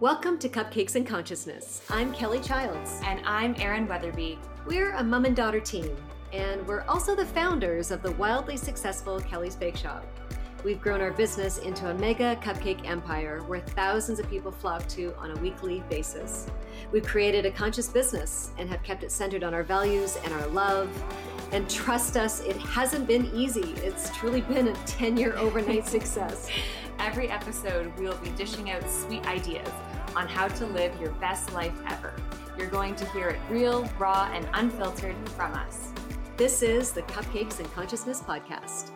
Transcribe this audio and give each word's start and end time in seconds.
Welcome 0.00 0.38
to 0.40 0.48
Cupcakes 0.48 0.96
and 0.96 1.06
Consciousness. 1.06 1.80
I'm 1.88 2.12
Kelly 2.12 2.40
Childs. 2.40 3.00
And 3.04 3.20
I'm 3.24 3.54
Erin 3.60 3.86
Weatherby. 3.86 4.40
We're 4.66 4.90
a 4.94 5.04
mom 5.04 5.24
and 5.24 5.36
daughter 5.36 5.60
team, 5.60 5.96
and 6.32 6.66
we're 6.66 6.82
also 6.88 7.14
the 7.14 7.24
founders 7.24 7.92
of 7.92 8.02
the 8.02 8.10
wildly 8.12 8.56
successful 8.56 9.20
Kelly's 9.20 9.54
Bake 9.54 9.76
Shop. 9.76 10.04
We've 10.64 10.80
grown 10.80 11.00
our 11.00 11.12
business 11.12 11.58
into 11.58 11.90
a 11.90 11.94
mega 11.94 12.34
cupcake 12.42 12.84
empire 12.88 13.44
where 13.46 13.60
thousands 13.60 14.18
of 14.18 14.28
people 14.28 14.50
flock 14.50 14.84
to 14.88 15.14
on 15.16 15.30
a 15.30 15.40
weekly 15.40 15.84
basis. 15.88 16.48
We've 16.90 17.06
created 17.06 17.46
a 17.46 17.52
conscious 17.52 17.86
business 17.86 18.50
and 18.58 18.68
have 18.70 18.82
kept 18.82 19.04
it 19.04 19.12
centered 19.12 19.44
on 19.44 19.54
our 19.54 19.62
values 19.62 20.18
and 20.24 20.34
our 20.34 20.46
love. 20.48 20.90
And 21.52 21.70
trust 21.70 22.16
us, 22.16 22.40
it 22.40 22.56
hasn't 22.56 23.06
been 23.06 23.26
easy. 23.32 23.74
It's 23.76 24.10
truly 24.16 24.40
been 24.40 24.68
a 24.68 24.74
10 24.86 25.16
year 25.16 25.36
overnight 25.36 25.86
success. 25.86 26.48
Every 26.98 27.28
episode, 27.28 27.96
we 27.98 28.04
will 28.06 28.16
be 28.18 28.30
dishing 28.30 28.70
out 28.70 28.88
sweet 28.88 29.26
ideas 29.26 29.68
on 30.16 30.28
how 30.28 30.48
to 30.48 30.66
live 30.66 30.98
your 31.00 31.10
best 31.12 31.52
life 31.52 31.74
ever. 31.88 32.14
You're 32.56 32.68
going 32.68 32.94
to 32.96 33.04
hear 33.10 33.28
it 33.28 33.40
real, 33.50 33.88
raw, 33.98 34.30
and 34.32 34.48
unfiltered 34.54 35.16
from 35.30 35.52
us. 35.54 35.92
This 36.36 36.62
is 36.62 36.92
the 36.92 37.02
Cupcakes 37.02 37.58
and 37.58 37.70
Consciousness 37.72 38.20
Podcast. 38.20 38.90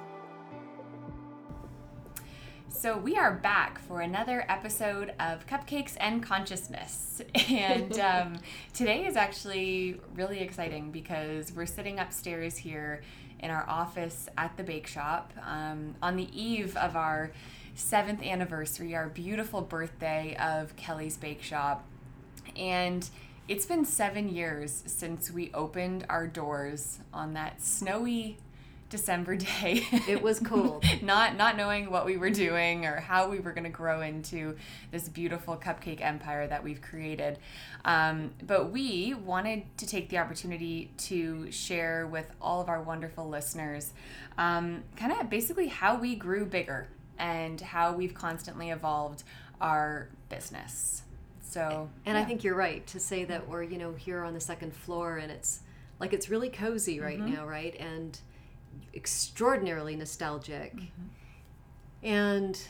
So, 2.69 2.97
we 2.97 3.17
are 3.17 3.35
back 3.35 3.81
for 3.81 4.03
another 4.03 4.45
episode 4.49 5.13
of 5.19 5.47
Cupcakes 5.47 5.97
and 5.99 6.23
Consciousness. 6.23 7.21
And 7.51 7.99
um, 7.99 8.37
today 8.73 9.07
is 9.07 9.17
actually 9.17 10.01
really 10.15 10.41
exciting 10.41 10.93
because 10.93 11.53
we're 11.53 11.67
sitting 11.67 11.99
upstairs 11.99 12.57
here 12.57 13.03
in 13.41 13.51
our 13.51 13.69
office 13.69 14.29
at 14.37 14.57
the 14.57 14.63
bake 14.63 14.87
shop 14.87 15.33
um, 15.45 15.95
on 16.03 16.17
the 16.17 16.29
eve 16.33 16.77
of 16.77 16.97
our 16.97 17.33
seventh 17.79 18.23
anniversary, 18.23 18.95
our 18.95 19.09
beautiful 19.09 19.63
birthday 19.63 20.37
of 20.41 20.75
Kelly's 20.77 21.17
Bake 21.17 21.43
Shop. 21.43 21.85
And 22.57 23.09
it's 23.47 23.67
been 23.67 23.85
seven 23.85 24.29
years 24.29 24.83
since 24.87 25.31
we 25.31 25.51
opened 25.55 26.05
our 26.09 26.27
doors 26.27 26.99
on 27.15 27.35
that 27.35 27.63
snowy 27.63 28.37
December 28.91 29.37
day. 29.37 29.87
It 30.09 30.23
was 30.23 30.41
cold. 30.45 30.85
not 31.03 31.37
not 31.37 31.57
knowing 31.57 31.91
what 31.91 32.05
we 32.05 32.17
were 32.17 32.31
doing 32.31 32.85
or 32.85 32.97
how 32.97 33.29
we 33.29 33.39
were 33.39 33.53
going 33.53 33.65
to 33.65 33.71
grow 33.71 34.01
into 34.01 34.57
this 34.91 35.09
beautiful 35.09 35.57
cupcake 35.57 36.01
empire 36.01 36.47
that 36.49 36.65
we've 36.65 36.83
created. 36.83 37.39
Um, 37.85 38.33
but 38.45 38.73
we 38.73 39.15
wanted 39.15 39.63
to 39.79 39.87
take 39.87 40.09
the 40.09 40.19
opportunity 40.19 40.91
to 40.99 41.51
share 41.53 42.07
with 42.07 42.31
all 42.41 42.61
of 42.61 42.69
our 42.69 42.83
wonderful 42.83 43.29
listeners 43.29 43.93
um, 44.37 44.83
kind 44.97 45.13
of 45.13 45.31
basically 45.31 45.69
how 45.69 45.97
we 45.97 46.17
grew 46.17 46.45
bigger 46.45 46.89
and 47.19 47.61
how 47.61 47.93
we've 47.93 48.15
constantly 48.15 48.71
evolved 48.71 49.25
our 49.61 50.09
business. 50.29 51.03
So, 51.41 51.89
and 52.05 52.17
yeah. 52.17 52.23
I 52.23 52.25
think 52.25 52.45
you're 52.45 52.55
right 52.55 52.87
to 52.89 53.01
say 53.01 53.25
that 53.25 53.49
we're, 53.49 53.63
you 53.63 53.79
know, 53.79 53.93
here 53.93 54.23
on 54.23 54.35
the 54.35 54.41
second 54.41 54.75
floor 54.75 55.17
and 55.17 55.33
it's 55.33 55.61
like 55.99 56.13
it's 56.13 56.29
really 56.29 56.49
cozy 56.49 57.01
right 57.01 57.19
mm-hmm. 57.19 57.35
now, 57.35 57.47
right? 57.47 57.75
And 57.79 58.19
extraordinarily 58.95 59.97
nostalgic. 59.97 60.77
Mm-hmm. 60.77 62.07
And 62.07 62.61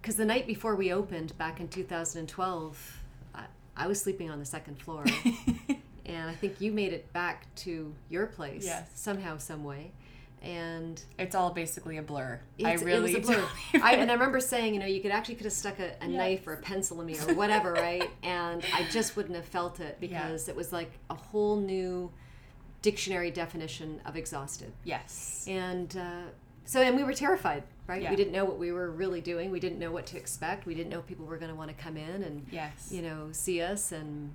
because 0.00 0.16
the 0.16 0.24
night 0.24 0.46
before 0.46 0.76
we 0.76 0.92
opened 0.92 1.36
back 1.36 1.60
in 1.60 1.68
2012, 1.68 3.00
I, 3.34 3.44
I 3.76 3.86
was 3.86 4.00
sleeping 4.00 4.30
on 4.30 4.38
the 4.38 4.46
second 4.46 4.80
floor. 4.80 5.04
and 6.06 6.30
I 6.30 6.34
think 6.34 6.60
you 6.60 6.72
made 6.72 6.92
it 6.92 7.12
back 7.12 7.54
to 7.56 7.94
your 8.08 8.26
place 8.26 8.64
yes. 8.64 8.88
somehow, 8.94 9.36
some 9.36 9.64
way. 9.64 9.92
And 10.42 11.02
it's 11.18 11.34
all 11.34 11.50
basically 11.50 11.98
a 11.98 12.02
blur. 12.02 12.40
I 12.64 12.74
really, 12.74 13.12
it 13.12 13.26
was 13.26 13.28
a 13.28 13.32
blur. 13.72 13.82
I, 13.82 13.96
and 13.96 14.10
I 14.10 14.14
remember 14.14 14.40
saying, 14.40 14.74
you 14.74 14.80
know, 14.80 14.86
you 14.86 15.00
could 15.00 15.10
actually 15.10 15.34
could 15.34 15.44
have 15.44 15.52
stuck 15.52 15.78
a, 15.78 15.92
a 16.00 16.08
yes. 16.08 16.10
knife 16.10 16.46
or 16.46 16.54
a 16.54 16.56
pencil 16.56 17.00
in 17.00 17.06
me 17.06 17.18
or 17.18 17.34
whatever, 17.34 17.72
right? 17.72 18.10
And 18.22 18.64
I 18.74 18.84
just 18.90 19.16
wouldn't 19.16 19.34
have 19.34 19.44
felt 19.44 19.80
it 19.80 19.98
because 20.00 20.46
yeah. 20.46 20.52
it 20.52 20.56
was 20.56 20.72
like 20.72 20.92
a 21.10 21.14
whole 21.14 21.56
new 21.56 22.10
dictionary 22.82 23.30
definition 23.30 24.00
of 24.04 24.16
exhausted. 24.16 24.72
Yes. 24.84 25.44
And 25.48 25.94
uh, 25.96 26.30
so, 26.64 26.80
and 26.80 26.96
we 26.96 27.02
were 27.02 27.12
terrified, 27.12 27.64
right? 27.86 28.02
Yeah. 28.02 28.10
We 28.10 28.16
didn't 28.16 28.32
know 28.32 28.44
what 28.44 28.58
we 28.58 28.72
were 28.72 28.90
really 28.90 29.20
doing. 29.20 29.50
We 29.50 29.60
didn't 29.60 29.78
know 29.78 29.90
what 29.90 30.06
to 30.06 30.16
expect. 30.16 30.66
We 30.66 30.74
didn't 30.74 30.90
know 30.90 31.02
people 31.02 31.26
were 31.26 31.36
going 31.36 31.50
to 31.50 31.56
want 31.56 31.68
to 31.68 31.82
come 31.82 31.96
in 31.96 32.22
and, 32.22 32.46
yes. 32.50 32.90
you 32.90 33.02
know, 33.02 33.28
see 33.32 33.60
us 33.60 33.92
and 33.92 34.30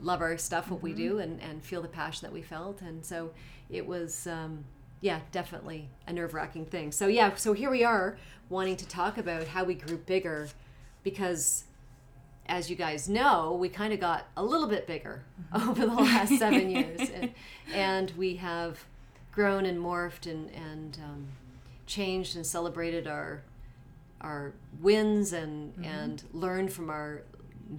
love 0.00 0.20
our 0.20 0.36
stuff, 0.38 0.70
what 0.70 0.78
mm-hmm. 0.78 0.86
we 0.86 0.94
do, 0.94 1.18
and, 1.18 1.40
and 1.40 1.62
feel 1.62 1.80
the 1.80 1.88
passion 1.88 2.26
that 2.26 2.32
we 2.32 2.42
felt. 2.42 2.82
And 2.82 3.04
so 3.04 3.30
it 3.70 3.86
was, 3.86 4.26
um, 4.26 4.64
yeah, 5.02 5.20
definitely 5.32 5.88
a 6.06 6.12
nerve 6.12 6.32
wracking 6.32 6.64
thing. 6.64 6.92
So, 6.92 7.08
yeah, 7.08 7.34
so 7.34 7.52
here 7.52 7.70
we 7.70 7.84
are 7.84 8.16
wanting 8.48 8.76
to 8.76 8.86
talk 8.86 9.18
about 9.18 9.48
how 9.48 9.64
we 9.64 9.74
grew 9.74 9.98
bigger 9.98 10.48
because 11.02 11.64
as 12.46 12.70
you 12.70 12.76
guys 12.76 13.08
know, 13.08 13.56
we 13.58 13.68
kind 13.68 13.92
of 13.92 14.00
got 14.00 14.28
a 14.36 14.44
little 14.44 14.68
bit 14.68 14.86
bigger 14.86 15.24
mm-hmm. 15.52 15.68
over 15.70 15.86
the 15.86 15.94
last 15.94 16.38
seven 16.38 16.70
years, 16.70 17.10
and, 17.10 17.34
and, 17.74 18.12
we 18.12 18.36
have 18.36 18.84
grown 19.32 19.66
and 19.66 19.78
morphed 19.78 20.30
and 20.30 20.50
and 20.50 20.98
um, 21.02 21.26
changed 21.86 22.36
and 22.36 22.46
celebrated 22.46 23.06
our 23.06 23.42
our 24.20 24.52
wins 24.80 25.32
and 25.32 25.72
mm-hmm. 25.72 25.84
and 25.84 26.22
learned 26.32 26.72
from 26.72 26.90
our 26.90 27.22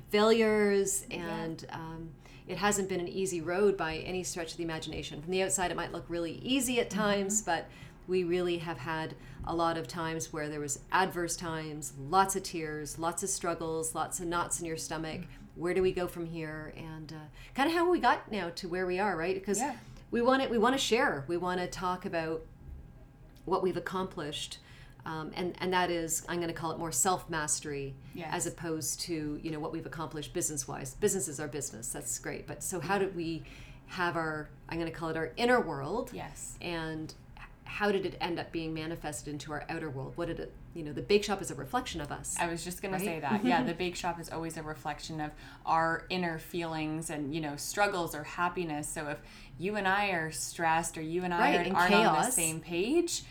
failures 0.10 1.06
and. 1.10 1.66
Yeah. 1.70 1.76
Um, 1.76 2.10
it 2.48 2.58
hasn't 2.58 2.90
been 2.90 3.00
an 3.00 3.08
easy 3.08 3.42
road 3.42 3.78
by 3.78 3.98
any 3.98 4.24
stretch 4.24 4.52
of 4.52 4.58
the 4.58 4.64
imagination. 4.64 5.22
From 5.22 5.32
the 5.32 5.44
outside, 5.44 5.72
it 5.72 5.78
might 5.78 5.94
look 5.94 6.06
really 6.10 6.34
easy 6.44 6.80
at 6.80 6.90
times, 6.90 7.42
mm-hmm. 7.42 7.52
but 7.52 7.70
we 8.08 8.24
really 8.24 8.58
have 8.58 8.78
had 8.78 9.16
a 9.46 9.56
lot 9.56 9.78
of 9.78 9.88
times 9.88 10.32
where 10.32 10.50
there 10.50 10.60
was 10.60 10.80
adverse 10.92 11.36
times 11.36 11.94
lots 12.10 12.36
of 12.36 12.44
tears 12.44 12.98
lots 12.98 13.24
of 13.24 13.30
struggles 13.30 13.94
lots 13.94 14.20
of 14.20 14.26
knots 14.26 14.60
in 14.60 14.66
your 14.66 14.78
stomach 14.78 15.22
where 15.56 15.74
do 15.74 15.82
we 15.82 15.92
go 15.92 16.08
from 16.08 16.26
here 16.26 16.74
and 16.78 17.12
uh, 17.12 17.26
kind 17.54 17.70
of 17.70 17.76
how 17.76 17.90
we 17.90 18.00
got 18.00 18.32
now 18.32 18.50
to 18.50 18.68
where 18.68 18.86
we 18.86 19.00
are 19.00 19.18
right 19.18 19.36
because 19.36 19.60
yeah. 19.60 19.76
we 20.12 20.22
want 20.22 20.42
it 20.42 20.50
we 20.50 20.58
want 20.58 20.74
to 20.74 20.80
share 20.80 21.26
we 21.28 21.38
want 21.38 21.60
to 21.60 21.68
talk 21.68 22.06
about 22.06 22.42
what 23.46 23.62
we've 23.62 23.78
accomplished 23.78 24.60
um, 25.06 25.32
and 25.36 25.56
and 25.60 25.74
that 25.74 25.92
is 25.92 26.26
I'm 26.30 26.38
going 26.38 26.48
to 26.48 26.54
call 26.54 26.72
it 26.72 26.80
more 26.80 26.92
self 26.92 27.30
mastery 27.30 27.96
yes. 28.14 28.30
as 28.32 28.48
opposed 28.48 29.02
to 29.02 29.40
you 29.42 29.52
know 29.52 29.60
what 29.60 29.72
we've 29.72 29.86
accomplished 29.86 30.34
business 30.34 30.68
wise. 30.68 30.96
Business 30.96 31.28
is 31.28 31.40
our 31.40 31.48
business. 31.48 31.90
That's 31.90 32.18
great. 32.20 32.48
But 32.48 32.64
so 32.64 32.80
how 32.80 32.98
did 32.98 33.16
we 33.16 33.44
have 33.88 34.16
our 34.16 34.50
I'm 34.70 34.80
going 34.80 34.92
to 34.92 34.98
call 34.98 35.10
it 35.10 35.18
our 35.18 35.32
inner 35.38 35.60
world? 35.60 36.12
Yes. 36.14 36.58
And 36.62 37.14
how 37.74 37.92
did 37.92 38.06
it 38.06 38.16
end 38.22 38.38
up 38.38 38.52
being 38.52 38.72
manifested 38.72 39.34
into 39.34 39.52
our 39.52 39.66
outer 39.68 39.90
world? 39.90 40.14
What 40.16 40.28
did 40.28 40.40
it, 40.40 40.54
you 40.76 40.84
know, 40.84 40.94
the 40.94 41.02
bake 41.02 41.24
shop 41.24 41.42
is 41.42 41.50
a 41.50 41.56
reflection 41.56 42.02
of 42.02 42.12
us. 42.12 42.36
I 42.40 42.48
was 42.48 42.64
just 42.64 42.84
going 42.84 42.92
right? 42.92 43.00
to 43.00 43.06
say 43.06 43.20
that. 43.20 43.44
Yeah, 43.44 43.64
the 43.66 43.74
bake 43.74 43.96
shop 43.96 44.20
is 44.20 44.30
always 44.30 44.58
a 44.58 44.62
reflection 44.64 45.20
of 45.20 45.32
our 45.66 46.06
inner 46.12 46.38
feelings 46.38 47.10
and, 47.10 47.34
you 47.34 47.42
know, 47.42 47.56
struggles 47.56 48.14
or 48.14 48.24
happiness. 48.24 48.88
So 48.88 49.08
if 49.08 49.18
you 49.58 49.76
and 49.76 49.88
I 49.88 50.10
are 50.10 50.30
stressed 50.30 51.00
or 51.00 51.02
you 51.02 51.24
and 51.24 51.34
I 51.34 51.40
right, 51.40 51.74
aren't, 51.74 51.94
aren't 51.94 51.94
on 52.08 52.26
the 52.26 52.32
same 52.32 52.60
page, 52.60 53.24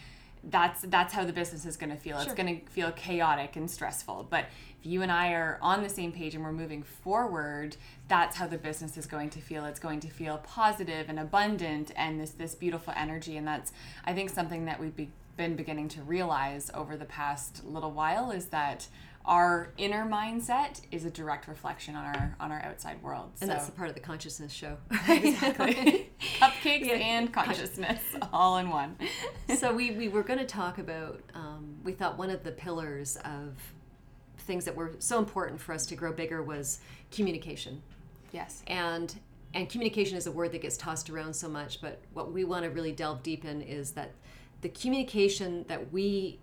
that's 0.44 0.82
that's 0.88 1.14
how 1.14 1.24
the 1.24 1.32
business 1.32 1.64
is 1.64 1.76
going 1.76 1.90
to 1.90 1.96
feel. 1.96 2.16
Sure. 2.18 2.32
It's 2.32 2.34
going 2.34 2.60
to 2.60 2.70
feel 2.70 2.90
chaotic 2.92 3.56
and 3.56 3.70
stressful. 3.70 4.26
But 4.28 4.46
if 4.80 4.86
you 4.86 5.02
and 5.02 5.12
I 5.12 5.32
are 5.32 5.58
on 5.62 5.82
the 5.82 5.88
same 5.88 6.12
page 6.12 6.34
and 6.34 6.42
we're 6.42 6.52
moving 6.52 6.82
forward, 6.82 7.76
that's 8.08 8.36
how 8.36 8.46
the 8.48 8.58
business 8.58 8.96
is 8.96 9.06
going 9.06 9.30
to 9.30 9.40
feel. 9.40 9.64
It's 9.64 9.80
going 9.80 10.00
to 10.00 10.08
feel 10.08 10.38
positive 10.38 11.08
and 11.08 11.18
abundant 11.18 11.92
and 11.96 12.20
this 12.20 12.30
this 12.30 12.54
beautiful 12.54 12.92
energy. 12.96 13.36
And 13.36 13.46
that's 13.46 13.72
I 14.04 14.12
think 14.12 14.30
something 14.30 14.64
that 14.64 14.80
we've 14.80 14.96
be, 14.96 15.10
been 15.36 15.54
beginning 15.54 15.88
to 15.90 16.02
realize 16.02 16.70
over 16.74 16.96
the 16.96 17.04
past 17.04 17.64
little 17.64 17.92
while 17.92 18.30
is 18.30 18.46
that 18.46 18.88
our 19.24 19.72
inner 19.78 20.04
mindset 20.04 20.80
is 20.90 21.04
a 21.04 21.10
direct 21.10 21.46
reflection 21.46 21.94
on 21.94 22.04
our 22.04 22.36
on 22.40 22.50
our 22.50 22.60
outside 22.62 23.00
world. 23.02 23.30
And 23.40 23.48
so. 23.48 23.54
that's 23.54 23.66
the 23.66 23.72
part 23.72 23.88
of 23.88 23.94
the 23.94 24.00
consciousness 24.00 24.52
show. 24.52 24.78
exactly. 25.08 26.10
Cupcakes 26.62 26.86
yeah. 26.86 26.94
and 26.94 27.32
consciousness 27.32 28.00
all 28.32 28.58
in 28.58 28.68
one. 28.68 28.96
so 29.56 29.74
we, 29.74 29.92
we 29.92 30.08
were 30.08 30.22
going 30.22 30.38
to 30.38 30.46
talk 30.46 30.78
about 30.78 31.20
um, 31.34 31.76
we 31.84 31.92
thought 31.92 32.18
one 32.18 32.30
of 32.30 32.42
the 32.44 32.52
pillars 32.52 33.16
of 33.24 33.56
things 34.38 34.64
that 34.64 34.74
were 34.74 34.92
so 34.98 35.18
important 35.18 35.60
for 35.60 35.72
us 35.72 35.86
to 35.86 35.94
grow 35.94 36.12
bigger 36.12 36.42
was 36.42 36.80
communication. 37.10 37.82
Yes. 38.32 38.62
And 38.66 39.14
and 39.54 39.68
communication 39.68 40.16
is 40.16 40.26
a 40.26 40.32
word 40.32 40.52
that 40.52 40.62
gets 40.62 40.78
tossed 40.78 41.10
around 41.10 41.34
so 41.34 41.46
much, 41.46 41.82
but 41.82 42.00
what 42.14 42.32
we 42.32 42.44
want 42.44 42.64
to 42.64 42.70
really 42.70 42.92
delve 42.92 43.22
deep 43.22 43.44
in 43.44 43.60
is 43.60 43.90
that 43.92 44.12
the 44.62 44.70
communication 44.70 45.66
that 45.68 45.92
we 45.92 46.38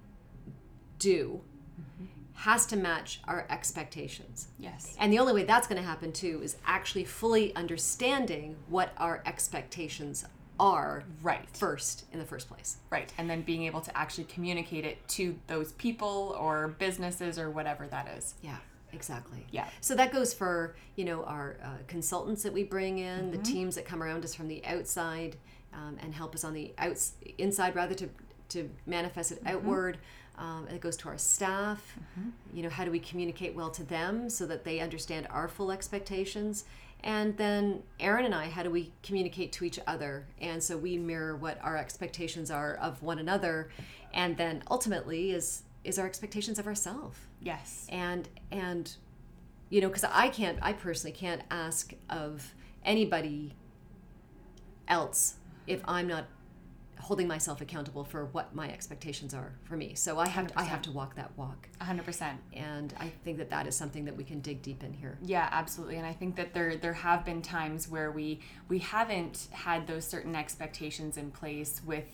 do 1.00 1.42
mm-hmm. 1.80 2.06
Has 2.40 2.66
to 2.66 2.78
match 2.78 3.20
our 3.28 3.46
expectations. 3.50 4.48
Yes. 4.58 4.96
And 4.98 5.12
the 5.12 5.20
only 5.20 5.34
way 5.34 5.44
that's 5.44 5.68
going 5.68 5.82
to 5.82 5.86
happen 5.86 6.14
too 6.14 6.40
is 6.42 6.56
actually 6.66 7.04
fully 7.04 7.54
understanding 7.54 8.56
what 8.70 8.94
our 8.96 9.22
expectations 9.26 10.26
are 10.58 11.04
right 11.22 11.48
first 11.54 12.04
in 12.12 12.20
the 12.20 12.26
first 12.26 12.50
place 12.50 12.80
right 12.90 13.14
and 13.18 13.30
then 13.30 13.42
being 13.44 13.64
able 13.64 13.80
to 13.80 13.98
actually 13.98 14.26
communicate 14.26 14.84
it 14.84 14.98
to 15.08 15.34
those 15.48 15.72
people 15.74 16.36
or 16.38 16.76
businesses 16.80 17.40
or 17.40 17.50
whatever 17.50 17.88
that 17.88 18.10
is 18.18 18.34
yeah 18.42 18.58
exactly 18.92 19.46
yeah 19.52 19.70
so 19.80 19.96
that 19.96 20.12
goes 20.12 20.34
for 20.34 20.76
you 20.98 21.06
know 21.06 21.24
our 21.24 21.56
uh, 21.64 21.78
consultants 21.88 22.44
that 22.44 22.52
we 22.52 22.62
bring 22.62 22.98
in 22.98 23.20
mm-hmm. 23.20 23.32
the 23.32 23.38
teams 23.38 23.76
that 23.76 23.86
come 23.86 24.04
around 24.04 24.26
us 24.26 24.36
from 24.36 24.50
the 24.50 24.62
outside 24.66 25.38
um, 25.74 25.96
and 26.02 26.14
help 26.14 26.36
us 26.36 26.44
on 26.44 26.54
the 26.54 26.74
outs 26.78 27.14
inside 27.38 27.74
rather 27.74 27.96
to 27.96 28.10
to 28.50 28.70
manifest 28.86 29.32
it 29.32 29.42
mm-hmm. 29.42 29.56
outward 29.56 29.98
Um, 30.40 30.68
it 30.70 30.82
goes 30.82 30.98
to 30.98 31.10
our 31.10 31.18
staff. 31.18 31.96
Mm-hmm. 32.18 32.58
You 32.58 32.64
know, 32.64 32.70
how 32.70 32.86
do 32.86 32.92
we 32.92 33.00
communicate 33.00 33.54
well 33.54 33.70
to 33.72 33.84
them 33.84 34.30
so 34.30 34.46
that 34.48 34.64
they 34.64 34.80
understand 34.80 35.28
our 35.30 35.48
full 35.48 35.72
expectations? 35.72 36.64
And 37.04 37.38
then 37.38 37.84
Erin 38.00 38.26
and 38.26 38.34
I, 38.34 38.50
how 38.50 38.64
do 38.64 38.72
we 38.72 38.92
communicate 39.04 39.52
to 39.54 39.66
each 39.66 39.80
other? 39.86 40.26
And 40.42 40.62
so 40.64 40.78
we 40.78 40.98
mirror 40.98 41.36
what 41.36 41.60
our 41.62 41.78
expectations 41.78 42.50
are 42.50 42.76
of 42.76 43.02
one 43.04 43.20
another, 43.20 43.70
and 44.14 44.36
then 44.38 44.64
ultimately 44.70 45.32
is 45.32 45.64
is 45.84 45.98
our 45.98 46.06
expectations 46.06 46.60
of 46.60 46.68
ourselves. 46.68 47.18
Yes. 47.42 47.86
And 47.90 48.28
and 48.52 48.94
you 49.70 49.82
know, 49.82 49.88
because 49.88 50.04
I 50.04 50.30
can't, 50.30 50.58
I 50.62 50.74
personally 50.74 51.16
can't 51.16 51.44
ask 51.52 51.94
of 52.10 52.54
anybody 52.84 53.54
else 54.88 55.36
if 55.68 55.82
I'm 55.86 56.08
not 56.08 56.26
holding 57.00 57.28
myself 57.28 57.62
accountable 57.62 58.04
for 58.04 58.26
what 58.26 58.54
my 58.54 58.70
expectations 58.70 59.34
are 59.34 59.54
for 59.64 59.78
me. 59.78 59.96
So 59.96 60.20
I 60.20 60.28
have 60.28 60.48
to, 60.48 60.60
I 60.60 60.64
have 60.64 60.82
to 60.84 60.92
walk 60.92 61.16
that 61.16 61.32
walk. 61.38 61.70
100%. 61.82 62.34
And 62.54 62.94
I 63.00 63.12
think 63.24 63.38
that 63.38 63.50
that 63.52 63.68
is 63.68 63.76
something 63.76 64.06
that 64.06 64.16
we 64.16 64.24
can 64.24 64.42
dig 64.42 64.62
deep 64.62 64.84
in 64.84 64.94
here. 64.94 65.18
Yeah, 65.22 65.48
absolutely. 65.52 65.98
And 65.98 66.06
I 66.06 66.14
think 66.14 66.36
that 66.36 66.54
there 66.54 66.76
there 66.76 66.94
have 66.94 67.24
been 67.26 67.42
times 67.42 67.88
where 67.90 68.12
we 68.12 68.42
we 68.68 68.80
haven't 68.80 69.48
had 69.52 69.88
those 69.88 70.06
certain 70.06 70.36
expectations 70.36 71.18
in 71.18 71.32
place 71.32 71.82
with 71.86 72.06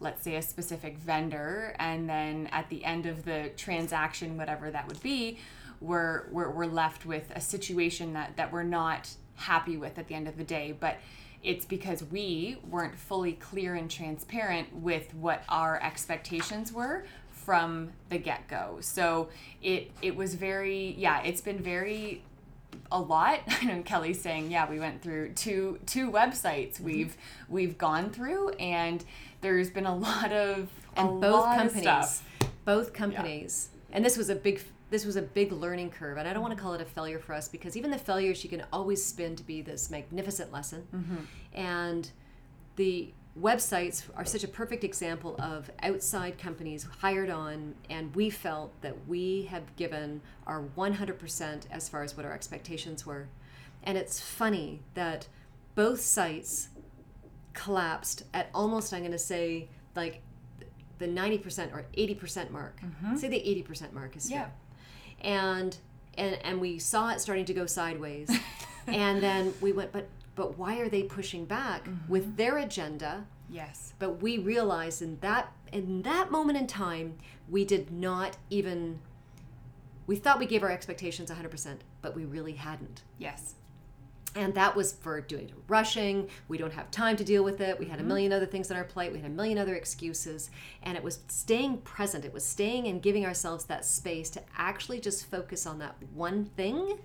let's 0.00 0.22
say 0.22 0.36
a 0.36 0.42
specific 0.42 0.96
vendor 0.98 1.74
and 1.78 2.08
then 2.08 2.48
at 2.52 2.68
the 2.68 2.84
end 2.84 3.06
of 3.06 3.24
the 3.24 3.50
transaction 3.56 4.36
whatever 4.36 4.70
that 4.70 4.86
would 4.86 5.02
be 5.02 5.38
we're 5.80 6.28
we're, 6.30 6.50
we're 6.50 6.66
left 6.66 7.04
with 7.04 7.30
a 7.34 7.40
situation 7.40 8.12
that 8.12 8.36
that 8.36 8.52
we're 8.52 8.62
not 8.62 9.10
happy 9.34 9.76
with 9.76 9.98
at 9.98 10.06
the 10.06 10.14
end 10.14 10.28
of 10.28 10.36
the 10.36 10.44
day 10.44 10.72
but 10.78 10.96
it's 11.42 11.64
because 11.64 12.02
we 12.04 12.58
weren't 12.68 12.96
fully 12.96 13.32
clear 13.32 13.74
and 13.74 13.90
transparent 13.90 14.74
with 14.74 15.14
what 15.14 15.42
our 15.48 15.80
expectations 15.82 16.72
were 16.72 17.04
from 17.30 17.90
the 18.08 18.18
get-go 18.18 18.78
so 18.80 19.28
it 19.62 19.90
it 20.02 20.14
was 20.14 20.34
very 20.34 20.94
yeah 20.98 21.22
it's 21.22 21.40
been 21.40 21.58
very 21.58 22.22
a 22.90 23.00
lot. 23.00 23.40
I 23.48 23.64
know 23.64 23.82
Kelly's 23.82 24.20
saying, 24.20 24.50
yeah, 24.50 24.68
we 24.68 24.78
went 24.78 25.02
through 25.02 25.30
two 25.30 25.78
two 25.86 26.10
websites. 26.10 26.74
Mm-hmm. 26.74 26.84
We've 26.84 27.16
we've 27.48 27.78
gone 27.78 28.10
through, 28.10 28.50
and 28.50 29.04
there's 29.40 29.70
been 29.70 29.86
a 29.86 29.94
lot 29.94 30.32
of 30.32 30.68
and 30.96 31.20
both 31.20 31.44
companies, 31.56 32.22
both 32.64 32.92
companies, 32.92 33.70
yeah. 33.72 33.96
and 33.96 34.04
this 34.04 34.16
was 34.16 34.28
a 34.28 34.34
big 34.34 34.60
this 34.90 35.04
was 35.04 35.16
a 35.16 35.22
big 35.22 35.52
learning 35.52 35.90
curve 35.90 36.16
and 36.16 36.26
i 36.28 36.32
don't 36.32 36.42
want 36.42 36.54
to 36.56 36.60
call 36.60 36.74
it 36.74 36.80
a 36.80 36.84
failure 36.84 37.18
for 37.18 37.34
us 37.34 37.48
because 37.48 37.76
even 37.76 37.90
the 37.90 37.98
failures 37.98 38.42
you 38.42 38.50
can 38.50 38.64
always 38.72 39.04
spin 39.04 39.36
to 39.36 39.42
be 39.42 39.60
this 39.60 39.90
magnificent 39.90 40.52
lesson. 40.52 40.86
Mm-hmm. 40.94 41.16
and 41.54 42.10
the 42.76 43.12
websites 43.40 44.04
are 44.16 44.24
such 44.24 44.42
a 44.42 44.48
perfect 44.48 44.84
example 44.84 45.36
of 45.40 45.70
outside 45.82 46.38
companies 46.38 46.86
hired 47.00 47.30
on 47.30 47.74
and 47.88 48.14
we 48.14 48.30
felt 48.30 48.80
that 48.82 49.06
we 49.06 49.42
have 49.50 49.76
given 49.76 50.20
our 50.46 50.62
100% 50.76 51.62
as 51.70 51.88
far 51.88 52.02
as 52.02 52.16
what 52.16 52.26
our 52.26 52.32
expectations 52.32 53.06
were. 53.06 53.28
And 53.84 53.96
it's 53.96 54.20
funny 54.20 54.80
that 54.94 55.28
both 55.74 56.00
sites 56.00 56.68
collapsed 57.52 58.24
at 58.34 58.48
almost 58.54 58.92
i'm 58.92 59.00
going 59.00 59.12
to 59.12 59.18
say 59.18 59.68
like 59.96 60.20
the 60.98 61.06
90% 61.06 61.72
or 61.72 61.84
80% 61.96 62.50
mark. 62.50 62.80
Mm-hmm. 62.80 63.16
say 63.16 63.28
the 63.28 63.64
80% 63.68 63.92
mark 63.92 64.16
is 64.16 64.30
fair 64.30 64.52
and 65.20 65.76
and 66.16 66.38
and 66.44 66.60
we 66.60 66.78
saw 66.78 67.10
it 67.10 67.20
starting 67.20 67.44
to 67.46 67.54
go 67.54 67.66
sideways. 67.66 68.30
And 68.88 69.22
then 69.22 69.52
we 69.60 69.72
went 69.72 69.92
but 69.92 70.08
but 70.34 70.56
why 70.56 70.78
are 70.78 70.88
they 70.88 71.02
pushing 71.02 71.44
back 71.44 71.84
mm-hmm. 71.84 72.10
with 72.10 72.38
their 72.38 72.56
agenda? 72.56 73.26
Yes. 73.50 73.92
But 73.98 74.22
we 74.22 74.38
realized 74.38 75.02
in 75.02 75.18
that 75.20 75.52
in 75.72 76.00
that 76.02 76.30
moment 76.30 76.58
in 76.58 76.66
time 76.66 77.18
we 77.50 77.66
did 77.66 77.90
not 77.90 78.38
even 78.48 79.00
we 80.06 80.16
thought 80.16 80.38
we 80.38 80.46
gave 80.46 80.62
our 80.62 80.70
expectations 80.70 81.30
100% 81.30 81.80
but 82.00 82.16
we 82.16 82.24
really 82.24 82.54
hadn't. 82.54 83.02
Yes 83.18 83.56
and 84.34 84.54
that 84.54 84.76
was 84.76 84.92
for 84.92 85.20
doing 85.20 85.50
rushing. 85.68 86.28
We 86.48 86.58
don't 86.58 86.72
have 86.72 86.90
time 86.90 87.16
to 87.16 87.24
deal 87.24 87.42
with 87.42 87.60
it. 87.60 87.78
We 87.78 87.86
had 87.86 87.98
a 87.98 87.98
mm-hmm. 87.98 88.08
million 88.08 88.32
other 88.32 88.46
things 88.46 88.70
on 88.70 88.76
our 88.76 88.84
plate. 88.84 89.12
We 89.12 89.18
had 89.18 89.30
a 89.30 89.34
million 89.34 89.58
other 89.58 89.74
excuses. 89.74 90.50
And 90.82 90.96
it 90.96 91.02
was 91.02 91.20
staying 91.28 91.78
present. 91.78 92.24
It 92.24 92.32
was 92.32 92.44
staying 92.44 92.86
and 92.86 93.02
giving 93.02 93.24
ourselves 93.24 93.64
that 93.66 93.84
space 93.84 94.30
to 94.30 94.42
actually 94.56 95.00
just 95.00 95.30
focus 95.30 95.66
on 95.66 95.78
that 95.78 95.96
one 96.14 96.44
thing. 96.44 96.98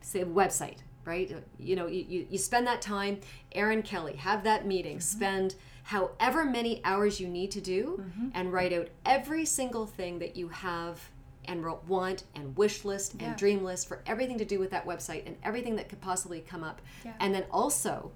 Say 0.00 0.24
website 0.24 0.78
right? 1.06 1.36
You 1.56 1.76
know 1.76 1.86
you, 1.86 2.26
you 2.28 2.36
spend 2.36 2.66
that 2.66 2.82
time. 2.82 3.20
Erin 3.52 3.82
kelly 3.82 4.16
have 4.16 4.42
that 4.42 4.66
meeting. 4.66 4.96
Mm-hmm. 4.96 5.18
spend 5.18 5.54
however 5.84 6.44
many 6.44 6.84
hours 6.84 7.20
you 7.20 7.28
need 7.28 7.52
to 7.52 7.60
do 7.60 8.02
mm-hmm. 8.02 8.28
and 8.34 8.52
write 8.52 8.72
out 8.72 8.88
every 9.04 9.44
single 9.44 9.86
thing 9.86 10.18
that 10.18 10.36
you 10.36 10.48
have 10.48 11.00
and 11.48 11.64
want 11.88 12.24
and 12.34 12.56
wish 12.56 12.84
list 12.84 13.12
and 13.12 13.22
yeah. 13.22 13.34
dream 13.34 13.64
list 13.64 13.88
for 13.88 14.02
everything 14.06 14.38
to 14.38 14.44
do 14.44 14.58
with 14.58 14.70
that 14.70 14.86
website 14.86 15.26
and 15.26 15.36
everything 15.42 15.76
that 15.76 15.88
could 15.88 16.00
possibly 16.00 16.40
come 16.40 16.62
up. 16.62 16.80
Yeah. 17.04 17.12
And 17.20 17.34
then 17.34 17.44
also 17.50 18.12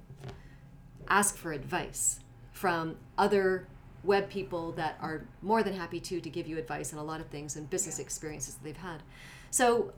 ask 1.08 1.36
for 1.36 1.52
advice 1.52 2.20
from 2.52 2.96
other 3.18 3.66
web 4.02 4.30
people 4.30 4.72
that 4.72 4.96
are 5.00 5.26
more 5.42 5.62
than 5.62 5.74
happy 5.74 6.00
to 6.00 6.20
to 6.20 6.30
give 6.30 6.46
you 6.46 6.56
advice 6.58 6.92
on 6.92 6.98
a 6.98 7.04
lot 7.04 7.20
of 7.20 7.26
things 7.26 7.56
and 7.56 7.68
business 7.68 7.98
yeah. 7.98 8.04
experiences 8.04 8.54
that 8.54 8.64
they've 8.64 8.76
had. 8.76 9.02
So 9.50 9.92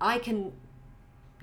I 0.00 0.18
can 0.18 0.52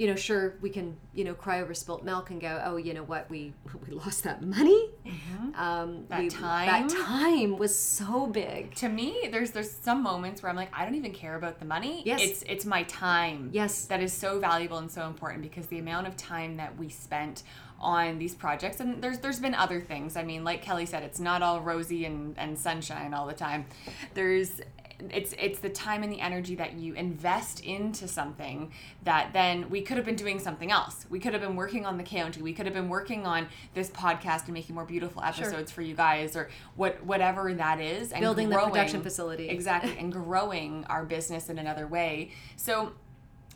you 0.01 0.07
know, 0.07 0.15
sure, 0.15 0.55
we 0.61 0.71
can, 0.71 0.97
you 1.13 1.23
know, 1.23 1.35
cry 1.35 1.61
over 1.61 1.75
spilt 1.75 2.03
milk 2.03 2.31
and 2.31 2.41
go, 2.41 2.59
oh, 2.65 2.77
you 2.77 2.91
know 2.91 3.03
what, 3.03 3.29
we 3.29 3.53
we 3.87 3.93
lost 3.93 4.23
that 4.23 4.41
money. 4.41 4.89
Mm-hmm. 5.05 5.53
Um, 5.53 6.05
that 6.09 6.21
we, 6.21 6.29
time, 6.29 6.87
that 6.87 6.89
time 6.89 7.55
was 7.59 7.77
so 7.77 8.25
big. 8.25 8.73
To 8.77 8.89
me, 8.89 9.29
there's 9.31 9.51
there's 9.51 9.69
some 9.69 10.01
moments 10.01 10.41
where 10.41 10.49
I'm 10.49 10.55
like, 10.55 10.71
I 10.73 10.85
don't 10.85 10.95
even 10.95 11.13
care 11.13 11.35
about 11.35 11.59
the 11.59 11.65
money. 11.65 12.01
Yes, 12.03 12.19
it's 12.23 12.43
it's 12.47 12.65
my 12.65 12.81
time. 12.85 13.51
Yes, 13.53 13.85
that 13.85 14.01
is 14.01 14.11
so 14.11 14.39
valuable 14.39 14.79
and 14.79 14.89
so 14.89 15.05
important 15.05 15.43
because 15.43 15.67
the 15.67 15.77
amount 15.77 16.07
of 16.07 16.17
time 16.17 16.57
that 16.57 16.75
we 16.79 16.89
spent 16.89 17.43
on 17.79 18.17
these 18.17 18.33
projects 18.33 18.79
and 18.79 19.03
there's 19.03 19.19
there's 19.19 19.39
been 19.39 19.55
other 19.55 19.81
things 19.81 20.15
i 20.15 20.21
mean 20.21 20.43
like 20.43 20.61
kelly 20.61 20.85
said 20.85 21.01
it's 21.01 21.19
not 21.19 21.41
all 21.41 21.59
rosy 21.61 22.05
and, 22.05 22.37
and 22.37 22.59
sunshine 22.59 23.11
all 23.11 23.25
the 23.25 23.33
time 23.33 23.65
there's 24.13 24.61
it's 25.09 25.33
it's 25.39 25.59
the 25.59 25.69
time 25.69 26.03
and 26.03 26.11
the 26.11 26.19
energy 26.19 26.55
that 26.55 26.73
you 26.73 26.93
invest 26.93 27.61
into 27.61 28.07
something 28.07 28.71
that 29.03 29.33
then 29.33 29.69
we 29.69 29.81
could 29.81 29.97
have 29.97 30.05
been 30.05 30.15
doing 30.15 30.39
something 30.39 30.71
else. 30.71 31.05
We 31.09 31.19
could 31.19 31.33
have 31.33 31.41
been 31.41 31.55
working 31.55 31.85
on 31.85 31.97
the 31.97 32.03
county. 32.03 32.41
We 32.41 32.53
could 32.53 32.65
have 32.65 32.75
been 32.75 32.89
working 32.89 33.25
on 33.25 33.47
this 33.73 33.89
podcast 33.89 34.45
and 34.45 34.53
making 34.53 34.75
more 34.75 34.85
beautiful 34.85 35.23
episodes 35.23 35.71
sure. 35.71 35.75
for 35.75 35.81
you 35.81 35.95
guys 35.95 36.35
or 36.35 36.49
what 36.75 37.03
whatever 37.05 37.53
that 37.53 37.79
is 37.79 38.11
and 38.11 38.21
building 38.21 38.49
growing, 38.49 38.65
the 38.65 38.71
production 38.71 39.01
facility. 39.01 39.49
Exactly, 39.49 39.97
and 39.97 40.11
growing 40.11 40.85
our 40.89 41.05
business 41.05 41.49
in 41.49 41.57
another 41.57 41.87
way. 41.87 42.31
So 42.55 42.93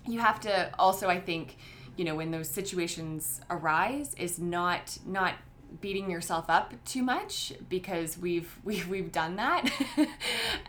you 0.08 0.20
have 0.20 0.40
to 0.42 0.72
also 0.78 1.08
I 1.10 1.20
think 1.20 1.58
you 1.98 2.06
know 2.06 2.16
when 2.16 2.32
those 2.32 2.50
situations 2.50 3.42
arise 3.50 4.14
is 4.16 4.40
not 4.40 4.98
not 5.06 5.36
beating 5.82 6.10
yourself 6.10 6.46
up 6.50 6.74
too 6.86 7.04
much 7.04 7.54
because 7.70 8.18
we've 8.18 8.58
we've, 8.64 8.88
we've 8.88 9.12
done 9.12 9.36
that. 9.38 9.70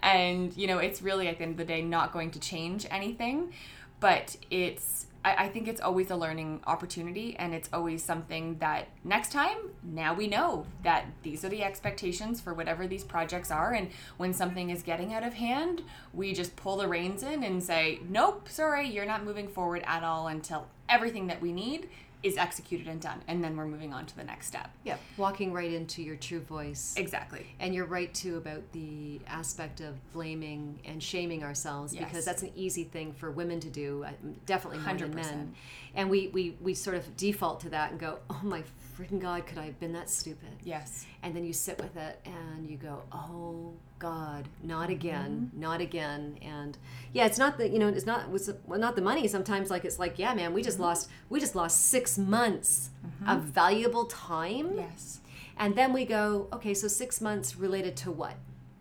And 0.02 0.56
you 0.56 0.66
know 0.66 0.78
it's 0.78 1.02
really 1.02 1.28
at 1.28 1.38
the 1.38 1.44
end 1.44 1.52
of 1.52 1.58
the 1.58 1.64
day 1.64 1.82
not 1.82 2.12
going 2.12 2.30
to 2.32 2.40
change 2.40 2.86
anything. 2.90 3.52
But 3.98 4.36
it's 4.50 5.06
I, 5.26 5.46
I 5.46 5.48
think 5.48 5.66
it's 5.66 5.80
always 5.80 6.10
a 6.10 6.16
learning 6.16 6.60
opportunity 6.66 7.34
and 7.36 7.52
it's 7.52 7.68
always 7.72 8.02
something 8.02 8.58
that 8.58 8.88
next 9.02 9.32
time 9.32 9.56
now 9.82 10.14
we 10.14 10.28
know 10.28 10.64
that 10.84 11.06
these 11.22 11.44
are 11.44 11.48
the 11.48 11.64
expectations 11.64 12.40
for 12.40 12.54
whatever 12.54 12.86
these 12.86 13.02
projects 13.02 13.50
are. 13.50 13.72
And 13.72 13.90
when 14.16 14.32
something 14.32 14.70
is 14.70 14.82
getting 14.82 15.12
out 15.12 15.24
of 15.24 15.34
hand 15.34 15.82
we 16.14 16.32
just 16.32 16.54
pull 16.54 16.76
the 16.76 16.86
reins 16.86 17.22
in 17.22 17.42
and 17.42 17.62
say 17.62 18.00
nope 18.08 18.48
sorry 18.48 18.88
you're 18.88 19.06
not 19.06 19.24
moving 19.24 19.48
forward 19.48 19.82
at 19.86 20.04
all 20.04 20.28
until 20.28 20.68
everything 20.88 21.26
that 21.26 21.42
we 21.42 21.52
need 21.52 21.88
is 22.26 22.36
executed 22.36 22.88
and 22.88 23.00
done 23.00 23.22
and 23.28 23.42
then 23.42 23.56
we're 23.56 23.66
moving 23.66 23.92
on 23.92 24.04
to 24.06 24.16
the 24.16 24.24
next 24.24 24.46
step. 24.46 24.70
Yeah 24.84 24.96
walking 25.16 25.52
right 25.52 25.72
into 25.72 26.02
your 26.02 26.16
true 26.16 26.40
voice. 26.40 26.94
Exactly. 26.96 27.46
And 27.58 27.74
you're 27.74 27.86
right 27.86 28.12
too 28.12 28.36
about 28.36 28.70
the 28.72 29.20
aspect 29.26 29.80
of 29.80 29.94
blaming 30.12 30.80
and 30.84 31.02
shaming 31.02 31.42
ourselves 31.42 31.94
yes. 31.94 32.04
because 32.04 32.24
that's 32.24 32.42
an 32.42 32.52
easy 32.54 32.84
thing 32.84 33.12
for 33.12 33.30
women 33.30 33.60
to 33.60 33.70
do 33.70 34.04
uh, 34.04 34.10
definitely 34.44 34.78
more 34.80 34.94
100%. 34.94 34.98
than 34.98 35.14
men. 35.14 35.54
And 35.94 36.10
we, 36.10 36.28
we 36.28 36.56
we 36.60 36.74
sort 36.74 36.96
of 36.96 37.16
default 37.16 37.60
to 37.60 37.70
that 37.70 37.90
and 37.90 38.00
go 38.00 38.18
oh 38.30 38.40
my 38.42 38.62
freaking 38.98 39.20
god 39.20 39.46
could 39.46 39.58
i 39.58 39.64
have 39.66 39.78
been 39.80 39.92
that 39.92 40.10
stupid? 40.10 40.48
Yes. 40.62 41.06
And 41.22 41.34
then 41.34 41.44
you 41.44 41.52
sit 41.52 41.78
with 41.78 41.96
it 41.96 42.20
and 42.24 42.68
you 42.68 42.76
go 42.76 43.02
oh 43.12 43.74
god 43.98 44.48
not 44.62 44.90
again 44.90 45.50
mm-hmm. 45.50 45.60
not 45.60 45.80
again 45.80 46.38
and 46.42 46.76
yeah 47.12 47.24
it's 47.24 47.38
not 47.38 47.56
that 47.58 47.70
you 47.70 47.78
know 47.78 47.88
it's 47.88 48.06
not 48.06 48.30
was 48.30 48.50
well, 48.66 48.78
not 48.78 48.94
the 48.94 49.02
money 49.02 49.26
sometimes 49.26 49.70
like 49.70 49.84
it's 49.84 49.98
like 49.98 50.18
yeah 50.18 50.34
man 50.34 50.52
we 50.52 50.62
just 50.62 50.76
mm-hmm. 50.76 50.84
lost 50.84 51.08
we 51.28 51.40
just 51.40 51.54
lost 51.54 51.86
six 51.86 52.18
months 52.18 52.90
mm-hmm. 53.06 53.28
of 53.28 53.42
valuable 53.42 54.04
time 54.04 54.72
yes 54.76 55.20
and 55.58 55.74
then 55.76 55.92
we 55.92 56.04
go 56.04 56.46
okay 56.52 56.74
so 56.74 56.86
six 56.88 57.20
months 57.20 57.56
related 57.56 57.96
to 57.96 58.10
what 58.10 58.34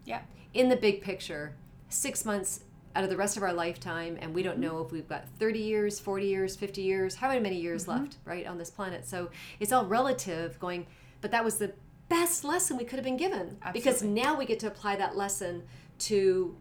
yeah 0.03 0.21
in 0.53 0.67
the 0.69 0.75
big 0.75 1.01
picture 1.01 1.53
six 1.87 2.25
months 2.25 2.61
out 2.95 3.03
of 3.03 3.09
the 3.09 3.17
rest 3.17 3.37
of 3.37 3.43
our 3.43 3.53
lifetime 3.53 4.17
and 4.21 4.33
we 4.33 4.43
don't 4.43 4.53
mm-hmm. 4.53 4.63
know 4.63 4.81
if 4.81 4.91
we've 4.91 5.07
got 5.07 5.27
30 5.39 5.59
years 5.59 5.99
40 5.99 6.25
years 6.25 6.55
50 6.55 6.81
years 6.81 7.15
how 7.15 7.29
many 7.39 7.59
years 7.59 7.85
mm-hmm. 7.85 8.03
left 8.03 8.17
right 8.25 8.45
on 8.45 8.57
this 8.57 8.69
planet 8.69 9.05
so 9.05 9.29
it's 9.59 9.71
all 9.71 9.85
relative 9.85 10.59
going 10.59 10.85
but 11.21 11.31
that 11.31 11.43
was 11.43 11.57
the 11.57 11.73
best 12.09 12.43
lesson 12.43 12.77
we 12.77 12.83
could 12.83 12.97
have 12.97 13.05
been 13.05 13.17
given 13.17 13.57
Absolutely. 13.61 13.71
because 13.73 14.03
now 14.03 14.37
we 14.37 14.45
get 14.45 14.59
to 14.59 14.67
apply 14.67 14.95
that 14.97 15.15
lesson 15.15 15.63
to 15.97 16.55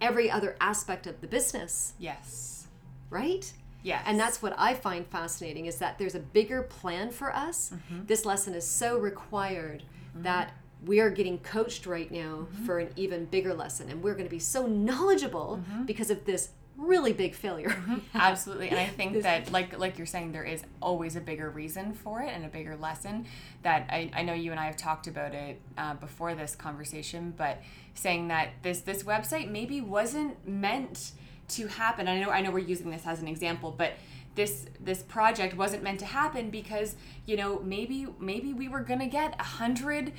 every 0.00 0.30
other 0.30 0.56
aspect 0.60 1.06
of 1.06 1.20
the 1.20 1.26
business. 1.26 1.94
Yes. 1.98 2.66
Right? 3.10 3.52
Yes. 3.82 4.02
And 4.06 4.18
that's 4.18 4.42
what 4.42 4.54
I 4.58 4.74
find 4.74 5.06
fascinating 5.06 5.66
is 5.66 5.78
that 5.78 5.98
there's 5.98 6.14
a 6.14 6.20
bigger 6.20 6.62
plan 6.62 7.10
for 7.10 7.34
us. 7.34 7.72
Mm-hmm. 7.74 8.06
This 8.06 8.24
lesson 8.24 8.54
is 8.54 8.66
so 8.68 8.98
required 8.98 9.82
mm-hmm. 10.12 10.22
that 10.22 10.52
we 10.84 11.00
are 11.00 11.10
getting 11.10 11.38
coached 11.38 11.86
right 11.86 12.10
now 12.10 12.46
mm-hmm. 12.50 12.64
for 12.64 12.78
an 12.78 12.90
even 12.96 13.26
bigger 13.26 13.52
lesson 13.54 13.90
and 13.90 14.02
we're 14.02 14.14
going 14.14 14.24
to 14.24 14.30
be 14.30 14.38
so 14.38 14.66
knowledgeable 14.66 15.62
mm-hmm. 15.62 15.84
because 15.84 16.10
of 16.10 16.24
this 16.24 16.50
really 16.80 17.12
big 17.12 17.34
failure. 17.34 17.68
Mm-hmm. 17.68 17.98
Absolutely. 18.14 18.70
And 18.70 18.78
I 18.78 18.86
think 18.98 19.22
that 19.22 19.52
like 19.52 19.78
like 19.78 19.98
you're 19.98 20.06
saying 20.06 20.32
there 20.32 20.44
is 20.44 20.62
always 20.80 21.16
a 21.16 21.20
bigger 21.20 21.50
reason 21.50 21.92
for 21.92 22.22
it 22.22 22.30
and 22.34 22.44
a 22.44 22.48
bigger 22.48 22.76
lesson 22.76 23.26
that 23.62 23.86
I, 23.90 24.10
I 24.14 24.22
know 24.22 24.32
you 24.32 24.50
and 24.50 24.58
I 24.58 24.66
have 24.66 24.76
talked 24.76 25.06
about 25.06 25.34
it 25.34 25.60
uh, 25.76 25.94
before 25.94 26.34
this 26.34 26.54
conversation, 26.56 27.34
but 27.36 27.58
saying 27.94 28.28
that 28.28 28.50
this 28.62 28.80
this 28.80 29.02
website 29.02 29.50
maybe 29.50 29.80
wasn't 29.80 30.46
meant 30.48 31.12
to 31.48 31.66
happen. 31.66 32.08
I 32.08 32.20
know 32.20 32.30
I 32.30 32.40
know 32.40 32.50
we're 32.50 32.58
using 32.60 32.90
this 32.90 33.06
as 33.06 33.20
an 33.20 33.28
example, 33.28 33.74
but 33.76 33.94
this 34.34 34.66
this 34.78 35.02
project 35.02 35.56
wasn't 35.56 35.82
meant 35.82 35.98
to 36.00 36.06
happen 36.06 36.50
because, 36.50 36.94
you 37.26 37.36
know, 37.36 37.60
maybe 37.60 38.06
maybe 38.18 38.52
we 38.52 38.68
were 38.68 38.80
going 38.80 39.00
to 39.00 39.06
get 39.06 39.34
a 39.34 39.38
100 39.38 40.12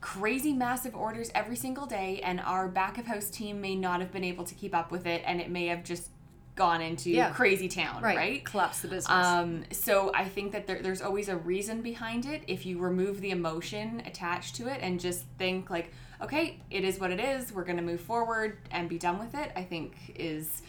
crazy 0.00 0.52
massive 0.52 0.94
orders 0.94 1.30
every 1.34 1.56
single 1.56 1.86
day 1.86 2.20
and 2.22 2.40
our 2.40 2.68
back 2.68 2.98
of 2.98 3.06
house 3.06 3.28
team 3.30 3.60
may 3.60 3.74
not 3.74 4.00
have 4.00 4.12
been 4.12 4.24
able 4.24 4.44
to 4.44 4.54
keep 4.54 4.74
up 4.74 4.90
with 4.90 5.06
it 5.06 5.22
and 5.26 5.40
it 5.40 5.50
may 5.50 5.66
have 5.66 5.82
just 5.82 6.10
gone 6.54 6.80
into 6.80 7.10
yeah. 7.10 7.30
crazy 7.30 7.68
town 7.68 8.02
right. 8.02 8.16
right 8.16 8.44
collapse 8.44 8.80
the 8.80 8.88
business 8.88 9.08
um, 9.08 9.64
so 9.70 10.10
i 10.14 10.24
think 10.24 10.50
that 10.52 10.66
there, 10.66 10.82
there's 10.82 11.00
always 11.00 11.28
a 11.28 11.36
reason 11.36 11.82
behind 11.82 12.26
it 12.26 12.42
if 12.48 12.66
you 12.66 12.78
remove 12.78 13.20
the 13.20 13.30
emotion 13.30 14.02
attached 14.06 14.56
to 14.56 14.66
it 14.66 14.80
and 14.82 14.98
just 14.98 15.24
think 15.38 15.70
like 15.70 15.92
okay 16.20 16.58
it 16.70 16.82
is 16.84 16.98
what 16.98 17.12
it 17.12 17.20
is 17.20 17.52
we're 17.52 17.64
going 17.64 17.76
to 17.76 17.82
move 17.82 18.00
forward 18.00 18.58
and 18.72 18.88
be 18.88 18.98
done 18.98 19.20
with 19.20 19.34
it 19.34 19.52
i 19.54 19.62
think 19.62 19.94
is 20.16 20.62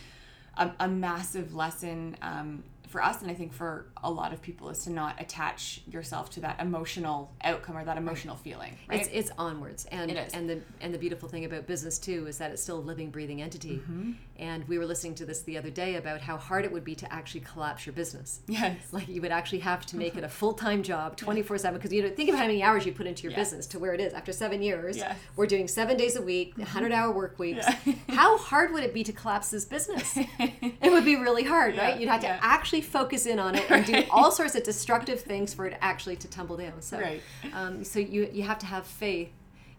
a, 0.58 0.72
a 0.82 0.88
massive 0.88 1.56
lesson 1.56 2.16
um, 2.22 2.64
for 2.89 3.03
us 3.03 3.22
and 3.22 3.29
I 3.29 3.36
think 3.36 3.53
for 3.53 3.86
a 4.03 4.10
lot 4.10 4.34
of 4.34 4.41
people 4.41 4.69
is 4.69 4.84
to 4.86 4.89
not 4.89 5.22
attach 5.22 5.81
yourself 5.88 6.31
to 6.31 6.39
that 6.41 6.60
emotional 6.60 7.31
outcome 7.43 7.77
or 7.77 7.86
that 7.86 7.98
emotional 7.98 8.36
feeling. 8.36 8.77
Right? 8.88 9.01
It's, 9.01 9.10
it's 9.12 9.31
onwards, 9.38 9.86
and 9.91 10.12
and 10.12 10.50
the 10.50 10.62
and 10.81 10.93
the 10.93 10.98
beautiful 10.98 11.29
thing 11.29 11.46
about 11.46 11.67
business 11.67 12.00
too 12.00 12.25
is 12.27 12.39
that 12.39 12.51
it's 12.51 12.62
still 12.62 12.79
a 12.79 12.81
living, 12.81 13.12
breathing 13.12 13.41
entity. 13.41 13.77
Mm-hmm. 13.77 14.12
And 14.39 14.65
we 14.67 14.77
were 14.77 14.86
listening 14.86 15.15
to 15.15 15.25
this 15.25 15.41
the 15.41 15.58
other 15.58 15.69
day 15.69 15.96
about 15.96 16.22
how 16.22 16.38
hard 16.38 16.63
it 16.63 16.72
would 16.72 16.86
be 16.86 16.96
to 16.96 17.13
actually 17.13 17.41
collapse 17.41 17.86
your 17.86 17.93
business. 17.93 18.39
Yes, 18.48 18.77
like 18.91 19.08
you 19.08 19.22
would 19.22 19.31
actually 19.31 19.60
have 19.60 19.86
to 19.88 19.98
make 19.98 20.15
it 20.15 20.24
a 20.24 20.29
full 20.29 20.53
time 20.53 20.81
job, 20.81 21.15
twenty 21.15 21.43
four 21.43 21.58
seven. 21.58 21.77
Because 21.77 21.93
you 21.93 22.01
know, 22.01 22.10
think 22.10 22.29
of 22.29 22.36
how 22.36 22.48
many 22.48 22.63
hours 22.63 22.86
you 22.86 22.91
put 22.91 23.05
into 23.05 23.24
your 23.24 23.31
yes. 23.31 23.39
business 23.39 23.67
to 23.67 23.79
where 23.79 23.93
it 23.93 24.00
is 24.00 24.13
after 24.13 24.34
seven 24.34 24.63
years. 24.63 24.98
Yes. 24.98 25.15
we're 25.36 25.46
doing 25.46 25.67
seven 25.67 25.96
days 25.96 26.15
a 26.15 26.22
week, 26.22 26.53
mm-hmm. 26.53 26.63
hundred 26.63 26.91
hour 26.91 27.12
work 27.12 27.38
weeks. 27.38 27.67
Yeah. 27.86 27.93
how 28.10 28.38
hard 28.38 28.74
would 28.74 28.84
it 28.84 28.93
be 28.93 29.03
to 29.03 29.13
collapse 29.13 29.51
this 29.51 29.65
business? 29.65 30.17
it 30.39 30.91
would 30.91 31.05
be 31.05 31.15
really 31.15 31.43
hard, 31.43 31.75
yeah. 31.75 31.84
right? 31.84 32.00
You'd 32.00 32.10
have 32.10 32.22
to 32.22 32.27
yeah. 32.27 32.39
actually 32.41 32.79
focus 32.82 33.26
in 33.26 33.40
on 33.40 33.56
it 33.56 33.66
and 33.72 33.86
do 33.86 34.04
all 34.10 34.32
sorts 34.32 34.56
of 34.56 34.64
destructive 34.64 35.22
things 35.22 35.54
for 35.54 35.66
it 35.66 35.78
actually 35.82 36.16
to 36.18 36.28
tumble 36.28 36.58
down. 36.58 36.82
So, 36.82 37.00
right. 37.00 37.22
um, 37.54 37.84
so 37.84 38.00
you 38.00 38.30
you 38.32 38.44
have 38.44 38.60
to 38.60 38.66
have 38.66 38.86
faith 38.86 39.32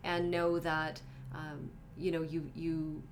and 0.05 0.31
know 0.31 0.59
that 0.59 1.01
um, 1.35 1.71
you 1.97 2.11
know 2.11 2.23
you 2.23 2.51
you 2.55 3.03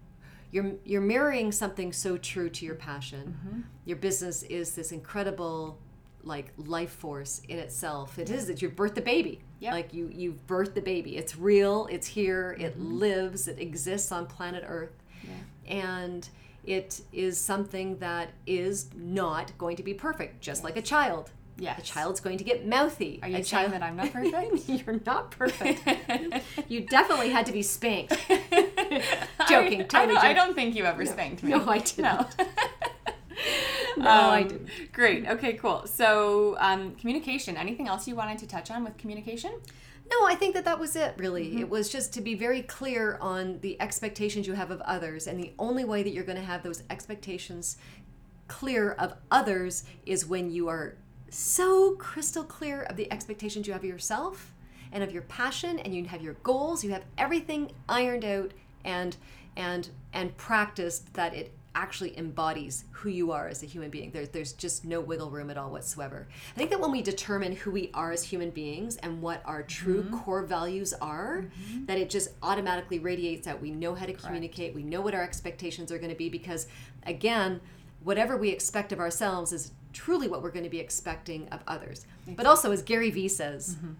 you're 0.50 0.72
you're 0.84 1.00
mirroring 1.00 1.52
something 1.52 1.92
so 1.92 2.16
true 2.16 2.48
to 2.50 2.64
your 2.64 2.74
passion. 2.74 3.36
Mm-hmm. 3.38 3.60
Your 3.84 3.96
business 3.96 4.42
is 4.44 4.74
this 4.74 4.92
incredible 4.92 5.78
like 6.24 6.52
life 6.56 6.90
force 6.90 7.42
in 7.48 7.58
itself. 7.58 8.18
It 8.18 8.28
yeah. 8.28 8.36
is 8.36 8.46
that 8.46 8.60
you've 8.62 8.76
birthed 8.76 8.94
the 8.94 9.00
baby. 9.00 9.40
Yep. 9.60 9.72
Like 9.72 9.94
you 9.94 10.10
you've 10.12 10.46
birthed 10.46 10.74
the 10.74 10.80
baby. 10.80 11.16
It's 11.16 11.36
real. 11.36 11.86
It's 11.90 12.06
here. 12.06 12.54
Mm-hmm. 12.54 12.66
It 12.66 12.80
lives. 12.80 13.48
It 13.48 13.58
exists 13.58 14.12
on 14.12 14.26
planet 14.26 14.64
Earth. 14.66 14.92
Yeah. 15.22 15.74
And 15.74 16.28
it 16.68 17.00
is 17.14 17.40
something 17.40 17.96
that 17.98 18.28
is 18.46 18.90
not 18.94 19.56
going 19.56 19.76
to 19.76 19.82
be 19.82 19.94
perfect, 19.94 20.42
just 20.42 20.58
yes. 20.58 20.64
like 20.64 20.76
a 20.76 20.82
child. 20.82 21.30
Yes. 21.56 21.80
A 21.80 21.82
child's 21.82 22.20
going 22.20 22.36
to 22.38 22.44
get 22.44 22.66
mouthy. 22.66 23.18
Are 23.22 23.28
you 23.28 23.38
a 23.38 23.44
saying 23.44 23.70
that 23.70 23.82
I'm 23.82 23.96
not 23.96 24.12
perfect? 24.12 24.68
You're 24.68 25.00
not 25.06 25.30
perfect. 25.30 25.82
you 26.68 26.82
definitely 26.82 27.30
had 27.30 27.46
to 27.46 27.52
be 27.52 27.62
spanked. 27.62 28.12
joking, 29.48 29.80
I, 29.80 29.84
totally 29.84 29.86
I 29.86 29.86
joking. 29.86 30.18
I 30.18 30.32
don't 30.34 30.54
think 30.54 30.76
you 30.76 30.84
ever 30.84 31.04
no. 31.04 31.10
spanked 31.10 31.42
me. 31.42 31.50
No, 31.50 31.66
I 31.66 31.78
didn't. 31.78 32.02
No. 32.02 32.26
no, 33.96 34.10
um, 34.10 34.30
I 34.30 34.42
didn't. 34.42 34.68
Great. 34.92 35.26
Okay, 35.26 35.54
cool. 35.54 35.86
So, 35.86 36.56
um, 36.60 36.94
communication. 36.96 37.56
Anything 37.56 37.88
else 37.88 38.06
you 38.06 38.14
wanted 38.14 38.38
to 38.38 38.46
touch 38.46 38.70
on 38.70 38.84
with 38.84 38.98
communication? 38.98 39.52
No, 40.10 40.26
I 40.26 40.34
think 40.34 40.54
that 40.54 40.64
that 40.64 40.78
was 40.78 40.96
it, 40.96 41.14
really. 41.18 41.46
Mm-hmm. 41.46 41.58
It 41.58 41.70
was 41.70 41.90
just 41.90 42.12
to 42.14 42.20
be 42.20 42.34
very 42.34 42.62
clear 42.62 43.18
on 43.20 43.60
the 43.60 43.80
expectations 43.80 44.46
you 44.46 44.54
have 44.54 44.70
of 44.70 44.80
others. 44.82 45.26
And 45.26 45.38
the 45.38 45.52
only 45.58 45.84
way 45.84 46.02
that 46.02 46.12
you're 46.12 46.24
going 46.24 46.38
to 46.38 46.44
have 46.44 46.62
those 46.62 46.82
expectations 46.88 47.76
clear 48.46 48.92
of 48.92 49.14
others 49.30 49.84
is 50.06 50.26
when 50.26 50.50
you 50.50 50.68
are 50.68 50.96
so 51.30 51.94
crystal 51.96 52.44
clear 52.44 52.82
of 52.84 52.96
the 52.96 53.10
expectations 53.12 53.66
you 53.66 53.72
have 53.74 53.82
of 53.82 53.88
yourself 53.88 54.54
and 54.92 55.04
of 55.04 55.12
your 55.12 55.22
passion 55.22 55.78
and 55.78 55.94
you 55.94 56.04
have 56.06 56.22
your 56.22 56.34
goals 56.42 56.82
you 56.82 56.90
have 56.90 57.04
everything 57.18 57.70
ironed 57.88 58.24
out 58.24 58.52
and 58.84 59.18
and 59.54 59.90
and 60.14 60.34
practiced 60.38 61.12
that 61.12 61.34
it 61.34 61.52
actually 61.74 62.18
embodies 62.18 62.84
who 62.90 63.08
you 63.08 63.30
are 63.32 63.48
as 63.48 63.62
a 63.62 63.66
human 63.66 63.90
being. 63.90 64.10
There, 64.10 64.26
there's 64.26 64.52
just 64.52 64.84
no 64.84 65.00
wiggle 65.00 65.30
room 65.30 65.50
at 65.50 65.56
all 65.56 65.70
whatsoever. 65.70 66.26
I 66.54 66.58
think 66.58 66.70
that 66.70 66.80
when 66.80 66.90
we 66.90 67.02
determine 67.02 67.52
who 67.52 67.70
we 67.70 67.90
are 67.94 68.12
as 68.12 68.22
human 68.24 68.50
beings 68.50 68.96
and 68.96 69.22
what 69.22 69.42
our 69.44 69.62
true 69.62 70.02
mm-hmm. 70.02 70.18
core 70.18 70.42
values 70.42 70.92
are, 71.00 71.42
mm-hmm. 71.42 71.84
that 71.86 71.98
it 71.98 72.10
just 72.10 72.30
automatically 72.42 72.98
radiates 72.98 73.46
out. 73.46 73.60
We 73.60 73.70
know 73.70 73.94
how 73.94 74.06
to 74.06 74.12
communicate, 74.12 74.74
we 74.74 74.82
know 74.82 75.00
what 75.00 75.14
our 75.14 75.22
expectations 75.22 75.92
are 75.92 75.98
going 75.98 76.10
to 76.10 76.16
be 76.16 76.28
because, 76.28 76.66
again, 77.06 77.60
whatever 78.02 78.36
we 78.36 78.50
expect 78.50 78.92
of 78.92 79.00
ourselves 79.00 79.52
is 79.52 79.72
truly 79.92 80.28
what 80.28 80.42
we're 80.42 80.50
going 80.50 80.64
to 80.64 80.70
be 80.70 80.80
expecting 80.80 81.48
of 81.48 81.60
others. 81.66 82.06
Exactly. 82.20 82.34
But 82.34 82.46
also, 82.46 82.72
as 82.72 82.82
Gary 82.82 83.10
Vee 83.10 83.28
says, 83.28 83.76
mm-hmm 83.76 83.92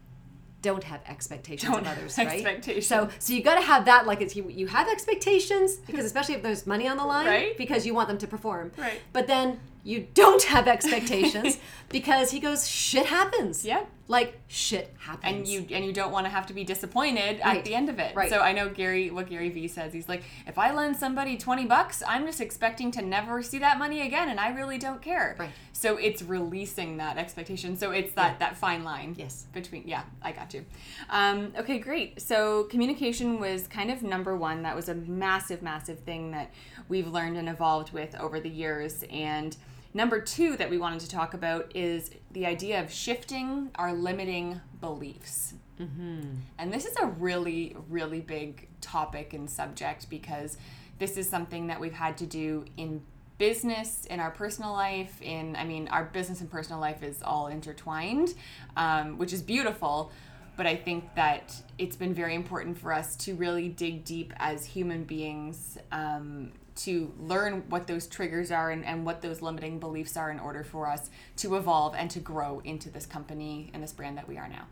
don't 0.62 0.84
have 0.84 1.00
expectations 1.06 1.70
don't 1.70 1.86
of 1.86 1.98
others, 1.98 2.18
right? 2.18 2.28
Expectations. 2.28 2.86
So, 2.86 3.08
so 3.18 3.32
you 3.32 3.42
got 3.42 3.56
to 3.56 3.62
have 3.64 3.84
that. 3.84 4.06
Like, 4.06 4.20
it's 4.20 4.34
you, 4.34 4.48
you 4.48 4.66
have 4.66 4.88
expectations 4.88 5.76
because 5.86 6.04
especially 6.04 6.34
if 6.34 6.42
there's 6.42 6.66
money 6.66 6.88
on 6.88 6.96
the 6.96 7.04
line, 7.04 7.26
right? 7.26 7.56
Because 7.56 7.86
you 7.86 7.94
want 7.94 8.08
them 8.08 8.18
to 8.18 8.26
perform, 8.26 8.72
right? 8.76 9.00
But 9.12 9.26
then 9.26 9.60
you 9.84 10.06
don't 10.14 10.42
have 10.44 10.68
expectations 10.68 11.58
because 11.88 12.30
he 12.30 12.40
goes, 12.40 12.68
shit 12.68 13.06
happens. 13.06 13.64
Yeah 13.64 13.84
like 14.08 14.40
shit 14.48 14.94
happens 14.98 15.36
and 15.36 15.46
you 15.46 15.66
and 15.70 15.84
you 15.84 15.92
don't 15.92 16.10
want 16.10 16.24
to 16.24 16.30
have 16.30 16.46
to 16.46 16.54
be 16.54 16.64
disappointed 16.64 17.40
right. 17.44 17.58
at 17.58 17.64
the 17.64 17.74
end 17.74 17.90
of 17.90 17.98
it 17.98 18.16
right 18.16 18.30
so 18.30 18.40
i 18.40 18.52
know 18.52 18.68
gary 18.68 19.10
what 19.10 19.28
gary 19.28 19.50
vee 19.50 19.68
says 19.68 19.92
he's 19.92 20.08
like 20.08 20.22
if 20.46 20.58
i 20.58 20.72
lend 20.72 20.96
somebody 20.96 21.36
20 21.36 21.66
bucks 21.66 22.02
i'm 22.08 22.24
just 22.24 22.40
expecting 22.40 22.90
to 22.90 23.02
never 23.02 23.42
see 23.42 23.58
that 23.58 23.78
money 23.78 24.00
again 24.00 24.30
and 24.30 24.40
i 24.40 24.48
really 24.48 24.78
don't 24.78 25.02
care 25.02 25.36
right 25.38 25.50
so 25.78 25.97
it's 25.97 26.23
releasing 26.23 26.97
that 26.97 27.16
expectation 27.18 27.76
so 27.76 27.92
it's 27.92 28.12
that 28.14 28.32
yeah. 28.32 28.38
that 28.38 28.56
fine 28.56 28.82
line 28.82 29.14
yes 29.16 29.47
between 29.52 29.87
yeah 29.87 30.02
i 30.23 30.32
got 30.32 30.52
you 30.52 30.64
um, 31.11 31.52
okay 31.56 31.78
great 31.78 32.20
so 32.20 32.64
communication 32.64 33.38
was 33.38 33.68
kind 33.68 33.90
of 33.90 34.02
number 34.02 34.37
one 34.37 34.62
that 34.62 34.75
was 34.75 34.88
a 34.88 34.94
massive 34.94 35.62
massive 35.62 36.00
thing 36.00 36.32
that 36.32 36.52
we've 36.88 37.06
learned 37.08 37.37
and 37.37 37.49
evolved 37.49 37.92
with 37.92 38.14
over 38.16 38.40
the 38.40 38.50
years 38.50 39.04
and 39.11 39.56
Number 39.94 40.20
two 40.20 40.56
that 40.58 40.68
we 40.68 40.76
wanted 40.76 41.00
to 41.00 41.08
talk 41.08 41.32
about 41.35 41.75
is 41.75 42.11
the 42.32 42.44
idea 42.44 42.82
of 42.82 42.92
shifting 42.92 43.70
our 43.76 43.92
limiting 43.92 44.61
beliefs. 44.80 45.54
Mm-hmm. 45.80 46.20
And 46.58 46.73
this 46.73 46.85
is 46.85 46.94
a 47.00 47.06
really, 47.06 47.75
really 47.88 48.20
big 48.20 48.68
topic 48.80 49.32
and 49.32 49.49
subject 49.49 50.11
because 50.11 50.58
this 50.99 51.16
is 51.16 51.28
something 51.28 51.68
that 51.68 51.80
we've 51.80 51.92
had 51.92 52.18
to 52.18 52.26
do 52.26 52.64
in 52.76 53.02
business, 53.38 54.04
in 54.07 54.21
our 54.21 54.30
personal 54.30 54.73
life, 54.73 55.23
in, 55.23 55.57
I 55.57 55.64
mean, 55.64 55.88
our 55.88 56.04
business 56.04 56.40
and 56.40 56.50
personal 56.50 56.80
life 56.80 57.02
is 57.02 57.23
all 57.23 57.47
intertwined, 57.47 58.35
um, 58.76 59.16
which 59.16 59.33
is 59.33 59.42
beautiful. 59.42 60.12
But 60.57 60.66
I 60.66 60.75
think 60.75 61.14
that 61.14 61.54
it's 61.78 61.95
been 61.95 62.12
very 62.12 62.35
important 62.35 62.78
for 62.78 62.92
us 62.92 63.14
to 63.16 63.35
really 63.37 63.68
dig 63.68 64.04
deep 64.04 64.33
as 64.38 64.64
human 64.66 65.04
beings 65.04 65.78
um, 65.92 66.50
to 66.78 67.12
learn 67.21 67.64
what 67.68 67.87
those 67.87 68.07
triggers 68.07 68.50
are 68.50 68.71
and, 68.71 68.85
and 68.85 69.04
what 69.07 69.23
those 69.23 69.40
limiting 69.40 69.78
beliefs 69.78 70.16
are 70.16 70.30
in 70.30 70.38
order 70.40 70.64
for 70.64 70.88
us 70.88 71.11
to 71.37 71.57
evolve 71.57 71.95
and 71.97 72.11
to 72.11 72.18
grow 72.18 72.61
into 72.64 72.90
this 72.90 73.07
company 73.07 73.71
and 73.73 73.83
this 73.83 73.92
brand 73.92 74.16
that 74.16 74.28
we 74.28 74.37
are 74.37 74.49
now. 74.49 74.66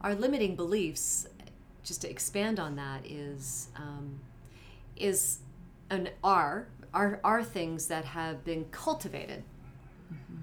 Our 0.00 0.14
limiting 0.14 0.54
beliefs, 0.54 1.26
just 1.82 2.02
to 2.02 2.10
expand 2.10 2.60
on 2.60 2.76
that, 2.76 3.04
is 3.04 3.68
um, 3.76 4.20
is 4.96 5.38
an 5.90 6.08
are 6.22 6.66
are 6.96 7.20
are 7.22 7.42
things 7.44 7.86
that 7.88 8.04
have 8.04 8.36
been 8.44 8.64
cultivated 8.84 9.42
mm-hmm. 10.12 10.40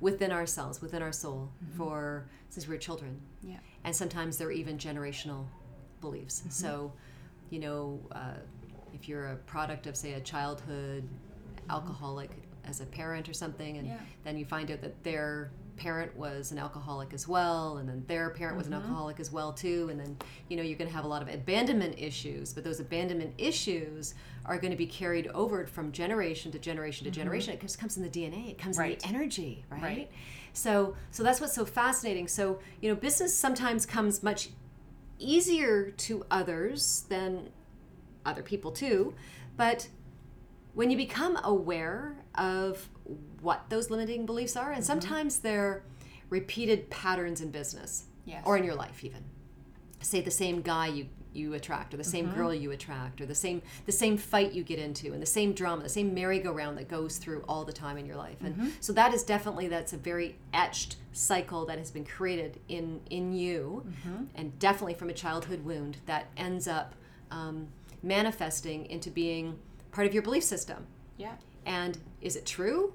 within 0.00 0.30
ourselves, 0.30 0.80
within 0.80 1.02
our 1.02 1.12
soul, 1.12 1.50
mm-hmm. 1.50 1.78
for 1.78 2.26
since 2.50 2.68
we 2.68 2.74
were 2.74 2.80
children. 2.88 3.20
Yeah, 3.42 3.58
and 3.84 3.94
sometimes 3.94 4.38
they're 4.38 4.56
even 4.62 4.78
generational 4.78 5.46
beliefs. 6.00 6.40
Mm-hmm. 6.40 6.50
So, 6.50 6.92
you 7.50 7.60
know. 7.60 8.00
Uh, 8.12 8.40
if 8.94 9.08
you're 9.08 9.32
a 9.32 9.36
product 9.36 9.86
of 9.86 9.96
say 9.96 10.12
a 10.14 10.20
childhood 10.20 11.06
alcoholic 11.68 12.30
as 12.64 12.80
a 12.80 12.86
parent 12.86 13.28
or 13.28 13.34
something 13.34 13.76
and 13.78 13.88
Yeah. 13.88 13.98
then 14.22 14.38
you 14.38 14.44
find 14.44 14.70
out 14.70 14.80
that 14.82 15.02
their 15.02 15.50
parent 15.76 16.16
was 16.16 16.52
an 16.52 16.58
alcoholic 16.58 17.12
as 17.12 17.26
well 17.26 17.78
and 17.78 17.88
then 17.88 18.04
their 18.06 18.30
parent 18.30 18.56
was 18.56 18.66
an 18.66 18.72
Mm-hmm. 18.72 18.82
alcoholic 18.82 19.20
as 19.20 19.32
well 19.32 19.52
too 19.52 19.88
and 19.90 19.98
then 20.00 20.16
you 20.48 20.56
know 20.56 20.62
you're 20.62 20.78
going 20.78 20.88
to 20.88 20.94
have 20.94 21.04
a 21.04 21.08
lot 21.08 21.22
of 21.22 21.28
abandonment 21.28 21.94
issues 21.98 22.52
but 22.52 22.62
those 22.64 22.80
abandonment 22.80 23.34
issues 23.38 24.14
are 24.46 24.58
going 24.58 24.70
to 24.70 24.76
be 24.76 24.86
carried 24.86 25.26
over 25.28 25.66
from 25.66 25.90
generation 25.92 26.52
to 26.52 26.58
generation 26.58 27.04
to 27.04 27.10
generation 27.10 27.52
it 27.54 27.60
just 27.60 27.78
comes 27.78 27.96
in 27.96 28.02
the 28.02 28.08
dna 28.08 28.50
it 28.50 28.58
comes 28.58 28.78
in 28.78 28.84
Mm-hmm. 28.84 28.98
The 29.00 29.06
energy 29.08 29.64
right? 29.70 29.82
Right. 29.82 30.10
so 30.52 30.94
so 31.10 31.22
that's 31.22 31.40
what's 31.40 31.54
so 31.54 31.64
fascinating 31.64 32.28
so 32.28 32.58
you 32.80 32.88
know 32.88 32.94
business 32.94 33.34
sometimes 33.36 33.84
comes 33.86 34.22
much 34.22 34.50
easier 35.18 35.90
to 35.90 36.24
others 36.30 37.04
than 37.08 37.50
other 38.26 38.42
people 38.42 38.70
too 38.72 39.14
but 39.56 39.88
when 40.74 40.90
you 40.90 40.96
become 40.96 41.38
aware 41.44 42.16
of 42.34 42.88
what 43.40 43.64
those 43.68 43.90
limiting 43.90 44.26
beliefs 44.26 44.56
are 44.56 44.70
and 44.72 44.82
Mm-hmm. 44.82 45.00
sometimes 45.00 45.38
they're 45.40 45.82
repeated 46.30 46.88
patterns 46.90 47.40
in 47.40 47.50
business 47.50 48.04
Yes. 48.24 48.42
or 48.46 48.56
in 48.56 48.64
your 48.64 48.74
life 48.74 49.04
even 49.04 49.22
say 50.00 50.20
the 50.20 50.30
same 50.30 50.62
guy 50.62 50.86
you 50.88 51.06
you 51.34 51.52
attract 51.54 51.92
or 51.92 51.96
the 51.96 52.04
same 52.04 52.26
Mm-hmm. 52.28 52.36
girl 52.36 52.54
you 52.54 52.70
attract 52.70 53.20
or 53.20 53.26
the 53.26 53.34
same 53.34 53.60
the 53.86 53.92
same 53.92 54.16
fight 54.16 54.52
you 54.52 54.62
get 54.62 54.78
into 54.78 55.12
and 55.12 55.20
the 55.20 55.26
same 55.26 55.52
drama 55.52 55.82
the 55.82 55.88
same 55.88 56.14
merry-go-round 56.14 56.78
that 56.78 56.88
goes 56.88 57.18
through 57.18 57.42
all 57.48 57.64
the 57.64 57.72
time 57.72 57.96
in 57.98 58.06
your 58.06 58.16
life 58.16 58.36
and 58.42 58.54
Mm-hmm. 58.54 58.68
so 58.80 58.92
that 58.94 59.12
is 59.12 59.22
definitely 59.24 59.68
that's 59.68 59.92
a 59.92 59.96
very 59.98 60.36
etched 60.54 60.96
cycle 61.12 61.66
that 61.66 61.76
has 61.78 61.90
been 61.90 62.04
created 62.04 62.58
in 62.68 63.00
in 63.10 63.32
you 63.32 63.84
Mm-hmm. 63.86 64.24
and 64.36 64.58
definitely 64.58 64.94
from 64.94 65.10
a 65.10 65.14
childhood 65.14 65.62
wound 65.64 65.98
that 66.06 66.28
ends 66.36 66.66
up 66.68 66.94
um, 67.30 67.68
manifesting 68.02 68.86
into 68.86 69.10
being 69.10 69.58
part 69.92 70.06
of 70.06 70.14
your 70.14 70.22
belief 70.22 70.44
system 70.44 70.86
Yeah. 71.18 71.32
And 71.66 71.98
is 72.20 72.36
it 72.36 72.46
true? 72.46 72.94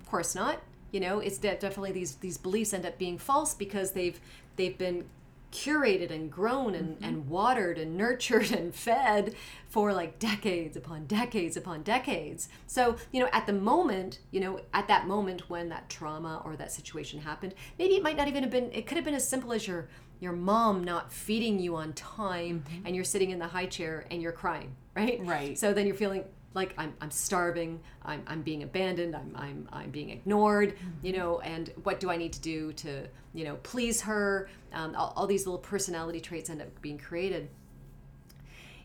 Of 0.00 0.08
course 0.08 0.34
not. 0.34 0.60
You 0.92 1.00
know, 1.00 1.20
it's 1.20 1.38
de- 1.38 1.56
definitely 1.56 1.92
these 1.92 2.16
these 2.16 2.38
beliefs 2.38 2.72
end 2.72 2.86
up 2.86 2.98
being 2.98 3.18
false 3.18 3.54
because 3.54 3.92
they've 3.92 4.20
they've 4.56 4.76
been 4.76 5.04
curated 5.52 6.10
and 6.10 6.30
grown 6.30 6.74
and, 6.74 6.96
mm-hmm. 6.96 7.04
and 7.04 7.28
watered 7.28 7.78
and 7.78 7.96
nurtured 7.96 8.52
and 8.52 8.74
fed 8.74 9.34
for 9.68 9.92
like 9.92 10.18
decades 10.18 10.76
upon 10.76 11.06
decades 11.06 11.56
upon 11.56 11.82
decades. 11.82 12.48
So, 12.66 12.96
you 13.12 13.20
know, 13.20 13.28
at 13.32 13.46
the 13.46 13.52
moment, 13.52 14.20
you 14.30 14.40
know, 14.40 14.60
at 14.72 14.88
that 14.88 15.06
moment 15.06 15.50
when 15.50 15.68
that 15.70 15.88
trauma 15.88 16.40
or 16.44 16.56
that 16.56 16.72
situation 16.72 17.20
happened, 17.20 17.54
maybe 17.78 17.94
it 17.94 18.02
might 18.02 18.16
not 18.16 18.28
even 18.28 18.42
have 18.42 18.52
been 18.52 18.70
it 18.72 18.86
could 18.86 18.96
have 18.96 19.04
been 19.04 19.14
as 19.14 19.26
simple 19.26 19.52
as 19.52 19.66
your 19.66 19.88
your 20.20 20.32
mom 20.32 20.84
not 20.84 21.12
feeding 21.12 21.58
you 21.58 21.76
on 21.76 21.92
time 21.94 22.62
mm-hmm. 22.68 22.86
and 22.86 22.94
you're 22.94 23.04
sitting 23.04 23.30
in 23.30 23.38
the 23.38 23.46
high 23.46 23.66
chair 23.66 24.06
and 24.10 24.20
you're 24.20 24.32
crying, 24.32 24.76
right? 24.94 25.20
Right. 25.24 25.58
So 25.58 25.72
then 25.72 25.86
you're 25.86 25.96
feeling 25.96 26.24
like 26.54 26.74
I'm, 26.76 26.94
I'm 27.00 27.10
starving, 27.10 27.80
I'm, 28.04 28.22
I'm 28.26 28.42
being 28.42 28.62
abandoned, 28.62 29.14
I'm, 29.14 29.32
I'm, 29.36 29.68
I'm 29.72 29.90
being 29.90 30.10
ignored, 30.10 30.74
you 31.02 31.12
know, 31.12 31.40
and 31.40 31.70
what 31.84 32.00
do 32.00 32.10
I 32.10 32.16
need 32.16 32.32
to 32.32 32.40
do 32.40 32.72
to, 32.74 33.06
you 33.34 33.44
know, 33.44 33.56
please 33.62 34.00
her? 34.02 34.48
Um, 34.72 34.94
all, 34.96 35.12
all 35.16 35.26
these 35.26 35.46
little 35.46 35.60
personality 35.60 36.20
traits 36.20 36.50
end 36.50 36.60
up 36.60 36.68
being 36.82 36.98
created. 36.98 37.48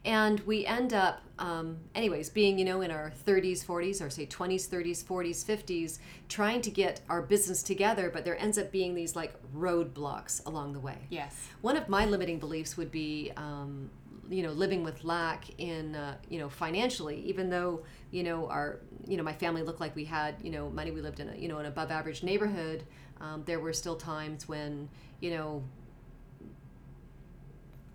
And 0.06 0.40
we 0.42 0.68
end 0.68 0.94
up, 0.94 1.24
um, 1.40 1.78
anyways, 1.96 2.30
being, 2.30 2.60
you 2.60 2.66
know, 2.66 2.82
in 2.82 2.92
our 2.92 3.12
30s, 3.26 3.66
40s, 3.66 4.06
or 4.06 4.12
say 4.12 4.28
20s, 4.28 4.70
30s, 4.70 5.04
40s, 5.04 5.44
50s, 5.44 5.98
trying 6.30 6.62
to 6.62 6.70
get 6.70 7.02
our 7.10 7.24
business 7.24 7.64
together, 7.64 8.12
but 8.14 8.24
there 8.24 8.38
ends 8.40 8.60
up 8.60 8.72
being 8.72 8.94
these 8.94 9.16
like 9.16 9.34
roadblocks 9.52 10.46
along 10.46 10.74
the 10.74 10.80
way. 10.80 10.98
Yes. 11.10 11.48
One 11.62 11.76
of 11.76 11.90
my 11.90 12.06
limiting 12.06 12.38
beliefs 12.38 12.78
would 12.78 12.92
be, 12.92 13.32
um, 13.36 13.90
you 14.30 14.44
know, 14.44 14.52
living 14.52 14.84
with 14.84 15.04
lack 15.04 15.46
in, 15.60 15.96
uh, 15.96 16.16
you 16.30 16.40
know, 16.40 16.50
financially. 16.50 17.22
Even 17.22 17.50
though, 17.50 17.84
you 18.12 18.24
know, 18.24 18.48
our, 18.48 18.80
you 19.08 19.18
know, 19.18 19.24
my 19.24 19.34
family 19.34 19.62
looked 19.62 19.80
like 19.80 19.96
we 19.96 20.06
had, 20.06 20.36
you 20.42 20.52
know, 20.52 20.70
money. 20.70 20.92
We 20.92 21.02
lived 21.02 21.20
in 21.20 21.30
a, 21.30 21.36
you 21.36 21.48
know, 21.48 21.60
an 21.60 21.66
above 21.66 21.92
average 21.92 22.24
neighborhood. 22.24 22.84
Um, 23.22 23.44
there 23.46 23.60
were 23.60 23.74
still 23.74 23.96
times 23.96 24.48
when, 24.48 24.90
you 25.20 25.32
know, 25.32 25.64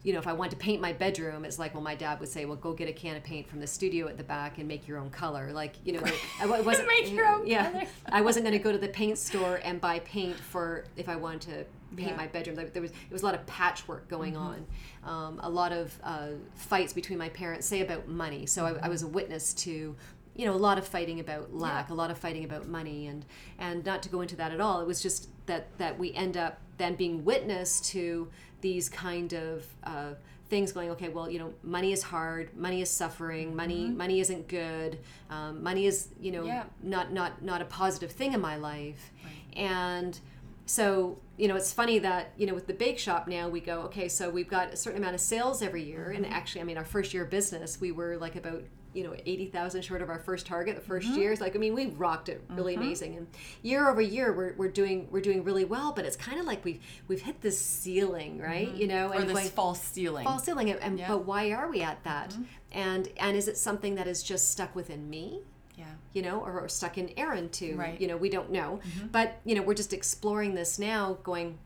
you 0.02 0.14
know, 0.14 0.18
if 0.18 0.26
I 0.26 0.32
wanted 0.32 0.52
to 0.52 0.56
paint 0.56 0.80
my 0.80 0.94
bedroom, 0.94 1.44
it's 1.44 1.58
like, 1.58 1.74
well, 1.74 1.82
my 1.82 1.94
dad 1.94 2.20
would 2.20 2.28
say, 2.28 2.46
well, 2.46 2.56
go 2.56 2.72
get 2.72 2.88
a 2.88 2.92
can 2.92 3.16
of 3.16 3.22
paint 3.22 3.46
from 3.46 3.60
the 3.60 3.66
studio 3.66 4.08
at 4.08 4.16
the 4.16 4.24
back 4.24 4.56
and 4.56 4.66
make 4.66 4.88
your 4.88 4.96
own 4.96 5.10
color. 5.10 5.52
Like, 5.52 5.74
you 5.84 5.92
know, 5.92 6.02
I 6.40 6.46
wasn't 6.46 6.88
Make 7.00 7.12
your 7.12 7.26
own 7.26 7.46
yeah, 7.46 7.70
color. 7.70 7.84
I 8.10 8.20
wasn't 8.22 8.46
going 8.46 8.56
to 8.56 8.62
go 8.62 8.72
to 8.72 8.78
the 8.78 8.88
paint 8.88 9.18
store 9.18 9.60
and 9.62 9.78
buy 9.80 9.98
paint 9.98 10.36
for 10.36 10.84
if 10.96 11.08
I 11.08 11.16
wanted 11.16 11.40
to 11.42 11.64
paint 11.96 12.10
Yeah. 12.10 12.16
my 12.16 12.26
bedroom. 12.26 12.56
Like, 12.56 12.72
There 12.72 12.82
was 12.82 12.90
it 12.92 13.12
was 13.12 13.22
a 13.22 13.24
lot 13.24 13.34
of 13.34 13.44
patchwork 13.46 14.08
going 14.08 14.36
on, 14.36 14.66
um, 15.04 15.40
a 15.42 15.50
lot 15.50 15.72
of 15.72 15.98
uh, 16.02 16.28
fights 16.54 16.92
between 16.92 17.18
my 17.18 17.28
parents, 17.30 17.66
say 17.66 17.80
about 17.80 18.08
money. 18.08 18.46
So 18.46 18.66
I, 18.66 18.86
I 18.86 18.88
was 18.88 19.02
a 19.02 19.08
witness 19.08 19.54
to. 19.54 19.96
You 20.36 20.46
know, 20.46 20.54
a 20.54 20.56
lot 20.68 20.78
of 20.78 20.86
fighting 20.86 21.20
about 21.20 21.52
lack, 21.52 21.90
a 21.90 21.94
lot 21.94 22.10
of 22.10 22.16
fighting 22.16 22.44
about 22.44 22.66
money, 22.66 23.08
and 23.08 23.26
and 23.58 23.84
not 23.84 24.02
to 24.04 24.08
go 24.08 24.20
into 24.22 24.36
that 24.36 24.52
at 24.52 24.60
all. 24.60 24.80
It 24.80 24.86
was 24.86 25.02
just 25.02 25.28
that 25.46 25.76
that 25.78 25.98
we 25.98 26.14
end 26.14 26.36
up 26.36 26.60
then 26.78 26.94
being 26.94 27.24
witness 27.24 27.80
to 27.90 28.28
these 28.62 28.88
kind 28.88 29.34
of 29.34 29.66
uh, 29.84 30.12
things 30.48 30.70
going. 30.72 30.88
Okay, 30.92 31.08
well, 31.08 31.28
you 31.28 31.40
know, 31.40 31.52
money 31.62 31.92
is 31.92 32.02
hard, 32.04 32.56
money 32.56 32.80
is 32.80 32.88
suffering, 32.90 33.54
money 33.56 33.88
money 33.90 34.20
isn't 34.20 34.46
good, 34.48 35.00
um, 35.30 35.62
money 35.64 35.84
is 35.86 36.08
you 36.20 36.30
know 36.30 36.44
Yeah. 36.44 36.62
not 36.82 37.12
not 37.12 37.42
not 37.42 37.60
a 37.60 37.66
positive 37.66 38.12
thing 38.12 38.32
in 38.32 38.40
my 38.40 38.56
life, 38.56 39.10
and 39.56 40.18
so 40.64 41.18
you 41.40 41.48
know 41.48 41.56
it's 41.56 41.72
funny 41.72 41.98
that 41.98 42.32
you 42.36 42.46
know 42.46 42.54
with 42.54 42.66
the 42.66 42.74
bake 42.74 42.98
shop 42.98 43.26
now 43.26 43.48
we 43.48 43.60
go 43.60 43.80
okay 43.80 44.08
so 44.08 44.28
we've 44.28 44.48
got 44.48 44.72
a 44.72 44.76
certain 44.76 44.98
amount 45.00 45.14
of 45.14 45.20
sales 45.20 45.62
every 45.62 45.82
year. 45.82 46.10
And 46.10 46.24
mm-hmm. 46.24 46.34
actually 46.34 46.60
i 46.60 46.64
mean 46.64 46.76
our 46.76 46.84
first 46.84 47.14
year 47.14 47.24
of 47.24 47.30
business 47.30 47.80
we 47.80 47.92
were 47.92 48.18
like 48.18 48.36
about 48.36 48.62
you 48.92 49.04
know 49.04 49.14
80000 49.24 49.82
short 49.82 50.02
of 50.02 50.10
our 50.10 50.18
first 50.18 50.46
target 50.46 50.74
the 50.76 50.82
1st 50.82 51.02
mm-hmm. 51.02 51.20
year. 51.20 51.32
It's 51.32 51.40
like 51.40 51.56
i 51.56 51.58
mean 51.58 51.74
we 51.74 51.86
rocked 51.86 52.28
it 52.28 52.44
really 52.50 52.74
mm-hmm. 52.74 52.82
amazing. 52.82 53.16
And 53.16 53.26
year 53.62 53.88
over 53.88 54.02
year 54.02 54.34
we're, 54.34 54.54
we're 54.56 54.68
doing 54.68 55.08
we're 55.10 55.22
doing 55.22 55.42
really 55.42 55.64
well. 55.64 55.92
But 55.92 56.04
it's 56.04 56.16
kind 56.16 56.38
of 56.38 56.44
like 56.44 56.62
we've 56.62 56.82
we've 57.08 57.22
hit 57.22 57.40
this 57.40 57.58
ceiling 57.58 58.38
right? 58.38 58.70
You 58.74 58.86
know 58.86 59.08
Or 59.08 59.14
and 59.14 59.30
this 59.30 59.34
going, 59.34 59.48
false 59.48 59.80
ceiling. 59.80 60.24
false 60.24 60.44
ceiling. 60.44 60.70
And, 60.70 60.80
and 60.80 60.98
Yeah. 60.98 61.08
but 61.08 61.24
why 61.24 61.52
are 61.52 61.70
we 61.70 61.80
at 61.80 62.04
that? 62.04 62.36
And 62.70 63.08
and 63.16 63.34
is 63.36 63.48
it 63.48 63.56
something 63.56 63.94
that 63.94 64.06
is 64.06 64.22
just 64.22 64.50
stuck 64.50 64.76
within 64.76 65.08
me 65.08 65.42
Yeah. 65.80 65.86
you 66.12 66.22
know, 66.22 66.40
or, 66.40 66.60
or 66.60 66.68
stuck 66.68 66.98
in 66.98 67.10
Erin 67.16 67.48
too. 67.48 67.76
Right. 67.76 68.00
You 68.00 68.06
know, 68.08 68.16
we 68.16 68.28
don't 68.28 68.50
know. 68.50 68.80
But, 69.10 69.40
you 69.44 69.54
know, 69.54 69.62
we're 69.62 69.74
just 69.74 69.92
exploring 69.92 70.54
this 70.54 70.78
now, 70.78 71.18
going, 71.22 71.58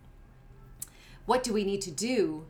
what 1.27 1.43
do 1.43 1.53
we 1.53 1.65
need 1.65 1.81
to 1.83 1.91
do 1.91 2.45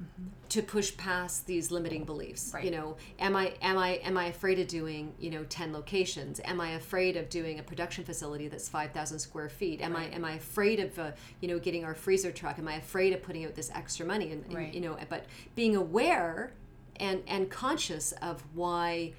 to 0.48 0.62
push 0.62 0.96
past 0.96 1.46
these 1.46 1.70
limiting 1.70 2.05
beliefs? 2.05 2.50
Right. 2.53 2.64
You 2.64 2.70
know, 2.72 2.96
am 3.18 3.37
I 3.37 3.55
am 3.62 3.79
I 3.79 4.00
am 4.05 4.16
I 4.16 4.27
afraid 4.27 4.59
of 4.59 4.68
doing, 4.68 5.12
you 5.18 5.31
know, 5.31 5.44
10 5.44 5.72
locations? 5.72 6.40
Am 6.44 6.61
I 6.61 6.70
afraid 6.72 7.16
of 7.16 7.29
doing 7.29 7.59
a 7.59 7.62
production 7.62 8.05
facility 8.05 8.48
that's 8.48 8.68
5,000 8.68 9.18
square 9.18 9.48
feet? 9.48 9.81
Am 9.81 9.94
I 9.96 10.07
am 10.07 10.24
I 10.24 10.33
afraid 10.33 10.81
of 10.81 10.98
uh, 10.98 11.11
you 11.40 11.48
know, 11.48 11.59
getting 11.59 11.85
our 11.85 11.94
freezer 11.94 12.33
truck? 12.33 12.59
Am 12.59 12.68
I 12.68 12.74
afraid 12.74 13.12
of 13.12 13.22
putting 13.22 13.44
out 13.44 13.55
this 13.55 13.70
extra 13.74 14.05
money 14.05 14.33
and, 14.33 14.44
and, 14.46 14.74
you 14.74 14.81
know, 14.81 14.96
but 15.09 15.24
being 15.55 15.77
aware 15.77 16.53
and 16.96 17.22
and 17.27 17.50
conscious 17.50 18.12
of 18.22 18.42
why 18.55 19.12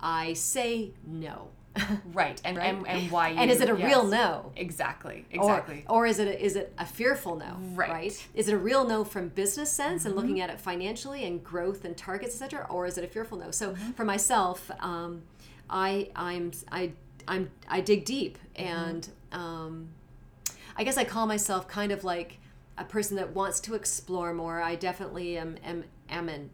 I 0.00 0.34
say 0.34 0.92
no. 1.06 1.48
Right. 2.12 2.40
And, 2.44 2.56
Right? 2.56 2.66
and 2.74 2.86
and 2.86 3.10
why 3.10 3.28
you 3.30 3.38
and 3.38 3.50
is 3.50 3.60
it 3.60 3.68
a 3.68 3.74
real 3.74 4.04
no? 4.06 4.52
Exactly. 4.56 5.26
Exactly. 5.30 5.84
Or, 5.88 6.06
is 6.06 6.18
it 6.18 6.28
a, 6.28 6.44
is 6.44 6.56
it 6.56 6.72
a 6.78 6.86
fearful 6.86 7.36
no? 7.36 7.56
Right. 7.74 8.26
Is 8.34 8.48
it 8.48 8.52
a 8.54 8.58
real 8.58 8.86
no 8.86 9.04
from 9.04 9.28
business 9.28 9.70
sense 9.70 10.00
Mm-hmm. 10.02 10.06
and 10.08 10.16
looking 10.16 10.40
at 10.40 10.50
it 10.50 10.60
financially 10.60 11.24
and 11.24 11.42
growth 11.44 11.84
and 11.84 11.96
targets, 11.96 12.34
etc., 12.40 12.66
or 12.70 12.86
is 12.86 12.96
it 12.98 13.04
a 13.04 13.08
fearful 13.08 13.38
no? 13.38 13.50
So 13.50 13.72
Mm-hmm. 13.72 13.90
for 13.92 14.04
myself, 14.04 14.70
um, 14.80 15.22
I 15.68 16.10
I'm 16.16 16.52
I 16.70 16.92
I'm 17.28 17.50
I 17.68 17.80
dig 17.80 18.04
deep 18.04 18.38
Mm-hmm. 18.56 18.72
and 18.72 19.08
um, 19.32 19.88
I 20.76 20.84
guess 20.84 20.96
I 20.96 21.04
call 21.04 21.26
myself 21.26 21.68
kind 21.68 21.92
of 21.92 22.04
like 22.04 22.38
a 22.78 22.84
person 22.84 23.16
that 23.16 23.34
wants 23.34 23.60
to 23.60 23.74
explore 23.74 24.32
more. 24.32 24.60
I 24.62 24.74
definitely 24.76 25.36
am 25.38 25.56
am, 25.64 25.84
am 26.10 26.28
an 26.28 26.50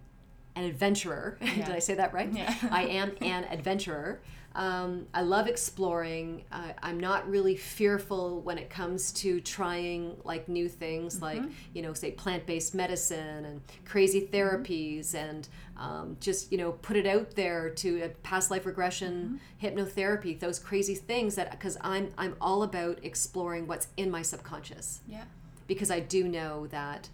an 0.55 0.65
adventurer. 0.65 1.39
Did 1.55 1.71
I 1.71 1.79
say 1.79 1.95
that 1.95 2.13
right? 2.13 2.31
Yeah. 2.33 2.55
I 2.71 2.83
am 2.85 3.13
an 3.21 3.45
adventurer. 3.45 4.21
Um, 4.55 5.07
I 5.15 5.23
love 5.23 5.47
exploring. 5.47 6.45
Uh, 6.53 6.73
I'm 6.83 7.01
not 7.01 7.29
really 7.29 7.57
fearful 7.57 8.41
when 8.41 8.59
it 8.59 8.69
comes 8.69 9.13
to 9.13 9.41
trying 9.41 10.17
like 10.25 10.49
new 10.49 10.69
things, 10.69 11.23
like 11.23 11.43
you 11.75 11.83
know, 11.83 11.93
say 11.95 12.11
plant-based 12.11 12.75
medicine 12.75 13.45
and 13.45 13.61
crazy 13.85 14.29
therapies, 14.33 15.15
and 15.15 15.49
um, 15.79 16.17
just 16.21 16.53
you 16.53 16.59
know, 16.59 16.73
put 16.73 16.97
it 16.97 17.07
out 17.07 17.35
there 17.35 17.71
to 17.71 18.03
uh, 18.03 18.09
past 18.23 18.51
life 18.51 18.67
regression, 18.67 19.41
hypnotherapy, 19.63 20.39
those 20.39 20.59
crazy 20.59 20.95
things. 20.95 21.35
That 21.37 21.51
because 21.51 21.79
I'm 21.81 22.11
I'm 22.19 22.37
all 22.41 22.63
about 22.63 22.99
exploring 23.03 23.67
what's 23.67 23.89
in 23.97 24.11
my 24.11 24.23
subconscious 24.23 25.01
yeah. 25.09 25.25
because 25.67 25.91
I 25.91 26.01
do 26.01 26.25
know 26.29 26.67
that 26.69 27.09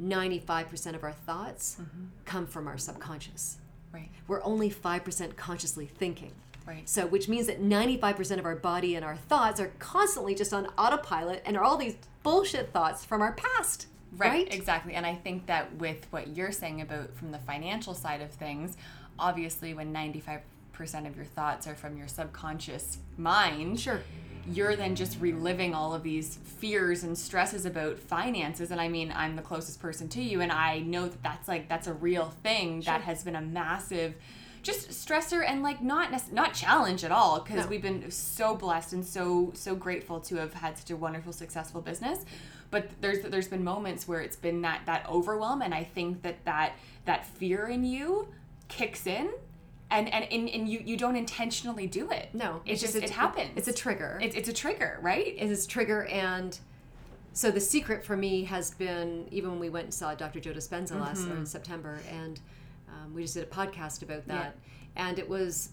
95% 0.00 0.94
of 0.94 1.02
our 1.02 1.12
thoughts 1.12 1.78
come 2.24 2.46
from 2.46 2.68
our 2.68 2.78
subconscious. 2.78 3.58
Right. 3.96 4.10
We're 4.28 4.42
only 4.44 4.70
5% 4.70 5.36
consciously 5.36 5.86
thinking. 5.86 6.32
Right. 6.66 6.88
So, 6.88 7.06
which 7.06 7.28
means 7.28 7.46
that 7.46 7.62
95% 7.62 8.38
of 8.38 8.44
our 8.44 8.56
body 8.56 8.94
and 8.96 9.04
our 9.04 9.16
thoughts 9.16 9.60
are 9.60 9.72
constantly 9.78 10.34
just 10.34 10.52
on 10.52 10.66
autopilot 10.76 11.42
and 11.46 11.56
are 11.56 11.62
all 11.62 11.76
these 11.76 11.96
bullshit 12.22 12.72
thoughts 12.72 13.04
from 13.04 13.22
our 13.22 13.32
past. 13.32 13.86
Right, 14.16 14.30
Right? 14.30 14.54
exactly. 14.54 14.94
And 14.94 15.06
I 15.06 15.14
think 15.14 15.46
that 15.46 15.74
with 15.76 16.06
what 16.10 16.36
you're 16.36 16.52
saying 16.52 16.80
about 16.80 17.14
from 17.16 17.32
the 17.32 17.38
financial 17.38 17.94
side 17.94 18.20
of 18.20 18.30
things, 18.30 18.76
obviously 19.18 19.74
when 19.74 19.92
95% 19.92 20.40
90% 20.78 21.06
of 21.06 21.16
your 21.16 21.24
thoughts 21.24 21.66
are 21.66 21.74
from 21.74 21.96
your 21.96 22.08
subconscious 22.08 22.98
mind. 23.16 23.80
Sure. 23.80 24.00
You're 24.52 24.76
then 24.76 24.94
just 24.94 25.20
reliving 25.20 25.74
all 25.74 25.94
of 25.94 26.02
these 26.02 26.36
fears 26.36 27.02
and 27.02 27.16
stresses 27.16 27.66
about 27.66 27.98
finances. 27.98 28.70
And 28.70 28.80
I 28.80 28.88
mean, 28.88 29.12
I'm 29.14 29.36
the 29.36 29.42
closest 29.42 29.80
person 29.80 30.08
to 30.10 30.22
you, 30.22 30.40
and 30.40 30.52
I 30.52 30.80
know 30.80 31.08
that 31.08 31.22
that's 31.22 31.48
like, 31.48 31.68
that's 31.68 31.86
a 31.86 31.92
real 31.92 32.32
thing 32.42 32.82
sure. 32.82 32.92
that 32.92 33.02
has 33.02 33.24
been 33.24 33.36
a 33.36 33.40
massive 33.40 34.14
just 34.66 34.90
stressor 34.90 35.48
and 35.48 35.62
like 35.62 35.80
not 35.80 36.32
not 36.32 36.52
challenge 36.52 37.04
at 37.04 37.12
all 37.12 37.38
because 37.38 37.64
no. 37.64 37.70
we've 37.70 37.82
been 37.82 38.10
so 38.10 38.56
blessed 38.56 38.94
and 38.94 39.04
so 39.04 39.52
so 39.54 39.76
grateful 39.76 40.18
to 40.18 40.34
have 40.34 40.52
had 40.54 40.76
such 40.76 40.90
a 40.90 40.96
wonderful 40.96 41.32
successful 41.32 41.80
business 41.80 42.24
but 42.72 42.90
there's 43.00 43.20
there's 43.20 43.46
been 43.46 43.62
moments 43.62 44.08
where 44.08 44.20
it's 44.20 44.34
been 44.34 44.62
that 44.62 44.80
that 44.84 45.08
overwhelm 45.08 45.62
and 45.62 45.72
i 45.72 45.84
think 45.84 46.20
that 46.22 46.44
that 46.44 46.72
that 47.04 47.24
fear 47.24 47.68
in 47.68 47.84
you 47.84 48.26
kicks 48.66 49.06
in 49.06 49.30
and 49.90 50.12
and, 50.12 50.24
and, 50.32 50.48
and 50.48 50.68
you 50.68 50.82
you 50.84 50.96
don't 50.96 51.16
intentionally 51.16 51.86
do 51.86 52.10
it 52.10 52.30
no 52.32 52.60
it's, 52.66 52.80
just, 52.80 52.96
it 52.96 53.10
happens 53.10 53.50
it's 53.56 53.68
a 53.68 53.72
trigger 53.72 54.18
it's, 54.22 54.34
it's 54.34 54.48
a 54.48 54.52
trigger 54.52 54.98
right 55.00 55.34
it's 55.38 55.64
a 55.64 55.68
trigger 55.68 56.04
and 56.06 56.58
so 57.32 57.50
the 57.50 57.60
secret 57.60 58.04
for 58.04 58.16
me 58.16 58.44
has 58.44 58.70
been 58.72 59.26
even 59.30 59.50
when 59.50 59.60
we 59.60 59.68
went 59.68 59.84
and 59.84 59.94
saw 59.94 60.14
dr 60.14 60.38
joe 60.40 60.52
dispenza 60.52 60.92
mm-hmm. 60.92 61.02
last 61.02 61.26
in 61.26 61.46
september 61.46 61.98
and 62.10 62.40
um, 62.88 63.14
we 63.14 63.22
just 63.22 63.34
did 63.34 63.44
a 63.44 63.46
podcast 63.46 64.02
about 64.02 64.26
that 64.26 64.56
yeah. 64.96 65.08
and 65.08 65.18
it 65.18 65.28
was 65.28 65.70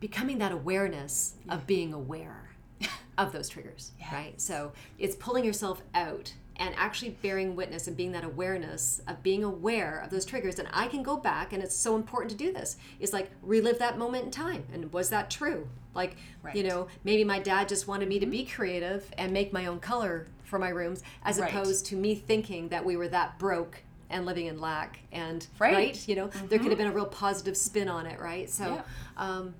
becoming 0.00 0.38
that 0.38 0.52
awareness 0.52 1.34
yeah. 1.46 1.54
of 1.54 1.66
being 1.66 1.92
aware 1.92 2.50
of 3.18 3.32
those 3.32 3.48
triggers 3.48 3.92
yes. 3.98 4.12
right 4.12 4.40
so 4.40 4.72
it's 4.98 5.16
pulling 5.16 5.44
yourself 5.44 5.82
out 5.94 6.32
and 6.60 6.74
actually 6.76 7.10
bearing 7.22 7.56
witness 7.56 7.88
and 7.88 7.96
being 7.96 8.12
that 8.12 8.22
awareness 8.22 9.00
of 9.08 9.20
being 9.22 9.42
aware 9.42 9.98
of 10.04 10.10
those 10.10 10.24
triggers 10.24 10.58
and 10.58 10.68
i 10.72 10.86
can 10.86 11.02
go 11.02 11.16
back 11.16 11.52
and 11.52 11.62
it's 11.62 11.74
so 11.74 11.96
important 11.96 12.30
to 12.30 12.36
do 12.36 12.52
this 12.52 12.76
is 13.00 13.12
like 13.12 13.30
relive 13.42 13.78
that 13.78 13.98
moment 13.98 14.26
in 14.26 14.30
time 14.30 14.62
and 14.72 14.92
was 14.92 15.08
that 15.08 15.30
true 15.30 15.66
like 15.94 16.16
right. 16.42 16.54
you 16.54 16.62
know 16.62 16.86
maybe 17.02 17.24
my 17.24 17.38
dad 17.40 17.68
just 17.68 17.88
wanted 17.88 18.08
me 18.08 18.20
to 18.20 18.26
be 18.26 18.44
creative 18.44 19.10
and 19.18 19.32
make 19.32 19.52
my 19.52 19.66
own 19.66 19.80
color 19.80 20.28
for 20.44 20.58
my 20.58 20.68
rooms 20.68 21.02
as 21.24 21.38
right. 21.38 21.50
opposed 21.50 21.86
to 21.86 21.96
me 21.96 22.14
thinking 22.14 22.68
that 22.68 22.84
we 22.84 22.96
were 22.96 23.08
that 23.08 23.38
broke 23.38 23.82
and 24.10 24.26
living 24.26 24.46
in 24.46 24.60
lack 24.60 25.00
and 25.12 25.46
right, 25.58 25.74
right? 25.74 26.08
you 26.08 26.14
know 26.14 26.28
mm-hmm. 26.28 26.46
there 26.48 26.58
could 26.58 26.68
have 26.68 26.78
been 26.78 26.88
a 26.88 26.92
real 26.92 27.06
positive 27.06 27.56
spin 27.56 27.88
on 27.88 28.06
it 28.06 28.20
right 28.20 28.50
so 28.50 28.74
yeah. 28.74 28.82
um, 29.16 29.54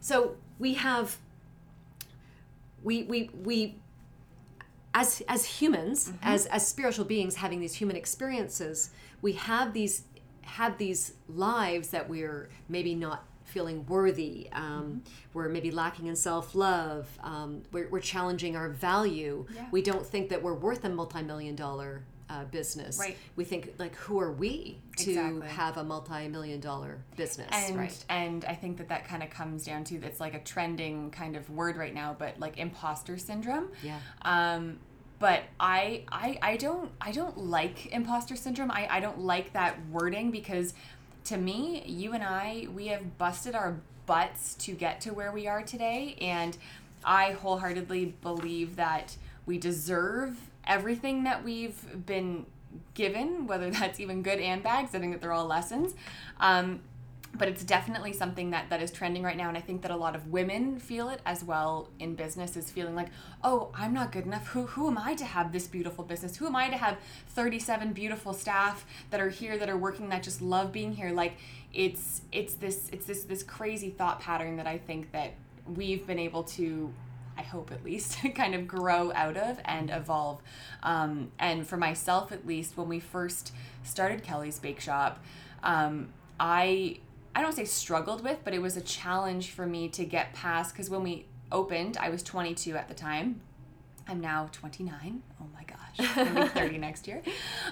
so 0.00 0.36
we 0.58 0.74
have 0.74 1.16
we 2.84 3.02
we 3.04 3.30
we 3.42 3.74
as 4.96 5.22
as 5.28 5.44
humans, 5.44 6.08
mm-hmm. 6.08 6.16
as 6.22 6.46
as 6.46 6.66
spiritual 6.66 7.04
beings 7.04 7.36
having 7.36 7.60
these 7.60 7.74
human 7.74 7.96
experiences, 7.96 8.90
we 9.20 9.32
have 9.32 9.74
these 9.74 10.04
have 10.42 10.78
these 10.78 11.12
lives 11.28 11.88
that 11.88 12.08
we're 12.08 12.48
maybe 12.68 12.94
not 12.94 13.24
feeling 13.44 13.84
worthy. 13.86 14.48
Um, 14.52 14.62
mm-hmm. 14.62 14.98
We're 15.34 15.48
maybe 15.50 15.70
lacking 15.70 16.06
in 16.06 16.16
self 16.16 16.54
love. 16.54 17.06
Um, 17.22 17.62
we're, 17.72 17.88
we're, 17.90 18.00
challenging 18.00 18.56
our 18.56 18.68
value. 18.68 19.46
Yeah. 19.54 19.66
We 19.70 19.82
don't 19.82 20.06
think 20.06 20.30
that 20.30 20.42
we're 20.42 20.54
worth 20.54 20.84
a 20.84 20.88
multi 20.88 21.22
million 21.22 21.56
dollar 21.56 22.04
uh, 22.28 22.44
business. 22.44 22.98
Right. 22.98 23.16
We 23.36 23.44
think 23.44 23.74
like, 23.78 23.94
who 23.96 24.20
are 24.20 24.32
we 24.32 24.78
to 24.98 25.10
exactly. 25.10 25.48
have 25.48 25.76
a 25.76 25.84
multi-million 25.84 26.60
dollar 26.60 26.98
business? 27.16 27.48
And 27.52 27.76
right. 27.76 28.04
and 28.08 28.44
I 28.44 28.54
think 28.54 28.78
that 28.78 28.88
that 28.88 29.06
kind 29.06 29.22
of 29.22 29.30
comes 29.30 29.64
down 29.64 29.84
to 29.84 29.96
it's 29.96 30.20
like 30.20 30.34
a 30.34 30.40
trending 30.40 31.10
kind 31.10 31.36
of 31.36 31.48
word 31.50 31.76
right 31.76 31.94
now, 31.94 32.16
but 32.18 32.38
like 32.38 32.58
imposter 32.58 33.16
syndrome. 33.18 33.68
Yeah. 33.82 33.98
Um, 34.22 34.78
but 35.18 35.44
I, 35.58 36.04
I 36.12 36.38
I 36.42 36.56
don't 36.56 36.90
I 37.00 37.12
don't 37.12 37.38
like 37.38 37.86
imposter 37.86 38.36
syndrome. 38.36 38.70
I, 38.70 38.86
I 38.90 39.00
don't 39.00 39.20
like 39.20 39.52
that 39.54 39.76
wording 39.88 40.30
because 40.30 40.74
to 41.24 41.36
me, 41.36 41.82
you 41.86 42.12
and 42.12 42.22
I, 42.22 42.68
we 42.72 42.88
have 42.88 43.18
busted 43.18 43.54
our 43.54 43.80
butts 44.06 44.54
to 44.54 44.72
get 44.72 45.00
to 45.00 45.10
where 45.10 45.32
we 45.32 45.48
are 45.48 45.62
today 45.62 46.16
and 46.20 46.56
I 47.04 47.32
wholeheartedly 47.32 48.16
believe 48.22 48.76
that 48.76 49.16
we 49.46 49.58
deserve 49.58 50.38
everything 50.66 51.24
that 51.24 51.44
we've 51.44 52.06
been 52.06 52.46
given, 52.94 53.46
whether 53.46 53.70
that's 53.72 54.00
even 54.00 54.22
good 54.22 54.40
and 54.40 54.62
bad, 54.62 54.84
I 54.84 54.86
think 54.86 55.12
that 55.12 55.20
they're 55.20 55.32
all 55.32 55.46
lessons. 55.46 55.94
Um, 56.40 56.80
but 57.38 57.48
it's 57.48 57.64
definitely 57.64 58.12
something 58.12 58.50
that 58.50 58.70
that 58.70 58.80
is 58.80 58.90
trending 58.90 59.22
right 59.22 59.36
now 59.36 59.48
and 59.48 59.58
i 59.58 59.60
think 59.60 59.82
that 59.82 59.90
a 59.90 59.96
lot 59.96 60.14
of 60.14 60.28
women 60.28 60.78
feel 60.78 61.08
it 61.08 61.20
as 61.26 61.44
well 61.44 61.88
in 61.98 62.14
business 62.14 62.56
is 62.56 62.70
feeling 62.70 62.94
like 62.94 63.08
oh 63.44 63.70
i'm 63.74 63.92
not 63.92 64.10
good 64.10 64.24
enough. 64.24 64.46
Who 64.48 64.66
who 64.66 64.88
am 64.88 64.98
i 64.98 65.14
to 65.14 65.24
have 65.24 65.52
this 65.52 65.66
beautiful 65.66 66.04
business? 66.04 66.36
Who 66.36 66.46
am 66.46 66.56
i 66.56 66.68
to 66.68 66.76
have 66.76 66.96
37 67.28 67.92
beautiful 67.92 68.32
staff 68.32 68.86
that 69.10 69.20
are 69.20 69.28
here 69.28 69.58
that 69.58 69.68
are 69.68 69.76
working 69.76 70.08
that 70.10 70.22
just 70.22 70.40
love 70.40 70.72
being 70.72 70.94
here? 70.94 71.10
Like 71.10 71.36
it's 71.72 72.22
it's 72.32 72.54
this 72.54 72.88
it's 72.90 73.06
this 73.06 73.24
this 73.24 73.42
crazy 73.42 73.90
thought 73.90 74.20
pattern 74.20 74.56
that 74.56 74.66
i 74.66 74.78
think 74.78 75.12
that 75.12 75.32
we've 75.74 76.06
been 76.06 76.18
able 76.18 76.42
to 76.42 76.92
I 77.36 77.42
hope 77.42 77.70
at 77.70 77.84
least, 77.84 78.18
kind 78.34 78.54
of 78.54 78.66
grow 78.66 79.12
out 79.14 79.36
of 79.36 79.60
and 79.64 79.90
evolve. 79.90 80.40
Um, 80.82 81.32
and 81.38 81.66
for 81.66 81.76
myself, 81.76 82.32
at 82.32 82.46
least, 82.46 82.76
when 82.76 82.88
we 82.88 83.00
first 83.00 83.52
started 83.82 84.22
Kelly's 84.22 84.58
Bake 84.58 84.80
Shop, 84.80 85.22
um, 85.62 86.08
I 86.38 86.98
I 87.34 87.42
don't 87.42 87.52
say 87.52 87.66
struggled 87.66 88.24
with, 88.24 88.38
but 88.44 88.54
it 88.54 88.62
was 88.62 88.78
a 88.78 88.80
challenge 88.80 89.50
for 89.50 89.66
me 89.66 89.88
to 89.90 90.04
get 90.06 90.32
past 90.32 90.72
because 90.72 90.88
when 90.88 91.02
we 91.02 91.26
opened, 91.52 91.98
I 91.98 92.08
was 92.08 92.22
22 92.22 92.76
at 92.76 92.88
the 92.88 92.94
time. 92.94 93.40
I'm 94.08 94.20
now 94.20 94.48
29. 94.52 95.22
Oh 95.40 95.46
my 95.52 95.64
gosh, 95.64 96.16
I'm 96.16 96.34
be 96.34 96.48
30 96.48 96.78
next 96.78 97.06
year. 97.06 97.22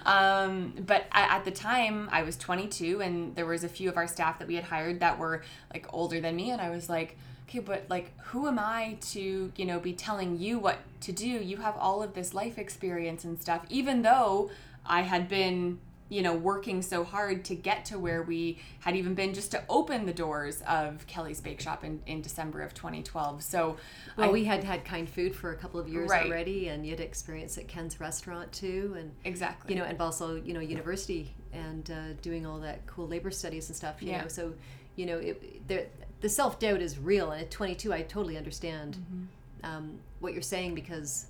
Um, 0.05 0.75
but 0.85 1.07
I, 1.13 1.37
at 1.37 1.45
the 1.45 1.51
time, 1.51 2.09
I 2.13 2.25
was 2.25 2.37
22, 2.37 3.01
and 3.01 3.35
there 3.37 3.47
was 3.47 3.65
a 3.65 3.69
few 3.69 3.89
of 3.89 3.97
our 3.97 4.09
staff 4.09 4.39
that 4.41 4.49
we 4.49 4.57
had 4.57 4.65
hired 4.65 5.01
that 5.01 5.19
were 5.19 5.43
like 5.73 5.87
older 5.93 6.21
than 6.21 6.37
me, 6.37 6.51
and 6.51 6.61
I 6.61 6.71
was 6.71 6.89
like, 6.89 7.17
okay, 7.49 7.61
but 7.61 7.85
like, 7.89 8.19
who 8.27 8.47
am 8.47 8.59
I 8.59 8.99
to, 9.13 9.53
you 9.57 9.65
know, 9.65 9.79
be 9.79 9.93
telling 9.93 10.39
you 10.39 10.59
what 10.59 10.79
to 11.03 11.13
do? 11.13 11.27
You 11.27 11.59
have 11.59 11.77
all 11.77 12.03
of 12.03 12.15
this 12.15 12.35
life 12.35 12.59
experience 12.59 13.25
and 13.25 13.41
stuff, 13.41 13.65
even 13.69 14.03
though 14.03 14.51
I 14.87 15.03
had 15.03 15.29
been 15.29 15.79
you 16.11 16.23
know, 16.23 16.35
working 16.35 16.83
so 16.83 17.03
hard 17.03 17.45
to 17.47 17.55
get 17.55 17.87
to 17.87 17.99
where 17.99 18.23
we 18.23 18.59
had 18.81 18.95
even 18.95 19.15
been 19.15 19.33
just 19.33 19.51
to 19.53 19.63
open 19.69 20.05
the 20.05 20.13
doors 20.13 20.63
of 20.69 21.07
Kelly's 21.07 21.41
Bake 21.41 21.61
Shop 21.61 21.83
in, 21.83 22.03
in 22.07 22.21
December 22.21 22.61
of 22.61 22.75
2012. 22.75 23.43
So, 23.43 23.77
well, 24.17 24.29
I, 24.29 24.33
we 24.33 24.45
had 24.45 24.63
had 24.63 24.85
kind 24.85 25.09
food 25.09 25.35
for 25.35 25.53
a 25.53 25.57
couple 25.57 25.81
of 25.81 25.89
years 25.89 26.11
right. 26.11 26.27
already, 26.27 26.69
and 26.69 26.87
you'd 26.87 27.01
experience 27.01 27.57
at 27.57 27.69
Ken's 27.69 28.01
restaurant 28.01 28.53
too, 28.53 28.95
and 28.99 29.13
exactly, 29.25 29.75
you 29.75 29.81
know, 29.81 29.87
and 29.87 29.99
also 30.01 30.37
you 30.37 30.53
know 30.53 30.61
university 30.61 31.35
and 31.53 31.91
uh, 31.91 32.13
doing 32.21 32.45
all 32.45 32.61
that 32.61 32.87
cool 32.87 33.09
labor 33.09 33.31
studies 33.31 33.69
and 33.69 33.77
stuff. 33.77 34.03
You 34.03 34.11
yeah. 34.11 34.23
know, 34.23 34.29
so 34.29 34.53
you 34.97 35.07
know, 35.07 35.19
it, 35.19 35.67
there, 35.67 35.87
the 36.25 36.31
self 36.31 36.59
doubt 36.59 36.81
is 36.81 36.99
real, 36.99 37.33
and 37.33 37.43
at 37.43 37.51
22, 37.51 37.93
I 37.93 38.01
totally 38.01 38.39
understand 38.39 38.97
mm-hmm. 38.97 39.71
um, 39.71 39.99
what 40.21 40.33
you're 40.33 40.41
saying 40.41 40.75
because 40.75 41.27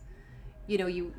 you 0.68 0.78
know 0.78 0.86
you 0.86 1.12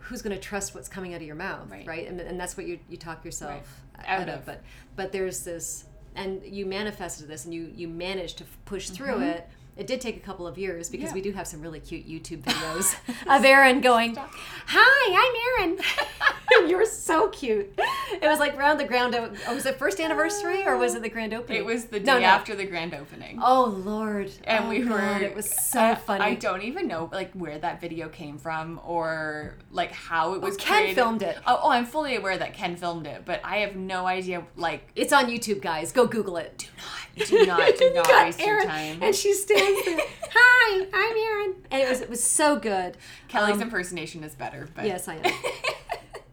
who's 0.00 0.20
going 0.20 0.34
to 0.34 0.42
trust 0.42 0.74
what's 0.74 0.88
coming 0.88 1.14
out 1.14 1.20
of 1.20 1.26
your 1.28 1.36
mouth 1.36 1.70
right, 1.70 1.86
right? 1.86 2.08
And, 2.08 2.20
and 2.20 2.40
that's 2.40 2.56
what 2.56 2.66
you, 2.66 2.80
you 2.88 2.96
talk 2.96 3.24
yourself 3.24 3.84
right. 3.96 4.08
out, 4.08 4.22
out 4.22 4.28
of. 4.28 4.34
of 4.40 4.46
but 4.46 4.62
but 4.96 5.12
there's 5.12 5.44
this 5.44 5.84
and 6.16 6.42
you 6.44 6.66
manifested 6.66 7.28
this 7.28 7.44
and 7.44 7.54
you 7.54 7.72
you 7.72 7.86
managed 7.86 8.38
to 8.38 8.44
push 8.64 8.90
through 8.90 9.14
mm-hmm. 9.14 9.22
it 9.22 9.48
it 9.76 9.86
did 9.86 10.00
take 10.00 10.16
a 10.16 10.20
couple 10.20 10.44
of 10.44 10.58
years 10.58 10.88
because 10.88 11.10
yeah. 11.10 11.14
we 11.14 11.20
do 11.20 11.30
have 11.30 11.46
some 11.46 11.62
really 11.62 11.78
cute 11.78 12.08
YouTube 12.08 12.42
videos 12.42 12.96
of 13.28 13.44
Erin 13.44 13.80
going. 13.80 14.16
"Hi, 14.16 15.60
I'm 15.60 15.68
Erin." 15.68 15.78
you 16.66 16.76
were 16.76 16.86
so 16.86 17.28
cute. 17.28 17.72
It 18.12 18.22
was 18.22 18.38
like 18.38 18.56
around 18.56 18.78
the 18.78 18.84
grand. 18.84 19.14
O- 19.14 19.32
oh, 19.48 19.54
was 19.54 19.66
it 19.66 19.78
first 19.78 20.00
anniversary 20.00 20.66
or 20.66 20.76
was 20.76 20.94
it 20.94 21.02
the 21.02 21.08
grand 21.08 21.34
opening? 21.34 21.58
It 21.58 21.64
was 21.64 21.86
the 21.86 21.98
day 21.98 22.06
no, 22.06 22.18
no. 22.18 22.26
after 22.26 22.54
the 22.54 22.64
grand 22.64 22.94
opening. 22.94 23.38
Oh 23.42 23.64
Lord! 23.84 24.30
And 24.44 24.66
oh, 24.66 24.68
we 24.68 24.80
God, 24.80 24.90
were. 24.90 25.26
It 25.26 25.34
was 25.34 25.50
so 25.50 25.94
funny. 25.94 26.24
I 26.24 26.34
don't 26.34 26.62
even 26.62 26.86
know 26.86 27.08
like 27.12 27.32
where 27.32 27.58
that 27.58 27.80
video 27.80 28.08
came 28.08 28.38
from 28.38 28.80
or 28.84 29.56
like 29.70 29.92
how 29.92 30.34
it 30.34 30.40
was. 30.40 30.54
Oh, 30.54 30.58
Ken 30.58 30.94
filmed 30.94 31.22
it. 31.22 31.36
Oh, 31.46 31.60
oh, 31.64 31.70
I'm 31.70 31.86
fully 31.86 32.16
aware 32.16 32.36
that 32.38 32.54
Ken 32.54 32.76
filmed 32.76 33.06
it, 33.06 33.22
but 33.24 33.40
I 33.44 33.58
have 33.58 33.76
no 33.76 34.06
idea. 34.06 34.44
Like 34.56 34.90
it's 34.94 35.12
on 35.12 35.26
YouTube, 35.26 35.60
guys. 35.60 35.92
Go 35.92 36.06
Google 36.06 36.36
it. 36.36 36.68
Do 37.16 37.46
not, 37.46 37.46
do 37.46 37.46
not, 37.46 37.78
do 37.78 37.92
not 37.94 38.24
waste 38.24 38.40
Erin, 38.40 38.62
your 38.62 38.64
time. 38.66 38.98
And 39.02 39.14
she 39.14 39.32
stands 39.32 39.84
there. 39.84 39.98
Hi, 40.32 40.86
I'm 40.92 41.16
Erin. 41.16 41.62
And 41.70 41.82
it 41.82 41.88
was 41.88 42.00
it 42.00 42.10
was 42.10 42.22
so 42.22 42.56
good. 42.56 42.96
Kelly's 43.28 43.56
um, 43.56 43.62
impersonation 43.62 44.22
is 44.22 44.34
better, 44.34 44.68
but 44.74 44.84
yes, 44.84 45.08
I 45.08 45.16
am. 45.16 45.32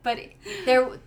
But 0.03 0.19
there, 0.65 0.99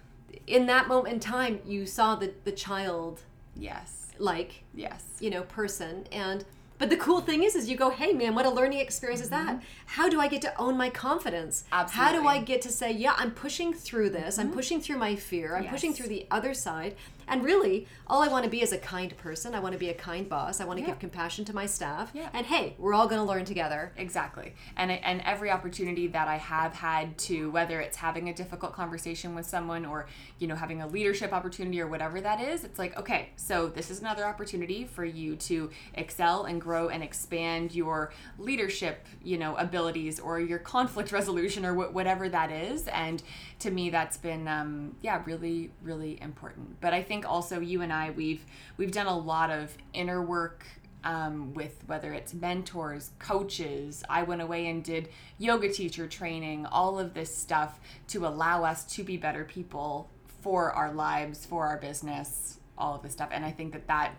in 0.46 0.66
that 0.66 0.88
moment 0.88 1.14
in 1.14 1.20
time, 1.20 1.60
you 1.64 1.86
saw 1.86 2.16
the 2.16 2.32
the 2.44 2.52
child. 2.52 3.20
Yes. 3.54 4.08
Like 4.18 4.64
yes, 4.74 5.04
you 5.20 5.30
know, 5.30 5.42
person 5.42 6.06
and. 6.10 6.44
But 6.78 6.90
the 6.90 6.96
cool 6.98 7.22
thing 7.22 7.42
is, 7.42 7.56
is 7.56 7.70
you 7.70 7.76
go, 7.76 7.88
hey 7.88 8.12
man, 8.12 8.34
what 8.34 8.44
a 8.44 8.50
learning 8.50 8.80
experience 8.80 9.22
is 9.22 9.30
that? 9.30 9.54
Mm-hmm. 9.56 9.64
How 9.86 10.10
do 10.10 10.20
I 10.20 10.28
get 10.28 10.42
to 10.42 10.54
own 10.60 10.76
my 10.76 10.90
confidence? 10.90 11.64
Absolutely. 11.72 12.04
How 12.04 12.20
do 12.20 12.28
I 12.28 12.42
get 12.42 12.60
to 12.62 12.68
say, 12.68 12.92
yeah, 12.92 13.14
I'm 13.16 13.30
pushing 13.30 13.72
through 13.72 14.10
this. 14.10 14.36
Mm-hmm. 14.36 14.48
I'm 14.48 14.52
pushing 14.52 14.82
through 14.82 14.98
my 14.98 15.16
fear. 15.16 15.56
I'm 15.56 15.62
yes. 15.62 15.72
pushing 15.72 15.94
through 15.94 16.08
the 16.08 16.26
other 16.30 16.52
side. 16.52 16.94
And 17.28 17.44
really 17.44 17.86
all 18.06 18.22
i 18.22 18.28
want 18.28 18.44
to 18.44 18.50
be 18.50 18.62
is 18.62 18.72
a 18.72 18.78
kind 18.78 19.16
person. 19.16 19.54
I 19.54 19.60
want 19.60 19.72
to 19.72 19.78
be 19.78 19.88
a 19.88 19.94
kind 19.94 20.28
boss. 20.28 20.60
I 20.60 20.64
want 20.64 20.78
to 20.78 20.82
yeah. 20.82 20.90
give 20.90 20.98
compassion 20.98 21.44
to 21.46 21.54
my 21.54 21.66
staff. 21.66 22.10
Yeah. 22.14 22.28
and 22.32 22.46
hey 22.46 22.74
we're 22.78 22.94
all 22.94 23.06
going 23.06 23.20
to 23.20 23.26
learn 23.26 23.44
together. 23.44 23.92
Exactly. 23.96 24.54
And 24.76 24.90
and 24.90 25.20
every 25.24 25.50
opportunity 25.50 26.06
that 26.08 26.28
i 26.28 26.36
have 26.36 26.74
had 26.74 27.16
to 27.18 27.50
whether 27.50 27.80
it's 27.80 27.96
having 27.96 28.28
a 28.28 28.34
difficult 28.34 28.72
conversation 28.72 29.34
with 29.34 29.46
someone 29.46 29.84
or 29.84 30.06
you 30.38 30.46
know 30.46 30.54
having 30.54 30.82
a 30.82 30.86
leadership 30.86 31.32
opportunity 31.32 31.80
or 31.80 31.86
whatever 31.86 32.20
that 32.20 32.40
is 32.40 32.64
it's 32.64 32.78
like 32.78 32.96
okay 32.98 33.30
so 33.36 33.68
this 33.68 33.90
is 33.90 34.00
another 34.00 34.24
opportunity 34.24 34.84
for 34.84 35.04
you 35.04 35.36
to 35.36 35.70
excel 35.94 36.44
and 36.44 36.60
grow 36.60 36.88
and 36.88 37.02
expand 37.02 37.74
your 37.74 38.12
leadership 38.38 39.06
you 39.22 39.38
know 39.38 39.56
abilities 39.56 40.20
or 40.20 40.40
your 40.40 40.58
conflict 40.58 41.12
resolution 41.20 41.64
or 41.64 41.74
wh- 41.74 41.94
whatever 41.94 42.28
that 42.28 42.50
is. 42.50 42.88
And 42.88 43.22
to 43.60 43.70
me 43.70 43.90
that's 43.90 44.16
been 44.16 44.46
um, 44.48 44.96
yeah 45.02 45.22
really 45.24 45.70
really 45.82 46.20
important. 46.20 46.80
But 46.80 46.92
i 46.92 47.02
think 47.02 47.15
also 47.24 47.60
you 47.60 47.82
and 47.82 47.92
i 47.92 48.10
we've 48.10 48.44
we've 48.76 48.92
done 48.92 49.06
a 49.06 49.16
lot 49.16 49.50
of 49.50 49.76
inner 49.92 50.22
work 50.22 50.66
um, 51.06 51.54
with 51.54 51.84
whether 51.86 52.12
it's 52.12 52.34
mentors, 52.34 53.12
coaches. 53.20 54.02
I 54.08 54.24
went 54.24 54.42
away 54.42 54.66
and 54.66 54.82
did 54.82 55.08
yoga 55.38 55.72
teacher 55.72 56.08
training, 56.08 56.66
all 56.66 56.98
of 56.98 57.14
this 57.14 57.34
stuff 57.34 57.78
to 58.08 58.26
allow 58.26 58.64
us 58.64 58.84
to 58.96 59.04
be 59.04 59.16
better 59.16 59.44
people 59.44 60.10
for 60.42 60.72
our 60.72 60.92
lives, 60.92 61.46
for 61.46 61.66
our 61.66 61.78
business, 61.78 62.58
all 62.76 62.96
of 62.96 63.02
this 63.02 63.12
stuff. 63.12 63.28
And 63.30 63.44
I 63.44 63.52
think 63.52 63.72
that 63.72 63.86
that 63.86 64.14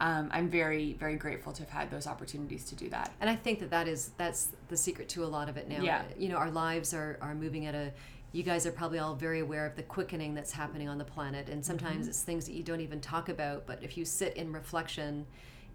um, 0.00 0.30
I'm 0.32 0.48
very, 0.48 0.94
very 0.94 1.14
grateful 1.14 1.52
to 1.52 1.62
have 1.62 1.70
had 1.70 1.90
those 1.92 2.08
opportunities 2.08 2.64
to 2.64 2.74
do 2.74 2.88
that. 2.88 3.12
And 3.20 3.30
I 3.30 3.36
think 3.36 3.60
that 3.60 3.70
that 3.70 3.86
is 3.86 4.10
that's 4.16 4.48
the 4.66 4.76
secret 4.76 5.08
to 5.10 5.24
a 5.24 5.26
lot 5.26 5.48
of 5.48 5.56
it 5.56 5.68
now. 5.68 5.80
Yeah. 5.80 6.02
You 6.18 6.28
know, 6.28 6.36
our 6.36 6.50
lives 6.50 6.92
are 6.92 7.18
are 7.22 7.36
moving 7.36 7.66
at 7.66 7.76
a 7.76 7.92
you 8.32 8.42
guys 8.42 8.66
are 8.66 8.72
probably 8.72 8.98
all 8.98 9.14
very 9.14 9.40
aware 9.40 9.66
of 9.66 9.76
the 9.76 9.82
quickening 9.82 10.34
that's 10.34 10.52
happening 10.52 10.88
on 10.88 10.98
the 10.98 11.04
planet 11.04 11.48
and 11.48 11.64
sometimes 11.64 12.00
mm-hmm. 12.00 12.08
it's 12.08 12.22
things 12.22 12.46
that 12.46 12.52
you 12.52 12.62
don't 12.62 12.80
even 12.80 13.00
talk 13.00 13.28
about 13.28 13.66
but 13.66 13.82
if 13.82 13.96
you 13.96 14.04
sit 14.04 14.36
in 14.36 14.52
reflection 14.52 15.26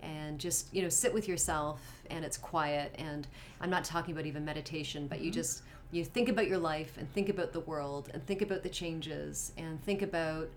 and 0.01 0.39
just 0.39 0.73
you 0.73 0.81
know 0.81 0.89
sit 0.89 1.13
with 1.13 1.27
yourself 1.27 1.81
and 2.09 2.23
it's 2.25 2.37
quiet 2.37 2.93
and 2.97 3.27
i'm 3.61 3.69
not 3.69 3.83
talking 3.83 4.13
about 4.13 4.25
even 4.25 4.43
meditation 4.43 5.07
but 5.07 5.17
mm-hmm. 5.17 5.25
you 5.25 5.31
just 5.31 5.63
you 5.91 6.03
think 6.03 6.29
about 6.29 6.47
your 6.47 6.57
life 6.57 6.97
and 6.97 7.11
think 7.13 7.29
about 7.29 7.53
the 7.53 7.61
world 7.61 8.09
and 8.13 8.25
think 8.27 8.41
about 8.41 8.61
the 8.61 8.69
changes 8.69 9.53
and 9.57 9.81
think 9.83 10.01
about 10.01 10.49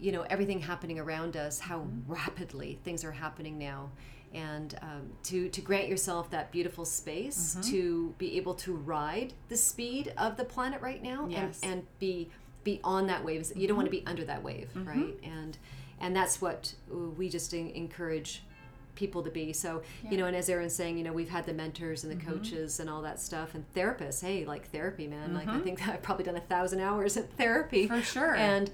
you 0.00 0.12
know 0.12 0.22
everything 0.30 0.60
happening 0.60 0.98
around 0.98 1.36
us 1.36 1.58
how 1.58 1.78
mm-hmm. 1.78 2.12
rapidly 2.12 2.78
things 2.84 3.04
are 3.04 3.12
happening 3.12 3.58
now 3.58 3.90
and 4.34 4.78
um, 4.82 5.10
to 5.24 5.48
to 5.48 5.60
grant 5.60 5.88
yourself 5.88 6.30
that 6.30 6.50
beautiful 6.52 6.84
space 6.84 7.56
mm-hmm. 7.58 7.70
to 7.70 8.14
be 8.18 8.36
able 8.36 8.54
to 8.54 8.74
ride 8.74 9.32
the 9.48 9.56
speed 9.56 10.12
of 10.18 10.36
the 10.36 10.44
planet 10.44 10.80
right 10.80 11.02
now 11.02 11.26
yes. 11.28 11.60
and, 11.62 11.72
and 11.72 11.86
be 11.98 12.30
be 12.64 12.80
on 12.84 13.06
that 13.06 13.24
wave 13.24 13.50
you 13.56 13.66
don't 13.66 13.76
want 13.76 13.86
to 13.86 13.90
be 13.90 14.04
under 14.06 14.24
that 14.24 14.42
wave 14.42 14.68
mm-hmm. 14.74 14.88
right 14.88 15.18
and 15.22 15.58
and 16.00 16.14
that's 16.14 16.40
what 16.40 16.74
we 17.16 17.28
just 17.28 17.52
encourage 17.54 18.42
people 18.94 19.22
to 19.22 19.30
be 19.30 19.52
so 19.52 19.80
yeah. 20.02 20.10
you 20.10 20.16
know 20.16 20.26
and 20.26 20.36
as 20.36 20.48
erin's 20.48 20.74
saying 20.74 20.98
you 20.98 21.04
know 21.04 21.12
we've 21.12 21.28
had 21.28 21.46
the 21.46 21.54
mentors 21.54 22.02
and 22.02 22.12
the 22.12 22.16
mm-hmm. 22.16 22.32
coaches 22.32 22.80
and 22.80 22.90
all 22.90 23.00
that 23.00 23.20
stuff 23.20 23.54
and 23.54 23.64
therapists 23.72 24.20
hey 24.22 24.44
like 24.44 24.68
therapy 24.72 25.06
man 25.06 25.32
like 25.32 25.46
i 25.46 25.52
mm-hmm. 25.52 25.62
think 25.62 25.88
i've 25.88 26.02
probably 26.02 26.24
done 26.24 26.36
a 26.36 26.40
thousand 26.40 26.80
hours 26.80 27.16
in 27.16 27.22
therapy 27.38 27.86
for 27.86 28.02
sure 28.02 28.34
and 28.34 28.72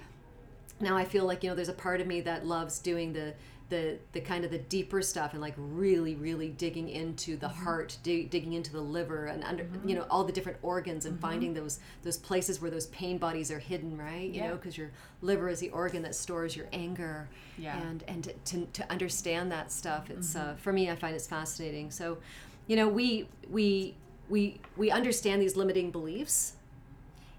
now 0.81 0.97
i 0.97 1.05
feel 1.05 1.27
like 1.27 1.45
you 1.45 1.51
know 1.51 1.55
there's 1.55 1.69
a 1.69 1.75
part 1.75 2.01
of 2.01 2.07
me 2.07 2.23
that 2.23 2.47
loves 2.47 2.79
doing 2.79 3.13
the 3.13 3.35
the 3.71 3.99
the 4.13 4.21
kind 4.21 4.45
of 4.45 4.51
the 4.51 4.59
deeper 4.59 5.01
stuff 5.01 5.33
and 5.33 5.41
like 5.41 5.55
really 5.57 6.15
really 6.15 6.49
digging 6.49 6.89
into 6.89 7.37
the 7.37 7.47
mm-hmm. 7.47 7.65
heart 7.65 7.97
dig, 8.03 8.29
digging 8.29 8.53
into 8.53 8.71
the 8.71 8.81
liver 8.81 9.27
and 9.27 9.43
under 9.43 9.65
mm-hmm. 9.65 9.89
you 9.89 9.95
know 9.95 10.07
all 10.11 10.23
the 10.23 10.33
different 10.33 10.59
organs 10.63 11.07
and 11.07 11.15
mm-hmm. 11.15 11.23
finding 11.23 11.55
those 11.55 11.81
those 12.03 12.19
places 12.19 12.61
where 12.61 12.71
those 12.71 12.87
pain 12.89 13.17
bodies 13.17 13.51
are 13.51 13.59
hidden 13.59 13.97
right 13.97 14.29
you 14.29 14.41
yeah. 14.41 14.49
know 14.49 14.57
because 14.57 14.77
your 14.77 14.91
liver 15.23 15.49
is 15.49 15.61
the 15.61 15.71
organ 15.71 16.03
that 16.03 16.15
stores 16.15 16.55
your 16.55 16.67
anger 16.73 17.29
yeah. 17.57 17.81
and 17.81 18.05
and 18.07 18.33
to, 18.45 18.67
to 18.67 18.91
understand 18.93 19.51
that 19.51 19.73
stuff 19.73 20.11
it's 20.11 20.37
uh, 20.37 20.41
mm-hmm. 20.41 20.57
for 20.59 20.73
me 20.73 20.91
i 20.91 20.95
find 20.95 21.15
it's 21.15 21.27
fascinating 21.27 21.91
so 21.91 22.19
you 22.67 22.77
know 22.77 22.89
we 22.89 23.27
we 23.49 23.95
we 24.29 24.61
we 24.77 24.91
understand 24.91 25.41
these 25.41 25.57
limiting 25.57 25.91
beliefs 25.91 26.57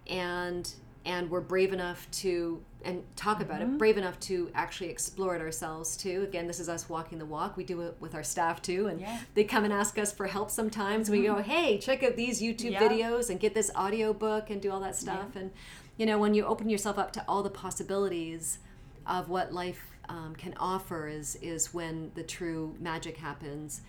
and 0.08 0.74
and 1.06 1.30
we're 1.30 1.42
brave 1.42 1.72
enough 1.72 2.10
to 2.12 2.62
and 2.84 3.04
talk 3.16 3.42
about 3.42 3.62
mm-hmm. 3.62 3.76
it 3.76 3.78
brave 3.78 3.98
enough 3.98 4.20
to 4.20 4.50
actually 4.54 4.90
explore 4.90 5.36
it 5.36 5.42
ourselves 5.42 5.96
too 5.96 6.24
again 6.24 6.48
this 6.48 6.60
is 6.60 6.68
us 6.68 6.90
walking 6.90 7.18
the 7.18 7.26
walk 7.26 7.58
we 7.58 7.64
do 7.64 7.82
it 7.82 7.96
with 8.00 8.16
our 8.16 8.24
staff 8.24 8.62
too 8.62 8.88
and 8.88 9.00
yeah. 9.00 9.20
they 9.34 9.44
come 9.44 9.64
and 9.64 9.74
ask 9.74 9.98
us 9.98 10.12
for 10.12 10.28
help 10.28 10.52
sometimes 10.52 11.10
mm-hmm. 11.10 11.22
we 11.22 11.28
go 11.28 11.42
hey 11.42 11.78
check 11.78 12.04
out 12.04 12.16
these 12.16 12.42
youtube 12.42 12.72
yeah. 12.72 12.82
videos 12.82 13.30
and 13.30 13.40
get 13.40 13.54
this 13.54 13.72
audio 13.76 14.14
book 14.14 14.50
and 14.50 14.62
do 14.62 14.72
all 14.72 14.80
that 14.80 14.96
stuff 14.96 15.30
yeah. 15.34 15.42
and 15.42 15.52
you 15.98 16.06
know 16.06 16.18
when 16.18 16.34
you 16.34 16.46
open 16.46 16.70
yourself 16.70 16.98
up 16.98 17.12
to 17.12 17.24
all 17.28 17.44
the 17.44 17.50
possibilities 17.50 18.60
of 19.08 19.30
what 19.30 19.54
life 19.54 19.92
um, 20.10 20.36
can 20.38 20.54
offer 20.60 21.08
is 21.08 21.36
is 21.42 21.74
when 21.74 22.12
the 22.16 22.24
true 22.24 22.76
magic 22.80 23.18
happens 23.18 23.82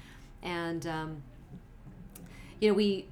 and 0.43 0.87
um, 0.87 1.23
you 2.61 2.69
know 2.69 2.75
we 2.75 3.07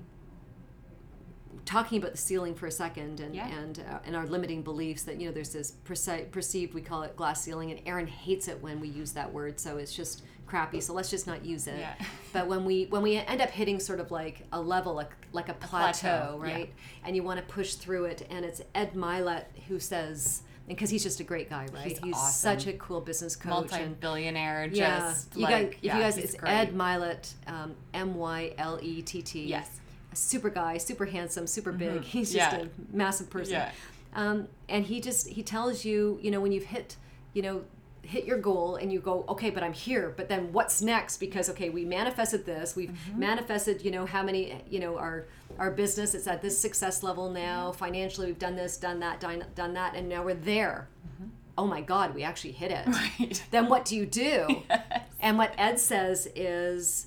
talking 1.64 1.98
about 1.98 2.12
the 2.12 2.18
ceiling 2.18 2.54
for 2.54 2.66
a 2.66 2.70
second 2.70 3.20
and 3.20 3.34
yeah. 3.34 3.48
and 3.48 3.84
uh, 3.90 3.98
and 4.04 4.14
our 4.14 4.26
limiting 4.26 4.62
beliefs 4.62 5.02
that 5.04 5.20
you 5.20 5.26
know 5.26 5.32
there's 5.32 5.50
this 5.50 5.72
perce- 5.84 6.26
perceived 6.30 6.74
we 6.74 6.80
call 6.80 7.02
it 7.02 7.16
glass 7.16 7.42
ceiling 7.42 7.70
and 7.70 7.80
Erin 7.86 8.06
hates 8.06 8.48
it 8.48 8.62
when 8.62 8.80
we 8.80 8.88
use 8.88 9.12
that 9.12 9.32
word 9.32 9.58
so 9.58 9.78
it's 9.78 9.94
just 9.94 10.22
crappy 10.46 10.80
so 10.80 10.92
let's 10.92 11.10
just 11.10 11.26
not 11.26 11.44
use 11.44 11.66
it 11.66 11.78
yeah. 11.78 11.94
but 12.32 12.46
when 12.46 12.64
we 12.64 12.84
when 12.86 13.02
we 13.02 13.16
end 13.16 13.40
up 13.40 13.50
hitting 13.50 13.80
sort 13.80 13.98
of 13.98 14.10
like 14.10 14.42
a 14.52 14.60
level 14.60 14.94
like 14.94 15.12
like 15.32 15.48
a 15.48 15.54
plateau, 15.54 16.08
a 16.08 16.10
plateau 16.10 16.38
right 16.38 16.68
yeah. 16.68 17.06
and 17.06 17.16
you 17.16 17.22
want 17.22 17.38
to 17.38 17.46
push 17.46 17.74
through 17.74 18.04
it 18.04 18.26
and 18.30 18.44
it's 18.44 18.60
Ed 18.74 18.92
Mylett 18.94 19.44
who 19.68 19.78
says 19.78 20.42
because 20.66 20.88
he's 20.88 21.02
just 21.02 21.20
a 21.20 21.24
great 21.24 21.50
guy, 21.50 21.66
right? 21.74 21.88
He's, 21.88 21.98
he's 21.98 22.14
awesome. 22.14 22.58
such 22.58 22.66
a 22.66 22.72
cool 22.78 23.00
business 23.00 23.36
coach, 23.36 23.50
multi-billionaire. 23.50 24.70
Yeah, 24.72 24.98
just 25.00 25.36
you 25.36 25.42
like, 25.42 25.50
guys, 25.50 25.72
if 25.72 25.84
yeah, 25.84 25.96
you 25.96 26.02
guys, 26.02 26.18
it's 26.18 26.34
great. 26.34 26.50
Ed 26.50 26.74
Mylett, 26.74 27.32
um, 27.46 27.74
M 27.92 28.14
Y 28.14 28.54
L 28.56 28.78
E 28.80 29.02
T 29.02 29.20
T. 29.20 29.44
Yes, 29.44 29.68
super 30.14 30.50
guy, 30.50 30.78
super 30.78 31.06
handsome, 31.06 31.46
super 31.46 31.72
big. 31.72 32.02
Mm-hmm. 32.02 32.02
He's 32.18 32.32
just 32.32 32.52
yeah. 32.52 32.62
a 32.62 32.96
massive 32.96 33.30
person. 33.30 33.54
Yeah. 33.54 33.70
Um, 34.14 34.48
and 34.68 34.84
he 34.84 35.00
just 35.00 35.28
he 35.28 35.42
tells 35.42 35.84
you, 35.84 36.18
you 36.22 36.30
know, 36.30 36.40
when 36.40 36.52
you've 36.52 36.64
hit, 36.64 36.96
you 37.32 37.42
know, 37.42 37.64
hit 38.02 38.24
your 38.24 38.38
goal 38.38 38.76
and 38.76 38.92
you 38.92 39.00
go, 39.00 39.24
okay, 39.28 39.50
but 39.50 39.62
I'm 39.62 39.72
here. 39.72 40.12
But 40.16 40.28
then 40.28 40.52
what's 40.52 40.82
next? 40.82 41.16
Because 41.18 41.50
okay, 41.50 41.70
we 41.70 41.84
manifested 41.84 42.46
this. 42.46 42.76
We've 42.76 42.90
mm-hmm. 42.90 43.18
manifested, 43.18 43.82
you 43.84 43.90
know, 43.90 44.06
how 44.06 44.22
many, 44.22 44.62
you 44.70 44.80
know, 44.80 44.96
our 44.96 45.26
our 45.58 45.70
business. 45.70 46.14
It's 46.14 46.26
at 46.26 46.42
this 46.42 46.58
success 46.58 47.02
level 47.02 47.30
now. 47.30 47.70
Mm-hmm. 47.70 47.78
Financially, 47.78 48.26
we've 48.28 48.38
done 48.38 48.56
this, 48.56 48.76
done 48.76 49.00
that, 49.00 49.20
done, 49.20 49.44
done 49.54 49.74
that, 49.74 49.94
and 49.94 50.08
now 50.08 50.24
we're 50.24 50.34
there. 50.34 50.88
Mm-hmm. 51.06 51.28
Oh 51.56 51.66
my 51.66 51.80
God, 51.80 52.14
we 52.14 52.22
actually 52.22 52.52
hit 52.52 52.70
it. 52.70 52.86
Right. 52.86 53.42
Then 53.50 53.68
what 53.68 53.84
do 53.84 53.96
you 53.96 54.06
do? 54.06 54.62
Yes. 55.20 55.30
And 55.30 55.38
what 55.38 55.54
Ed 55.56 55.80
says 55.80 56.28
is, 56.36 57.06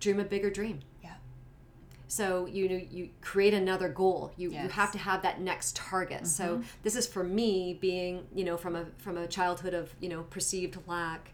dream 0.00 0.18
a 0.18 0.24
bigger 0.24 0.50
dream. 0.50 0.80
So 2.14 2.46
you 2.46 2.68
know 2.68 2.80
you 2.92 3.08
create 3.20 3.54
another 3.54 3.88
goal. 3.88 4.32
You 4.36 4.52
yes. 4.52 4.62
you 4.62 4.68
have 4.68 4.92
to 4.92 4.98
have 4.98 5.22
that 5.22 5.40
next 5.40 5.74
target. 5.74 6.18
Mm-hmm. 6.18 6.26
So 6.26 6.62
this 6.84 6.94
is 6.94 7.08
for 7.08 7.24
me 7.24 7.76
being 7.80 8.28
you 8.32 8.44
know 8.44 8.56
from 8.56 8.76
a 8.76 8.86
from 8.98 9.18
a 9.18 9.26
childhood 9.26 9.74
of 9.74 9.92
you 9.98 10.08
know 10.08 10.22
perceived 10.22 10.78
lack 10.86 11.32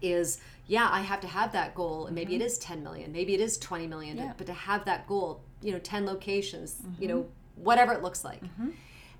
is 0.00 0.40
yeah 0.68 0.88
I 0.88 1.00
have 1.00 1.20
to 1.22 1.26
have 1.26 1.50
that 1.52 1.74
goal 1.74 2.06
and 2.06 2.14
maybe 2.14 2.34
mm-hmm. 2.34 2.42
it 2.42 2.46
is 2.46 2.58
10 2.58 2.84
million 2.84 3.10
maybe 3.10 3.34
it 3.34 3.40
is 3.40 3.58
20 3.58 3.88
million 3.88 4.16
yeah. 4.16 4.32
but 4.36 4.46
to 4.46 4.52
have 4.52 4.84
that 4.84 5.06
goal 5.08 5.42
you 5.62 5.72
know 5.72 5.78
10 5.78 6.06
locations 6.06 6.74
mm-hmm. 6.74 7.02
you 7.02 7.08
know 7.08 7.26
whatever 7.56 7.92
it 7.92 8.02
looks 8.02 8.24
like 8.24 8.42
mm-hmm. 8.42 8.70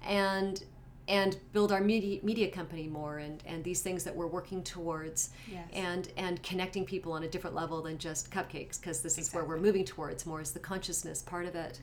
and 0.05 0.65
and 1.09 1.39
build 1.53 1.71
our 1.71 1.81
media 1.81 2.21
media 2.23 2.51
company 2.51 2.89
more 2.89 3.19
and 3.19 3.43
and 3.47 3.63
these 3.63 3.81
things 3.81 4.03
that 4.05 4.15
we're 4.15 4.27
working 4.27 4.63
towards 4.63 5.31
yes. 5.51 5.69
and 5.73 6.09
and 6.17 6.43
connecting 6.43 6.85
people 6.85 7.13
on 7.13 7.23
a 7.23 7.29
different 7.29 7.55
level 7.55 7.83
than 7.83 7.97
just 7.97 8.31
cupcakes 8.31 8.81
because 8.81 9.01
this 9.01 9.13
is 9.13 9.19
exactly. 9.19 9.41
where 9.41 9.49
we're 9.49 9.63
moving 9.63 9.85
towards 9.85 10.27
more 10.27 10.41
is 10.41 10.51
the 10.51 10.59
consciousness 10.59 11.23
part 11.23 11.47
of 11.47 11.55
it 11.55 11.81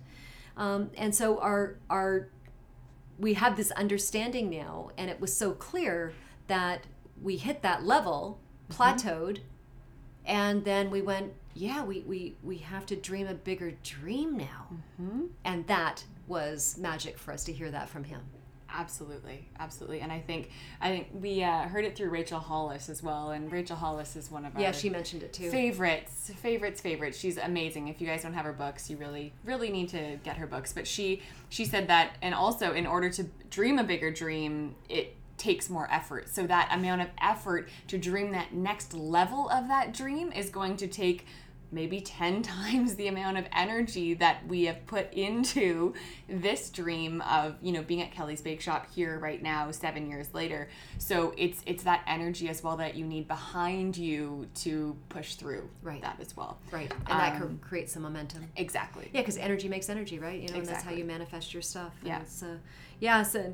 um, 0.58 0.90
and 0.98 1.16
so 1.16 1.40
our 1.40 1.78
our 1.90 2.30
we 3.18 3.34
have 3.36 3.56
this 3.56 3.72
understanding 3.72 4.50
now 4.50 4.90
and 4.98 5.10
it 5.10 5.20
was 5.22 5.36
so 5.36 5.52
clear 5.52 6.14
that 6.48 6.86
we 7.22 7.38
hit 7.38 7.62
that 7.62 7.84
level 7.84 8.40
mm-hmm. 8.70 8.82
plateaued 8.82 9.38
mm-hmm. 9.38 9.44
and 10.26 10.66
then 10.66 10.90
we 10.92 11.02
went 11.02 11.32
yeah 11.54 11.84
we 11.84 12.02
we 12.02 12.36
we 12.44 12.58
have 12.58 12.86
to 12.86 12.96
dream 12.96 13.28
a 13.28 13.34
bigger 13.34 13.72
dream 13.84 14.36
now 14.36 14.68
mm-hmm. 15.02 15.26
and 15.46 15.66
that 15.68 16.04
was 16.28 16.78
magic 16.78 17.18
for 17.18 17.32
us 17.34 17.44
to 17.44 17.54
hear 17.54 17.72
that 17.72 17.88
from 17.88 18.04
him 18.04 18.22
Absolutely, 18.76 19.48
absolutely, 19.60 20.00
and 20.02 20.12
I 20.12 20.20
think 20.20 20.50
I 20.82 20.90
think 20.90 21.08
we 21.14 21.44
uh, 21.44 21.68
heard 21.68 21.86
it 21.86 21.96
through 21.96 22.10
Rachel 22.10 22.40
Hollis 22.40 22.90
as 22.90 23.04
well, 23.04 23.32
and 23.32 23.52
Rachel 23.52 23.76
Hollis 23.76 24.16
is 24.16 24.32
one 24.32 24.46
of 24.46 24.56
our 24.56 24.62
yeah 24.62 24.72
she 24.72 24.90
mentioned 24.90 25.22
it 25.22 25.32
too 25.32 25.52
favorites, 25.52 26.32
favorites, 26.38 26.82
favorites. 26.82 27.18
She's 27.18 27.38
amazing. 27.38 27.88
If 27.88 28.02
you 28.02 28.08
guys 28.08 28.24
don't 28.24 28.34
have 28.34 28.46
her 28.46 28.54
books, 28.54 28.90
you 28.90 28.98
really 28.98 29.32
really 29.46 29.70
need 29.70 29.90
to 29.90 30.18
get 30.24 30.38
her 30.38 30.48
books. 30.48 30.74
But 30.74 30.88
she 30.88 31.22
she 31.50 31.66
said 31.66 31.88
that, 31.88 32.16
and 32.22 32.34
also 32.34 32.74
in 32.74 32.88
order 32.88 33.10
to 33.12 33.26
dream 33.52 33.78
a 33.78 33.84
bigger 33.84 34.12
dream, 34.12 34.76
it 34.90 35.16
takes 35.38 35.70
more 35.70 35.88
effort. 35.92 36.30
So 36.30 36.48
that 36.48 36.70
amount 36.72 37.02
of 37.02 37.08
effort 37.22 37.70
to 37.90 37.98
dream 37.98 38.32
that 38.32 38.54
next 38.54 38.94
level 38.94 39.50
of 39.50 39.68
that 39.68 39.94
dream 39.94 40.32
is 40.32 40.50
going 40.50 40.78
to 40.78 40.88
take 40.88 41.26
maybe 41.74 42.02
10 42.02 42.42
times 42.44 42.96
the 42.96 43.08
amount 43.08 43.38
of 43.38 43.46
energy 43.54 44.14
that 44.14 44.48
we 44.48 44.66
have 44.66 44.86
put 44.86 45.12
into 45.14 45.94
this 46.30 46.70
dream 46.70 47.22
of 47.22 47.56
you 47.62 47.72
know 47.72 47.82
being 47.82 48.02
at 48.02 48.12
kelly's 48.12 48.42
bake 48.42 48.62
shop 48.62 48.88
here 48.94 49.20
right 49.20 49.42
now 49.42 49.72
seven 49.72 50.10
years 50.10 50.34
later. 50.34 50.70
So 50.98 51.34
it's 51.38 51.62
it's 51.66 51.84
that 51.84 52.04
energy 52.08 52.50
as 52.50 52.64
well 52.64 52.78
that 52.78 52.96
you 52.96 53.06
need 53.06 53.28
behind 53.28 53.98
you 53.98 54.48
to 54.56 54.96
push 55.10 55.36
through 55.36 55.70
right. 55.82 56.02
that 56.02 56.18
as 56.20 56.36
well. 56.36 56.58
Right. 56.72 56.92
And 56.92 57.12
um, 57.12 57.18
that 57.18 57.38
can 57.38 57.58
create 57.60 57.90
some 57.90 58.04
momentum. 58.04 58.48
exactly. 58.56 59.10
Yeah 59.14 59.22
because 59.22 59.38
energy 59.38 59.68
makes 59.68 59.90
energy 59.90 60.20
right? 60.20 60.40
You 60.40 60.48
know 60.50 60.56
exactly. 60.56 60.60
and 60.60 60.68
that's 60.68 60.84
how 60.84 60.92
you 60.92 61.06
manifest 61.06 61.54
your 61.54 61.62
stuff. 61.62 61.94
Yeah. 62.04 62.22
so 62.26 62.58
yeah 63.00 63.24
so 63.24 63.54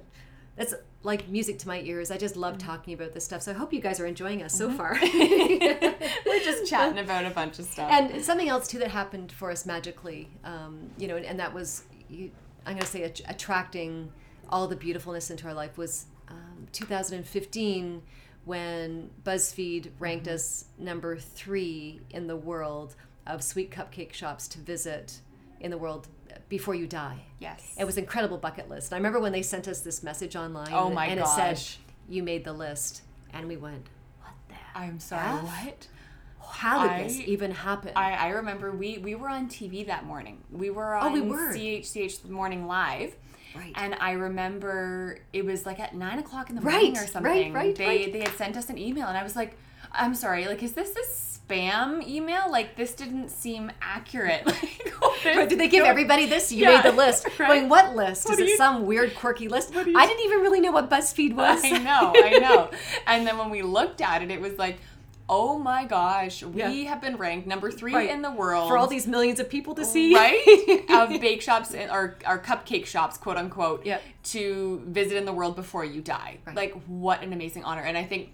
that's 0.59 0.73
like 1.03 1.29
music 1.29 1.57
to 1.59 1.69
my 1.69 1.79
ears. 1.79 2.11
I 2.11 2.17
just 2.17 2.35
love 2.35 2.57
mm-hmm. 2.57 2.67
talking 2.67 2.93
about 2.93 3.13
this 3.13 3.23
stuff. 3.23 3.41
So 3.43 3.51
I 3.51 3.55
hope 3.55 3.71
you 3.71 3.79
guys 3.79 4.01
are 4.01 4.05
enjoying 4.05 4.43
us 4.43 4.59
mm-hmm. 4.59 4.71
so 4.71 4.77
far. 4.77 4.99
We're 6.25 6.43
just 6.43 6.69
chatting 6.69 6.99
about 6.99 7.23
a 7.23 7.29
bunch 7.29 7.59
of 7.59 7.65
stuff. 7.65 7.89
And 7.89 8.21
something 8.21 8.49
else 8.49 8.67
too 8.67 8.77
that 8.79 8.89
happened 8.89 9.31
for 9.31 9.51
us 9.51 9.65
magically, 9.65 10.29
um, 10.43 10.89
you 10.97 11.07
know, 11.07 11.15
and, 11.15 11.25
and 11.25 11.39
that 11.39 11.53
was, 11.53 11.83
you, 12.09 12.31
I'm 12.65 12.73
going 12.73 12.81
to 12.81 12.87
say, 12.87 13.03
attracting 13.03 14.11
all 14.49 14.67
the 14.67 14.75
beautifulness 14.75 15.31
into 15.31 15.47
our 15.47 15.53
life 15.53 15.77
was 15.77 16.07
um, 16.27 16.67
2015 16.73 18.01
when 18.43 19.11
BuzzFeed 19.23 19.91
ranked 19.97 20.25
mm-hmm. 20.25 20.35
us 20.35 20.65
number 20.77 21.15
three 21.15 22.01
in 22.09 22.27
the 22.27 22.35
world 22.35 22.95
of 23.25 23.41
sweet 23.43 23.71
cupcake 23.71 24.11
shops 24.11 24.45
to 24.49 24.59
visit 24.59 25.21
in 25.59 25.71
the 25.71 25.77
world 25.77 26.07
before 26.47 26.75
you 26.75 26.87
die. 26.87 27.23
Yes. 27.39 27.75
It 27.77 27.85
was 27.85 27.97
an 27.97 28.03
incredible 28.03 28.37
bucket 28.37 28.69
list. 28.69 28.91
I 28.91 28.97
remember 28.97 29.19
when 29.19 29.31
they 29.31 29.41
sent 29.41 29.67
us 29.67 29.81
this 29.81 30.03
message 30.03 30.35
online. 30.35 30.73
Oh 30.73 30.89
my 30.89 31.05
and 31.05 31.19
gosh. 31.19 31.51
it 31.51 31.57
said, 31.57 31.77
you 32.09 32.23
made 32.23 32.43
the 32.43 32.53
list. 32.53 33.03
And 33.31 33.47
we 33.47 33.57
went, 33.57 33.87
what 34.19 34.33
the 34.47 34.55
I'm 34.75 34.99
sorry, 34.99 35.37
F? 35.37 35.43
what? 35.43 35.87
How 36.51 36.83
did 36.83 36.91
I, 36.91 37.03
this 37.03 37.19
even 37.19 37.51
happen? 37.51 37.91
I, 37.95 38.13
I 38.13 38.29
remember 38.29 38.71
we, 38.71 38.97
we 38.97 39.13
were 39.13 39.29
on 39.29 39.47
TV 39.47 39.85
that 39.85 40.05
morning. 40.05 40.43
We 40.51 40.71
were 40.71 40.95
on 40.95 41.11
oh, 41.11 41.13
we 41.13 41.21
were. 41.21 41.53
CHCH 41.53 42.27
Morning 42.27 42.67
Live. 42.67 43.15
Right. 43.55 43.73
And 43.75 43.95
I 43.99 44.11
remember 44.11 45.19
it 45.33 45.45
was 45.45 45.65
like 45.65 45.79
at 45.79 45.95
nine 45.95 46.19
o'clock 46.19 46.49
in 46.49 46.55
the 46.55 46.61
morning 46.61 46.93
right, 46.93 47.03
or 47.03 47.07
something. 47.07 47.53
Right, 47.53 47.53
right, 47.53 47.75
they, 47.75 47.85
right. 47.85 48.13
They 48.13 48.19
had 48.19 48.33
sent 48.33 48.57
us 48.57 48.69
an 48.69 48.77
email, 48.77 49.07
and 49.07 49.17
I 49.17 49.23
was 49.23 49.35
like, 49.35 49.57
I'm 49.91 50.13
sorry, 50.13 50.47
like, 50.47 50.61
is 50.61 50.73
this 50.73 50.91
this 50.91 51.28
spam 51.49 52.07
email. 52.07 52.49
Like 52.49 52.75
this 52.75 52.93
didn't 52.93 53.29
seem 53.29 53.71
accurate. 53.81 54.49
Like, 55.25 55.49
did 55.49 55.59
they 55.59 55.67
give 55.67 55.85
everybody 55.85 56.25
this? 56.25 56.51
You 56.51 56.63
yeah, 56.63 56.75
made 56.75 56.83
the 56.83 56.95
list. 56.95 57.27
Right. 57.39 57.47
Going 57.47 57.69
what 57.69 57.95
list? 57.95 58.27
What 58.27 58.35
Is 58.35 58.39
it 58.39 58.47
you, 58.49 58.57
some 58.57 58.85
weird 58.85 59.15
quirky 59.15 59.47
list? 59.47 59.75
I 59.75 59.83
didn't 59.83 60.25
even 60.25 60.39
really 60.39 60.61
know 60.61 60.71
what 60.71 60.89
BuzzFeed 60.89 61.33
was. 61.33 61.61
I 61.63 61.77
know, 61.77 62.13
I 62.15 62.39
know. 62.41 62.69
and 63.05 63.27
then 63.27 63.37
when 63.37 63.49
we 63.49 63.61
looked 63.61 64.01
at 64.01 64.21
it, 64.21 64.31
it 64.31 64.39
was 64.41 64.57
like. 64.57 64.77
Oh 65.31 65.59
my 65.59 65.85
gosh, 65.85 66.41
we 66.41 66.57
yeah. 66.57 66.89
have 66.89 67.01
been 67.01 67.15
ranked 67.15 67.45
number 67.45 67.69
three 67.69 67.93
right. 67.93 68.09
in 68.09 68.23
the 68.23 68.31
world 68.31 68.67
for 68.67 68.79
all 68.79 68.87
these 68.87 69.05
millions 69.05 69.39
of 69.39 69.47
people 69.47 69.75
to 69.75 69.85
see, 69.85 70.15
right? 70.15 70.85
of 70.89 71.09
bake 71.21 71.43
shops 71.43 71.71
or, 71.75 72.17
or 72.27 72.39
cupcake 72.39 72.87
shops, 72.87 73.15
quote 73.15 73.37
unquote, 73.37 73.85
yep. 73.85 74.01
to 74.23 74.81
visit 74.87 75.17
in 75.17 75.25
the 75.25 75.31
world 75.31 75.55
before 75.55 75.85
you 75.85 76.01
die. 76.01 76.39
Right. 76.47 76.55
Like, 76.55 76.73
what 76.87 77.21
an 77.21 77.31
amazing 77.31 77.63
honor! 77.63 77.83
And 77.83 77.95
I 77.95 78.05
think 78.05 78.31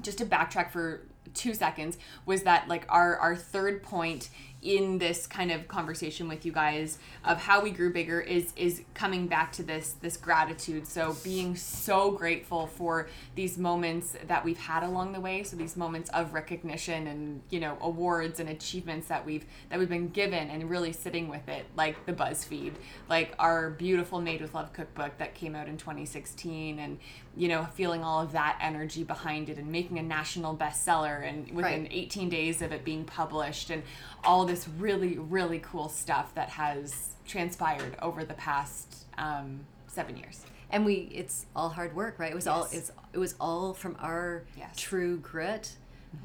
just 0.00 0.18
to 0.18 0.26
backtrack 0.26 0.70
for 0.70 1.08
two 1.34 1.54
seconds 1.54 1.98
was 2.26 2.42
that 2.42 2.68
like 2.68 2.84
our 2.88 3.16
our 3.16 3.36
third 3.36 3.82
point 3.82 4.28
in 4.60 4.98
this 4.98 5.26
kind 5.26 5.52
of 5.52 5.68
conversation 5.68 6.26
with 6.26 6.44
you 6.44 6.50
guys 6.50 6.98
of 7.24 7.38
how 7.38 7.62
we 7.62 7.70
grew 7.70 7.92
bigger 7.92 8.20
is 8.20 8.52
is 8.56 8.82
coming 8.92 9.28
back 9.28 9.52
to 9.52 9.62
this 9.62 9.92
this 10.00 10.16
gratitude 10.16 10.84
so 10.84 11.16
being 11.22 11.54
so 11.54 12.10
grateful 12.10 12.66
for 12.66 13.08
these 13.36 13.56
moments 13.56 14.16
that 14.26 14.44
we've 14.44 14.58
had 14.58 14.82
along 14.82 15.12
the 15.12 15.20
way 15.20 15.44
so 15.44 15.56
these 15.56 15.76
moments 15.76 16.10
of 16.10 16.34
recognition 16.34 17.06
and 17.06 17.40
you 17.50 17.60
know 17.60 17.78
awards 17.80 18.40
and 18.40 18.48
achievements 18.48 19.06
that 19.06 19.24
we've 19.24 19.46
that 19.68 19.78
we've 19.78 19.88
been 19.88 20.08
given 20.08 20.50
and 20.50 20.68
really 20.68 20.92
sitting 20.92 21.28
with 21.28 21.48
it 21.48 21.64
like 21.76 22.04
the 22.06 22.12
buzzfeed 22.12 22.72
like 23.08 23.32
our 23.38 23.70
beautiful 23.70 24.20
made 24.20 24.40
with 24.40 24.54
love 24.54 24.72
cookbook 24.72 25.16
that 25.18 25.36
came 25.36 25.54
out 25.54 25.68
in 25.68 25.76
2016 25.76 26.80
and 26.80 26.98
you 27.36 27.46
know 27.46 27.64
feeling 27.74 28.02
all 28.02 28.20
of 28.20 28.32
that 28.32 28.58
energy 28.60 29.04
behind 29.04 29.48
it 29.48 29.56
and 29.56 29.70
making 29.70 30.00
a 30.00 30.02
national 30.02 30.56
bestseller 30.56 31.24
and 31.24 31.46
within 31.52 31.82
right. 31.82 31.92
18 31.92 32.28
days 32.28 32.60
of 32.60 32.72
it 32.72 32.84
being 32.84 33.04
published 33.04 33.70
and 33.70 33.84
all 34.24 34.47
this 34.48 34.68
really, 34.78 35.18
really 35.18 35.60
cool 35.60 35.88
stuff 35.88 36.34
that 36.34 36.48
has 36.48 37.10
transpired 37.26 37.96
over 38.02 38.24
the 38.24 38.34
past 38.34 39.06
um, 39.16 39.60
seven 39.86 40.16
years. 40.16 40.44
And 40.70 40.84
we, 40.84 41.10
it's 41.12 41.46
all 41.56 41.68
hard 41.68 41.94
work, 41.94 42.18
right? 42.18 42.30
It 42.30 42.34
was 42.34 42.46
yes. 42.46 42.54
all, 42.54 42.68
it's, 42.72 42.92
it 43.12 43.18
was 43.18 43.34
all 43.40 43.72
from 43.72 43.96
our 44.00 44.44
yes. 44.56 44.76
true 44.76 45.18
grit, 45.18 45.72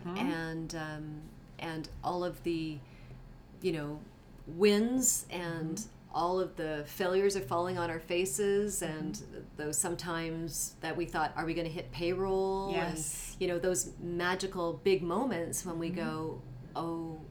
mm-hmm. 0.06 0.18
and 0.18 0.76
um, 0.76 1.22
and 1.60 1.88
all 2.04 2.26
of 2.26 2.44
the, 2.44 2.78
you 3.62 3.72
know, 3.72 4.00
wins 4.48 5.26
and 5.30 5.78
mm-hmm. 5.78 6.16
all 6.16 6.42
of 6.42 6.58
the 6.58 6.84
failures 6.88 7.38
are 7.38 7.42
falling 7.42 7.78
on 7.78 7.90
our 7.90 8.02
faces, 8.02 8.82
mm-hmm. 8.82 8.98
and 8.98 9.22
those 9.56 9.78
sometimes 9.78 10.76
that 10.82 10.98
we 10.98 11.06
thought, 11.06 11.32
are 11.38 11.46
we 11.46 11.54
going 11.54 11.68
to 11.68 11.74
hit 11.74 11.90
payroll? 11.94 12.72
Yes. 12.74 13.32
And 13.32 13.42
you 13.42 13.48
know, 13.48 13.60
those 13.60 13.92
magical 14.02 14.82
big 14.84 15.04
moments 15.04 15.66
when 15.66 15.80
we 15.80 15.90
mm-hmm. 15.90 16.02
go, 16.02 16.42
oh 16.76 17.22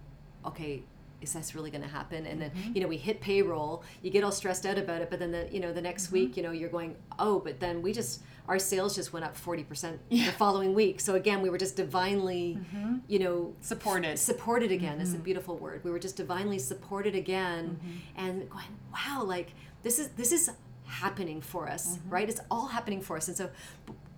okay 0.44 0.82
is 1.22 1.32
this 1.32 1.54
really 1.54 1.70
going 1.70 1.82
to 1.82 1.88
happen 1.88 2.26
and 2.26 2.40
then 2.40 2.50
mm-hmm. 2.50 2.72
you 2.74 2.80
know 2.80 2.88
we 2.88 2.96
hit 2.96 3.20
payroll 3.20 3.82
you 4.02 4.10
get 4.10 4.24
all 4.24 4.32
stressed 4.32 4.66
out 4.66 4.76
about 4.76 5.00
it 5.00 5.08
but 5.08 5.18
then 5.18 5.30
the 5.30 5.48
you 5.50 5.60
know 5.60 5.72
the 5.72 5.80
next 5.80 6.06
mm-hmm. 6.06 6.14
week 6.14 6.36
you 6.36 6.42
know 6.42 6.50
you're 6.50 6.68
going 6.68 6.96
oh 7.18 7.38
but 7.38 7.60
then 7.60 7.80
we 7.80 7.92
just 7.92 8.22
our 8.48 8.58
sales 8.58 8.96
just 8.96 9.12
went 9.12 9.24
up 9.24 9.36
40% 9.36 9.98
yeah. 10.08 10.26
the 10.26 10.32
following 10.32 10.74
week 10.74 11.00
so 11.00 11.14
again 11.14 11.42
we 11.42 11.48
were 11.48 11.58
just 11.58 11.76
divinely 11.76 12.58
mm-hmm. 12.60 12.96
you 13.06 13.18
know 13.18 13.54
supported 13.60 14.18
supported 14.18 14.72
again 14.72 15.00
is 15.00 15.12
a 15.12 15.14
mm-hmm. 15.14 15.24
beautiful 15.24 15.56
word 15.56 15.82
we 15.84 15.90
were 15.90 16.00
just 16.00 16.16
divinely 16.16 16.58
supported 16.58 17.14
again 17.14 17.78
mm-hmm. 17.80 18.26
and 18.26 18.50
going 18.50 18.66
wow 18.92 19.22
like 19.22 19.52
this 19.82 19.98
is 19.98 20.08
this 20.10 20.32
is 20.32 20.50
happening 20.86 21.40
for 21.40 21.68
us 21.68 21.96
mm-hmm. 21.96 22.10
right 22.10 22.28
it's 22.28 22.40
all 22.50 22.66
happening 22.66 23.00
for 23.00 23.16
us 23.16 23.28
and 23.28 23.36
so 23.36 23.48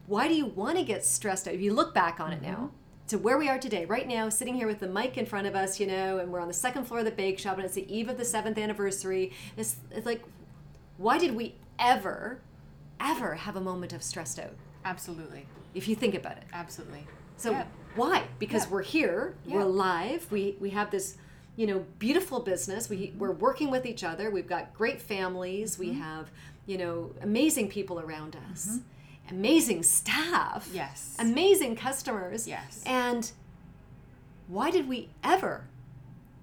why 0.07 0.29
do 0.29 0.35
you 0.35 0.47
want 0.47 0.77
to 0.77 0.85
get 0.85 1.05
stressed 1.05 1.47
out 1.47 1.55
if 1.55 1.61
you 1.61 1.73
look 1.73 1.95
back 1.95 2.19
on 2.19 2.33
it 2.33 2.43
now 2.43 2.71
to 3.09 3.19
where 3.19 3.37
we 3.37 3.49
are 3.49 3.59
today, 3.59 3.85
right 3.85 4.09
now, 4.09 4.29
sitting 4.29 4.55
here 4.55 4.67
with 4.67 4.81
the 4.81 4.89
mic 4.89 5.19
in 5.19 5.27
front 5.27 5.47
of 5.47 5.55
us, 5.55 5.79
you 5.79 5.87
know, 5.87 6.19
and 6.19 6.33
we're 6.33 6.41
on 6.41 6.49
the 6.49 6.55
second 6.55 6.85
floor 6.85 7.01
of 7.01 7.05
the 7.05 7.11
bake 7.11 7.39
shop, 7.39 7.57
and 7.57 7.65
it's 7.65 7.75
the 7.75 7.95
eve 7.95 8.09
of 8.09 8.17
the 8.17 8.25
seventh 8.25 8.57
anniversary. 8.57 9.33
It's, 9.57 9.77
it's 9.91 10.07
like, 10.07 10.23
why 10.97 11.19
did 11.19 11.35
we 11.35 11.55
ever, 11.79 12.41
ever 12.99 13.35
have 13.35 13.57
a 13.57 13.61
moment 13.61 13.93
of 13.93 14.03
stressed 14.03 14.39
out? 14.39 14.55
Absolutely. 14.85 15.47
If 15.75 15.87
you 15.87 15.95
think 15.95 16.15
about 16.15 16.39
it. 16.39 16.45
Absolutely. 16.53 17.07
So 17.37 17.51
yeah. 17.51 17.65
why? 17.95 18.25
Because 18.39 18.65
yeah. 18.65 18.71
we're 18.71 18.83
here, 18.83 19.35
yeah. 19.45 19.55
we're 19.55 19.63
alive, 19.63 20.27
we 20.31 20.57
we 20.61 20.71
have 20.71 20.91
this, 20.91 21.17
you 21.57 21.67
know, 21.67 21.85
beautiful 21.99 22.41
business. 22.41 22.89
We 22.89 23.13
we're 23.19 23.33
working 23.33 23.71
with 23.71 23.87
each 23.87 24.05
other. 24.05 24.31
We've 24.31 24.47
got 24.47 24.73
great 24.73 25.03
families. 25.03 25.73
Mm-hmm. 25.73 25.81
We 25.81 25.93
have, 25.95 26.31
you 26.67 26.79
know, 26.79 27.11
amazing 27.23 27.71
people 27.71 27.99
around 27.99 28.37
us. 28.51 28.67
Mm-hmm 28.67 28.79
amazing 29.31 29.83
staff. 29.83 30.69
Yes. 30.73 31.17
Amazing 31.19 31.77
customers. 31.77 32.47
Yes. 32.47 32.83
And 32.87 33.31
why 34.47 34.71
did 34.71 34.89
we 34.89 35.09
ever 35.23 35.67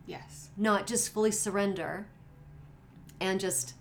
yes 0.06 0.50
not 0.58 0.88
just 0.88 1.14
fully 1.14 1.32
surrender 1.32 2.06
and 3.20 3.40
just 3.40 3.76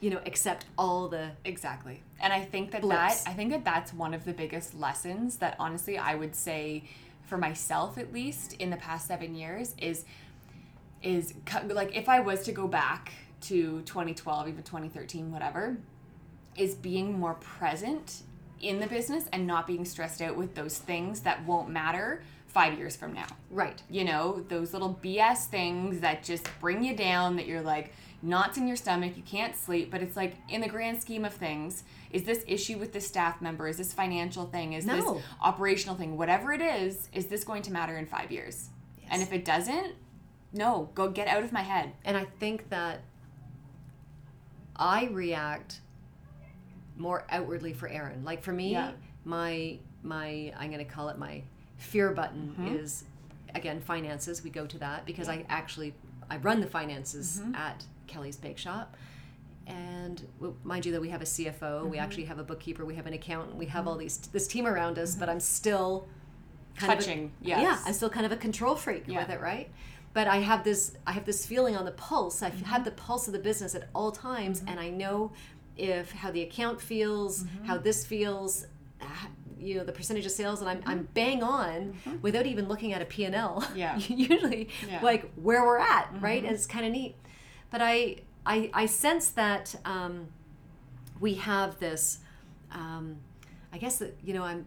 you 0.00 0.10
know 0.10 0.20
accept 0.26 0.66
all 0.76 1.08
the 1.08 1.30
exactly 1.44 2.02
and 2.20 2.32
i 2.32 2.40
think 2.40 2.70
that 2.72 2.82
blips. 2.82 3.22
that 3.22 3.30
i 3.30 3.32
think 3.32 3.50
that 3.50 3.64
that's 3.64 3.92
one 3.92 4.12
of 4.12 4.24
the 4.24 4.32
biggest 4.32 4.74
lessons 4.74 5.36
that 5.36 5.54
honestly 5.58 5.96
i 5.96 6.14
would 6.14 6.34
say 6.34 6.84
for 7.22 7.38
myself 7.38 7.96
at 7.96 8.12
least 8.12 8.54
in 8.54 8.70
the 8.70 8.76
past 8.76 9.06
seven 9.06 9.34
years 9.34 9.74
is 9.78 10.04
is 11.02 11.34
like 11.68 11.96
if 11.96 12.08
i 12.08 12.20
was 12.20 12.42
to 12.44 12.52
go 12.52 12.66
back 12.66 13.12
to 13.40 13.82
2012 13.82 14.48
even 14.48 14.62
2013 14.62 15.30
whatever 15.30 15.76
is 16.56 16.74
being 16.74 17.18
more 17.18 17.34
present 17.34 18.22
in 18.60 18.80
the 18.80 18.86
business 18.86 19.26
and 19.32 19.46
not 19.46 19.66
being 19.66 19.84
stressed 19.84 20.22
out 20.22 20.36
with 20.36 20.54
those 20.54 20.78
things 20.78 21.20
that 21.20 21.44
won't 21.44 21.68
matter 21.68 22.22
five 22.46 22.78
years 22.78 22.94
from 22.96 23.12
now. 23.12 23.26
Right. 23.50 23.82
You 23.90 24.04
know, 24.04 24.44
those 24.48 24.72
little 24.72 24.98
BS 25.02 25.46
things 25.46 26.00
that 26.00 26.22
just 26.22 26.48
bring 26.60 26.84
you 26.84 26.96
down 26.96 27.36
that 27.36 27.46
you're 27.46 27.60
like, 27.60 27.92
knots 28.22 28.56
in 28.56 28.66
your 28.66 28.76
stomach, 28.76 29.16
you 29.16 29.22
can't 29.22 29.54
sleep, 29.54 29.90
but 29.90 30.00
it's 30.02 30.16
like 30.16 30.36
in 30.48 30.60
the 30.60 30.68
grand 30.68 31.00
scheme 31.00 31.24
of 31.24 31.34
things, 31.34 31.84
is 32.10 32.22
this 32.22 32.42
issue 32.46 32.78
with 32.78 32.92
this 32.92 33.06
staff 33.06 33.42
member, 33.42 33.68
is 33.68 33.76
this 33.76 33.92
financial 33.92 34.46
thing, 34.46 34.72
is 34.72 34.86
no. 34.86 34.94
this 35.14 35.22
operational 35.42 35.94
thing, 35.96 36.16
whatever 36.16 36.52
it 36.52 36.62
is, 36.62 37.08
is 37.12 37.26
this 37.26 37.44
going 37.44 37.62
to 37.62 37.72
matter 37.72 37.98
in 37.98 38.06
five 38.06 38.32
years? 38.32 38.70
Yes. 38.98 39.08
And 39.12 39.22
if 39.22 39.32
it 39.32 39.44
doesn't, 39.44 39.94
no, 40.52 40.88
go 40.94 41.08
get 41.08 41.28
out 41.28 41.42
of 41.42 41.52
my 41.52 41.62
head. 41.62 41.92
And 42.04 42.16
I 42.16 42.24
think 42.38 42.70
that 42.70 43.02
I 44.76 45.06
react 45.06 45.80
more 46.96 47.24
outwardly 47.30 47.72
for 47.72 47.88
Erin. 47.88 48.24
Like 48.24 48.42
for 48.42 48.52
me, 48.52 48.72
yeah. 48.72 48.92
my 49.24 49.78
my 50.02 50.52
I'm 50.56 50.70
going 50.70 50.84
to 50.84 50.90
call 50.90 51.08
it 51.08 51.18
my 51.18 51.42
fear 51.76 52.12
button 52.12 52.54
mm-hmm. 52.58 52.76
is 52.76 53.04
again 53.54 53.80
finances. 53.80 54.42
We 54.42 54.50
go 54.50 54.66
to 54.66 54.78
that 54.78 55.06
because 55.06 55.28
yeah. 55.28 55.34
I 55.34 55.46
actually 55.48 55.94
I 56.30 56.38
run 56.38 56.60
the 56.60 56.66
finances 56.66 57.40
mm-hmm. 57.40 57.54
at 57.54 57.84
Kelly's 58.06 58.36
Bake 58.36 58.58
Shop. 58.58 58.96
And 59.66 60.28
mind 60.62 60.84
you, 60.84 60.92
that 60.92 61.00
we 61.00 61.08
have 61.08 61.22
a 61.22 61.24
CFO, 61.24 61.58
mm-hmm. 61.60 61.88
we 61.88 61.96
actually 61.96 62.26
have 62.26 62.38
a 62.38 62.44
bookkeeper, 62.44 62.84
we 62.84 62.96
have 62.96 63.06
an 63.06 63.14
accountant, 63.14 63.56
we 63.56 63.64
have 63.66 63.80
mm-hmm. 63.80 63.88
all 63.88 63.96
these 63.96 64.18
this 64.18 64.46
team 64.46 64.66
around 64.66 64.98
us, 64.98 65.14
but 65.14 65.22
mm-hmm. 65.22 65.32
I'm 65.32 65.40
still 65.40 66.06
kind 66.76 66.92
touching. 66.92 67.24
Of 67.40 67.46
a, 67.46 67.48
yes. 67.48 67.62
Yeah, 67.62 67.82
I'm 67.86 67.94
still 67.94 68.10
kind 68.10 68.26
of 68.26 68.32
a 68.32 68.36
control 68.36 68.76
freak 68.76 69.04
yeah. 69.06 69.20
with 69.20 69.30
it, 69.30 69.40
right? 69.40 69.70
but 70.14 70.28
I 70.28 70.36
have 70.36 70.64
this 70.64 70.92
I 71.06 71.12
have 71.12 71.26
this 71.26 71.44
feeling 71.44 71.76
on 71.76 71.84
the 71.84 71.90
pulse. 71.90 72.42
I 72.42 72.50
mm-hmm. 72.50 72.64
have 72.64 72.84
the 72.84 72.92
pulse 72.92 73.26
of 73.26 73.32
the 73.34 73.38
business 73.38 73.74
at 73.74 73.88
all 73.94 74.12
times, 74.12 74.60
mm-hmm. 74.60 74.68
and 74.70 74.80
I 74.80 74.88
know 74.88 75.32
if 75.76 76.12
how 76.12 76.30
the 76.30 76.42
account 76.42 76.80
feels, 76.80 77.44
mm-hmm. 77.44 77.64
how 77.64 77.78
this 77.78 78.04
feels, 78.04 78.66
you 79.64 79.76
know 79.76 79.84
the 79.84 79.92
percentage 79.92 80.26
of 80.26 80.32
sales 80.32 80.60
and 80.60 80.68
i'm, 80.68 80.82
I'm 80.86 80.98
mm-hmm. 80.98 81.12
bang 81.14 81.42
on 81.42 81.94
mm-hmm. 82.04 82.16
without 82.20 82.46
even 82.46 82.68
looking 82.68 82.92
at 82.92 83.00
a 83.00 83.04
p&l 83.04 83.64
yeah 83.74 83.96
usually 83.96 84.68
yeah. 84.88 85.00
like 85.02 85.30
where 85.36 85.64
we're 85.64 85.78
at 85.78 86.06
mm-hmm. 86.12 86.24
right 86.24 86.44
and 86.44 86.52
it's 86.52 86.66
kind 86.66 86.84
of 86.84 86.92
neat 86.92 87.16
but 87.70 87.80
I, 87.82 88.16
I 88.44 88.70
i 88.74 88.86
sense 88.86 89.28
that 89.30 89.74
um, 89.84 90.28
we 91.18 91.34
have 91.34 91.78
this 91.80 92.18
um, 92.72 93.16
i 93.72 93.78
guess 93.78 93.96
that 93.98 94.16
you 94.22 94.34
know 94.34 94.42
i'm 94.42 94.66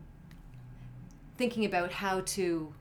thinking 1.38 1.66
about 1.66 1.92
how 1.92 2.22
to 2.22 2.74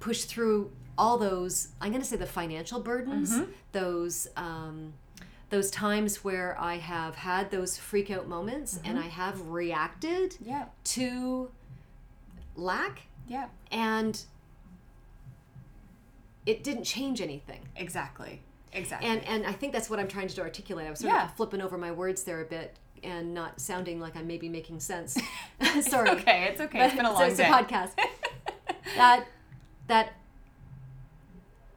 push 0.00 0.24
through 0.24 0.70
all 0.98 1.16
those 1.16 1.68
i'm 1.80 1.90
going 1.90 2.02
to 2.02 2.08
say 2.08 2.16
the 2.16 2.26
financial 2.26 2.80
burdens 2.80 3.32
mm-hmm. 3.32 3.50
those 3.72 4.28
um, 4.36 4.92
those 5.50 5.70
times 5.70 6.24
where 6.24 6.56
I 6.58 6.76
have 6.76 7.14
had 7.14 7.50
those 7.50 7.76
freak 7.76 8.10
out 8.10 8.28
moments 8.28 8.76
mm-hmm. 8.76 8.90
and 8.90 8.98
I 8.98 9.08
have 9.08 9.48
reacted 9.48 10.36
yeah. 10.40 10.66
to 10.84 11.50
lack. 12.56 13.02
Yeah. 13.28 13.46
And 13.70 14.20
it 16.46 16.64
didn't 16.64 16.84
change 16.84 17.20
anything. 17.20 17.60
Exactly. 17.76 18.40
Exactly. 18.72 19.08
And 19.08 19.24
and 19.24 19.46
I 19.46 19.52
think 19.52 19.72
that's 19.72 19.88
what 19.88 20.00
I'm 20.00 20.08
trying 20.08 20.28
to 20.28 20.40
articulate. 20.40 20.86
I 20.86 20.90
was 20.90 20.98
sort 21.00 21.12
yeah. 21.12 21.26
of 21.26 21.36
flipping 21.36 21.60
over 21.60 21.78
my 21.78 21.92
words 21.92 22.24
there 22.24 22.40
a 22.40 22.44
bit 22.44 22.76
and 23.02 23.32
not 23.32 23.60
sounding 23.60 24.00
like 24.00 24.16
I'm 24.16 24.26
maybe 24.26 24.48
making 24.48 24.80
sense. 24.80 25.16
Sorry. 25.82 26.10
It's 26.10 26.20
okay. 26.22 26.48
It's 26.50 26.60
okay. 26.60 26.84
It's 26.86 26.94
been 26.96 27.06
a 27.06 27.12
long 27.12 27.22
it's, 27.22 27.38
it's 27.38 27.48
a 27.48 27.52
podcast. 27.52 27.90
that 28.96 29.26
that 29.86 30.14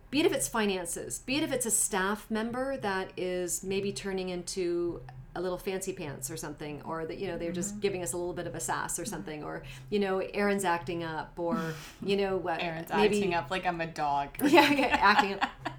be 0.09 0.21
it 0.21 0.25
if 0.25 0.33
it's 0.33 0.47
finances, 0.47 1.19
be 1.19 1.37
it 1.37 1.43
if 1.43 1.51
it's 1.51 1.65
a 1.65 1.71
staff 1.71 2.29
member 2.29 2.77
that 2.77 3.11
is 3.17 3.63
maybe 3.63 3.91
turning 3.91 4.29
into 4.29 5.01
a 5.35 5.41
little 5.41 5.57
fancy 5.57 5.93
pants 5.93 6.31
or 6.31 6.37
something, 6.37 6.81
or 6.83 7.05
that 7.05 7.17
you 7.19 7.27
know 7.27 7.37
they're 7.37 7.51
just 7.51 7.71
mm-hmm. 7.71 7.81
giving 7.81 8.03
us 8.03 8.13
a 8.13 8.17
little 8.17 8.33
bit 8.33 8.47
of 8.47 8.55
a 8.55 8.59
sass 8.59 8.99
or 8.99 9.05
something, 9.05 9.43
or 9.43 9.63
you 9.89 9.99
know 9.99 10.19
Erin's 10.19 10.65
acting 10.65 11.03
up, 11.03 11.33
or 11.37 11.73
you 12.01 12.17
know 12.17 12.37
what 12.37 12.59
Erin's 12.61 12.89
maybe, 12.89 13.17
acting 13.17 13.33
up 13.33 13.51
like 13.51 13.65
I'm 13.65 13.79
a 13.79 13.87
dog. 13.87 14.29
yeah, 14.43 14.71
yeah, 14.71 14.97
acting 14.99 15.33
up. 15.39 15.49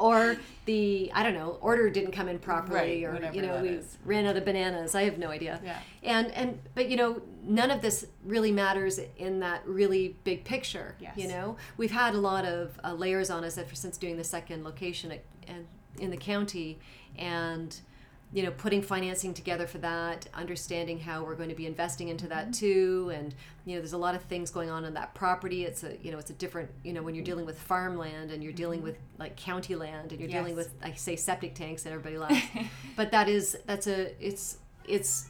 or 0.00 0.36
the 0.64 1.10
I 1.14 1.22
don't 1.22 1.34
know 1.34 1.58
order 1.60 1.90
didn't 1.90 2.12
come 2.12 2.28
in 2.28 2.38
properly, 2.38 3.04
right, 3.04 3.22
or 3.22 3.32
you 3.32 3.42
know 3.42 3.60
we 3.60 3.68
is. 3.68 3.98
ran 4.04 4.26
out 4.26 4.36
of 4.36 4.44
bananas. 4.44 4.94
I 4.94 5.02
have 5.04 5.18
no 5.18 5.28
idea. 5.28 5.60
Yeah. 5.64 5.78
And 6.02 6.32
and 6.32 6.58
but 6.74 6.88
you 6.88 6.96
know 6.96 7.22
none 7.42 7.70
of 7.70 7.82
this 7.82 8.06
really 8.24 8.52
matters 8.52 9.00
in 9.18 9.40
that 9.40 9.66
really 9.66 10.16
big 10.24 10.44
picture. 10.44 10.96
Yes. 11.00 11.16
You 11.16 11.28
know 11.28 11.56
we've 11.76 11.90
had 11.90 12.14
a 12.14 12.18
lot 12.18 12.44
of 12.44 12.78
uh, 12.82 12.94
layers 12.94 13.30
on 13.30 13.44
us 13.44 13.58
ever 13.58 13.74
since 13.74 13.96
doing 13.98 14.16
the 14.16 14.24
second 14.24 14.64
location 14.64 15.12
at, 15.12 15.24
and 15.46 15.66
in 15.98 16.10
the 16.10 16.16
county, 16.16 16.78
and 17.16 17.80
you 18.32 18.44
know 18.44 18.50
putting 18.52 18.80
financing 18.80 19.34
together 19.34 19.66
for 19.66 19.78
that 19.78 20.28
understanding 20.34 20.98
how 21.00 21.24
we're 21.24 21.34
going 21.34 21.48
to 21.48 21.54
be 21.54 21.66
investing 21.66 22.08
into 22.08 22.28
that 22.28 22.44
mm-hmm. 22.44 22.52
too 22.52 23.12
and 23.14 23.34
you 23.64 23.74
know 23.74 23.80
there's 23.80 23.92
a 23.92 23.98
lot 23.98 24.14
of 24.14 24.22
things 24.22 24.50
going 24.50 24.70
on 24.70 24.84
on 24.84 24.94
that 24.94 25.12
property 25.14 25.64
it's 25.64 25.82
a 25.82 25.96
you 26.02 26.12
know 26.12 26.18
it's 26.18 26.30
a 26.30 26.34
different 26.34 26.70
you 26.84 26.92
know 26.92 27.02
when 27.02 27.14
you're 27.14 27.24
dealing 27.24 27.44
with 27.44 27.58
farmland 27.58 28.30
and 28.30 28.42
you're 28.42 28.52
dealing 28.52 28.78
mm-hmm. 28.80 28.88
with 28.88 28.98
like 29.18 29.36
county 29.36 29.74
land 29.74 30.12
and 30.12 30.20
you're 30.20 30.30
yes. 30.30 30.38
dealing 30.38 30.54
with 30.54 30.72
i 30.82 30.92
say 30.92 31.16
septic 31.16 31.54
tanks 31.54 31.84
and 31.84 31.92
everybody 31.92 32.18
laughs 32.18 32.46
but 32.96 33.10
that 33.10 33.28
is 33.28 33.58
that's 33.66 33.86
a 33.86 34.14
it's 34.24 34.58
it's 34.86 35.28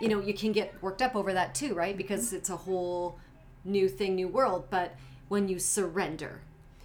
you 0.00 0.08
know 0.08 0.20
you 0.20 0.34
can 0.34 0.52
get 0.52 0.74
worked 0.82 1.02
up 1.02 1.16
over 1.16 1.32
that 1.32 1.54
too 1.54 1.74
right 1.74 1.96
because 1.96 2.26
mm-hmm. 2.26 2.36
it's 2.36 2.50
a 2.50 2.56
whole 2.56 3.18
new 3.64 3.88
thing 3.88 4.14
new 4.14 4.28
world 4.28 4.66
but 4.70 4.94
when 5.28 5.48
you 5.48 5.58
surrender 5.58 6.40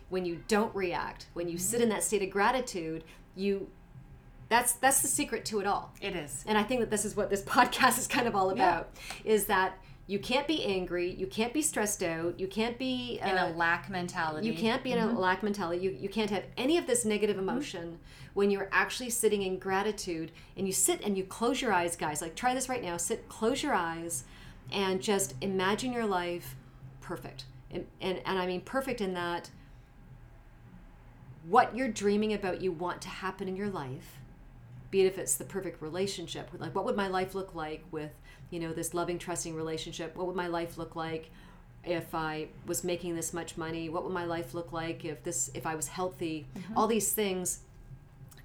when 0.09 0.25
you 0.25 0.41
don't 0.47 0.73
react 0.73 1.27
when 1.33 1.49
you 1.49 1.57
sit 1.57 1.81
in 1.81 1.89
that 1.89 2.03
state 2.03 2.23
of 2.23 2.29
gratitude 2.29 3.03
you 3.35 3.67
that's 4.53 4.73
that's 4.73 5.01
the 5.01 5.07
secret 5.07 5.45
to 5.45 5.59
it 5.59 5.67
all. 5.67 5.91
It 5.99 6.15
is. 6.15 6.43
And 6.47 6.57
I 6.57 6.63
think 6.63 6.81
that 6.81 6.91
this 6.91 7.05
is 7.05 7.15
what 7.15 7.29
this 7.29 7.41
podcast 7.55 7.97
is 7.97 8.07
kind 8.07 8.27
of 8.27 8.35
all 8.35 8.51
about 8.51 8.89
yeah. 9.25 9.31
is 9.33 9.45
that 9.45 9.79
you 10.05 10.19
can't 10.19 10.47
be 10.47 10.63
angry, 10.65 11.09
you 11.11 11.25
can't 11.27 11.53
be 11.53 11.61
stressed 11.61 12.03
out, 12.03 12.39
you 12.39 12.47
can't 12.47 12.77
be 12.77 13.19
uh, 13.23 13.29
in 13.29 13.37
a 13.37 13.49
lack 13.55 13.89
mentality. 13.89 14.45
You 14.47 14.53
can't 14.53 14.83
be 14.83 14.91
mm-hmm. 14.91 15.09
in 15.09 15.15
a 15.15 15.19
lack 15.19 15.41
mentality. 15.41 15.81
You 15.81 15.91
you 15.91 16.09
can't 16.09 16.29
have 16.29 16.43
any 16.55 16.77
of 16.77 16.85
this 16.85 17.03
negative 17.03 17.37
mm-hmm. 17.37 17.49
emotion 17.49 17.83
mm-hmm. 17.83 17.95
when 18.35 18.51
you're 18.51 18.69
actually 18.71 19.09
sitting 19.09 19.41
in 19.41 19.57
gratitude 19.57 20.31
and 20.55 20.67
you 20.67 20.73
sit 20.73 21.01
and 21.01 21.17
you 21.17 21.23
close 21.23 21.59
your 21.59 21.73
eyes, 21.73 21.95
guys. 21.95 22.21
Like 22.21 22.35
try 22.35 22.53
this 22.53 22.69
right 22.69 22.83
now. 22.83 22.97
Sit, 22.97 23.27
close 23.29 23.63
your 23.63 23.73
eyes 23.73 24.23
and 24.71 25.01
just 25.01 25.33
imagine 25.41 25.91
your 25.91 26.05
life 26.05 26.55
perfect. 27.01 27.45
And 27.71 27.87
and, 28.01 28.21
and 28.25 28.37
I 28.37 28.45
mean 28.45 28.61
perfect 28.61 29.01
in 29.01 29.15
that 29.15 29.49
what 31.47 31.75
you're 31.75 31.89
dreaming 31.89 32.33
about 32.33 32.61
you 32.61 32.71
want 32.71 33.01
to 33.01 33.09
happen 33.09 33.47
in 33.47 33.55
your 33.55 33.69
life 33.69 34.19
be 34.93 35.01
it 35.01 35.07
if 35.07 35.17
it's 35.17 35.35
the 35.35 35.43
perfect 35.43 35.81
relationship 35.81 36.49
like 36.59 36.75
what 36.75 36.85
would 36.85 36.95
my 36.95 37.07
life 37.07 37.33
look 37.33 37.55
like 37.55 37.83
with 37.91 38.11
you 38.53 38.59
know 38.59 38.71
this 38.71 38.93
loving 38.93 39.17
trusting 39.17 39.55
relationship? 39.55 40.15
What 40.15 40.27
would 40.27 40.35
my 40.35 40.47
life 40.47 40.77
look 40.77 40.95
like 40.95 41.31
if 41.83 42.13
i 42.13 42.47
was 42.67 42.83
making 42.83 43.15
this 43.15 43.33
much 43.33 43.57
money? 43.57 43.89
What 43.89 44.03
would 44.03 44.13
my 44.13 44.25
life 44.25 44.53
look 44.53 44.71
like 44.71 45.03
if 45.03 45.23
this 45.23 45.49
if 45.55 45.65
i 45.65 45.73
was 45.73 45.87
healthy? 45.87 46.45
Mm-hmm. 46.55 46.77
all 46.77 46.85
these 46.85 47.11
things. 47.11 47.61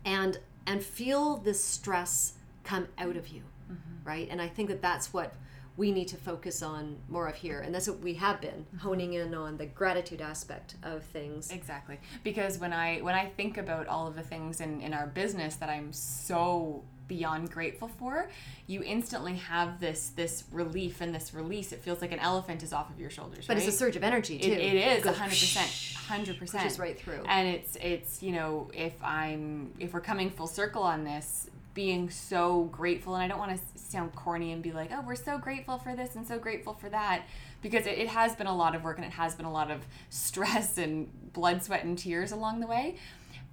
And 0.06 0.38
and 0.66 0.82
feel 0.82 1.36
this 1.36 1.62
stress 1.62 2.32
come 2.64 2.88
out 2.96 3.16
of 3.16 3.28
you 3.28 3.42
mm-hmm. 3.70 4.08
right? 4.08 4.28
And 4.30 4.40
i 4.40 4.48
think 4.48 4.70
that 4.70 4.80
that's 4.80 5.12
what 5.12 5.34
we 5.78 5.92
need 5.92 6.08
to 6.08 6.16
focus 6.16 6.60
on 6.60 6.96
more 7.08 7.28
of 7.28 7.36
here. 7.36 7.60
And 7.60 7.72
that's 7.72 7.88
what 7.88 8.00
we 8.00 8.14
have 8.14 8.40
been 8.40 8.66
mm-hmm. 8.66 8.78
honing 8.78 9.14
in 9.14 9.32
on 9.32 9.56
the 9.56 9.66
gratitude 9.66 10.20
aspect 10.20 10.74
of 10.82 11.04
things. 11.04 11.50
Exactly. 11.52 12.00
Because 12.24 12.58
when 12.58 12.72
i 12.72 12.98
when 12.98 13.14
i 13.14 13.26
think 13.26 13.56
about 13.56 13.86
all 13.86 14.06
of 14.08 14.16
the 14.16 14.22
things 14.22 14.60
in 14.60 14.80
in 14.80 14.92
our 14.92 15.06
business 15.06 15.54
that 15.56 15.70
i'm 15.70 15.92
so 15.92 16.82
beyond 17.06 17.50
grateful 17.50 17.88
for 17.88 18.28
you 18.66 18.82
instantly 18.82 19.36
have 19.36 19.80
this 19.80 20.10
this 20.10 20.44
relief. 20.52 21.00
And 21.00 21.14
this 21.14 21.32
release 21.32 21.72
it 21.72 21.80
feels 21.80 22.00
like 22.02 22.12
an 22.12 22.18
elephant 22.18 22.62
is 22.62 22.72
off 22.72 22.90
of 22.90 22.98
your 23.00 23.08
shoulders 23.08 23.46
but 23.46 23.56
right? 23.56 23.64
it's 23.64 23.74
a 23.74 23.78
surge 23.78 23.94
of 23.96 24.02
energy 24.02 24.38
too. 24.38 24.50
it, 24.50 24.58
it 24.58 24.98
is 24.98 25.06
it 25.06 25.14
100% 25.14 25.96
100% 26.08 26.62
just 26.62 26.78
right 26.78 26.98
through. 26.98 27.22
And 27.26 27.48
it's 27.48 27.76
it's 27.80 28.22
you 28.22 28.32
know 28.32 28.70
if 28.74 28.94
i'm 29.02 29.72
if 29.78 29.94
we're 29.94 30.00
coming 30.00 30.28
full 30.28 30.48
circle 30.48 30.82
on 30.82 31.04
this 31.04 31.47
being 31.74 32.10
so 32.10 32.64
grateful 32.64 33.14
and 33.14 33.22
i 33.22 33.28
don't 33.28 33.38
want 33.38 33.52
to 33.52 33.78
sound 33.78 34.14
corny 34.14 34.52
and 34.52 34.62
be 34.62 34.72
like 34.72 34.90
oh 34.92 35.02
we're 35.06 35.14
so 35.14 35.38
grateful 35.38 35.78
for 35.78 35.94
this 35.94 36.16
and 36.16 36.26
so 36.26 36.38
grateful 36.38 36.74
for 36.74 36.88
that 36.88 37.22
because 37.62 37.86
it, 37.86 37.98
it 37.98 38.08
has 38.08 38.34
been 38.36 38.46
a 38.46 38.54
lot 38.54 38.74
of 38.74 38.84
work 38.84 38.98
and 38.98 39.06
it 39.06 39.12
has 39.12 39.34
been 39.34 39.46
a 39.46 39.52
lot 39.52 39.70
of 39.70 39.84
stress 40.10 40.78
and 40.78 41.08
blood 41.32 41.62
sweat 41.62 41.84
and 41.84 41.98
tears 41.98 42.32
along 42.32 42.60
the 42.60 42.66
way. 42.66 42.96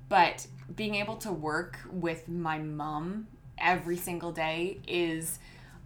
But 0.07 0.45
being 0.75 0.95
able 0.95 1.17
to 1.17 1.31
work 1.31 1.79
with 1.91 2.29
my 2.29 2.59
mom 2.59 3.27
every 3.57 3.97
single 3.97 4.31
day 4.31 4.79
is 4.87 5.39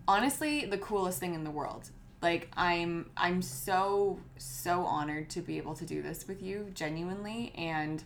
honestly 0.08 0.66
the 0.66 0.78
coolest 0.78 1.20
thing 1.20 1.34
in 1.34 1.44
the 1.44 1.52
world. 1.52 1.90
Like 2.22 2.50
i'm 2.58 3.10
i'm 3.16 3.42
so 3.42 4.20
so 4.36 4.84
honored 4.84 5.30
to 5.30 5.42
be 5.42 5.58
able 5.58 5.74
to 5.76 5.86
do 5.86 6.02
this 6.02 6.28
with 6.28 6.42
you 6.42 6.70
genuinely 6.74 7.54
and 7.56 8.04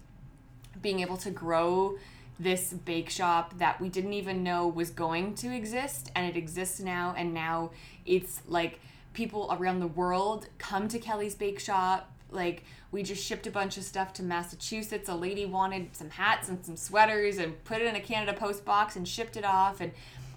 being 0.83 0.99
able 0.99 1.17
to 1.17 1.31
grow 1.31 1.97
this 2.39 2.73
bake 2.73 3.09
shop 3.09 3.57
that 3.59 3.79
we 3.79 3.89
didn't 3.89 4.13
even 4.13 4.43
know 4.43 4.67
was 4.67 4.89
going 4.89 5.35
to 5.35 5.55
exist 5.55 6.11
and 6.15 6.25
it 6.25 6.37
exists 6.37 6.79
now 6.79 7.13
and 7.17 7.33
now 7.33 7.71
it's 8.05 8.41
like 8.47 8.79
people 9.13 9.47
around 9.51 9.79
the 9.79 9.87
world 9.87 10.47
come 10.57 10.87
to 10.87 10.99
Kelly's 10.99 11.35
bake 11.35 11.59
shop 11.59 12.11
like 12.31 12.63
we 12.91 13.03
just 13.03 13.23
shipped 13.23 13.47
a 13.47 13.51
bunch 13.51 13.77
of 13.77 13.83
stuff 13.83 14.13
to 14.13 14.23
Massachusetts 14.23 15.09
a 15.09 15.15
lady 15.15 15.45
wanted 15.45 15.95
some 15.95 16.09
hats 16.09 16.49
and 16.49 16.65
some 16.65 16.75
sweaters 16.75 17.37
and 17.37 17.63
put 17.65 17.81
it 17.81 17.85
in 17.85 17.95
a 17.95 17.99
Canada 18.01 18.33
Post 18.33 18.65
box 18.65 18.95
and 18.95 19.07
shipped 19.07 19.37
it 19.37 19.45
off 19.45 19.79
and 19.79 19.91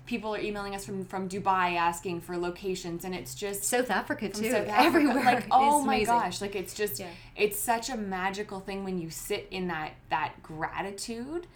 people 0.05 0.35
are 0.35 0.41
emailing 0.41 0.75
us 0.75 0.85
from 0.85 1.05
from 1.05 1.29
Dubai 1.29 1.77
asking 1.77 2.21
for 2.21 2.37
locations 2.37 3.05
and 3.05 3.15
it's 3.15 3.35
just 3.35 3.65
South 3.65 3.91
Africa 3.91 4.29
too 4.29 4.51
South 4.51 4.69
Africa. 4.69 4.81
everywhere 4.81 5.25
like 5.25 5.47
oh 5.51 5.83
my 5.83 5.97
amazing. 5.97 6.15
gosh 6.15 6.41
like 6.41 6.55
it's 6.55 6.75
just 6.75 7.01
yeah. 7.01 7.09
it's 7.35 7.59
such 7.59 7.91
a 7.91 7.97
magical 7.97 8.61
thing 8.61 8.85
when 8.85 8.99
you 8.99 9.11
sit 9.11 9.49
in 9.51 9.69
that 9.69 9.93
that 10.11 10.35
gratitude 10.43 11.47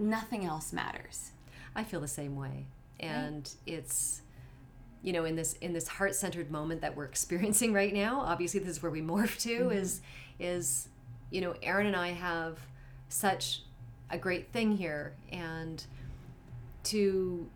nothing 0.00 0.44
else 0.44 0.72
matters. 0.72 1.32
I 1.74 1.84
feel 1.84 2.00
the 2.00 2.08
same 2.08 2.36
way. 2.36 2.66
And 2.98 3.48
right. 3.66 3.74
it's 3.74 4.22
you 5.02 5.12
know 5.12 5.24
in 5.24 5.34
this 5.34 5.54
in 5.54 5.72
this 5.72 5.88
heart-centered 5.88 6.50
moment 6.50 6.82
that 6.82 6.96
we're 6.96 7.04
experiencing 7.16 7.72
right 7.72 7.92
now, 7.92 8.20
obviously 8.20 8.60
this 8.60 8.70
is 8.70 8.82
where 8.82 8.92
we 8.92 9.02
morph 9.02 9.38
to 9.42 9.60
mm-hmm. 9.60 9.72
is 9.72 10.00
is 10.38 10.88
you 11.30 11.40
know 11.40 11.54
Erin 11.62 11.86
and 11.86 11.96
I 11.96 12.08
have 12.08 12.58
such 13.08 13.62
a 14.10 14.18
great 14.18 14.52
thing 14.52 14.76
here 14.76 15.12
and 15.30 15.84
to 16.82 17.48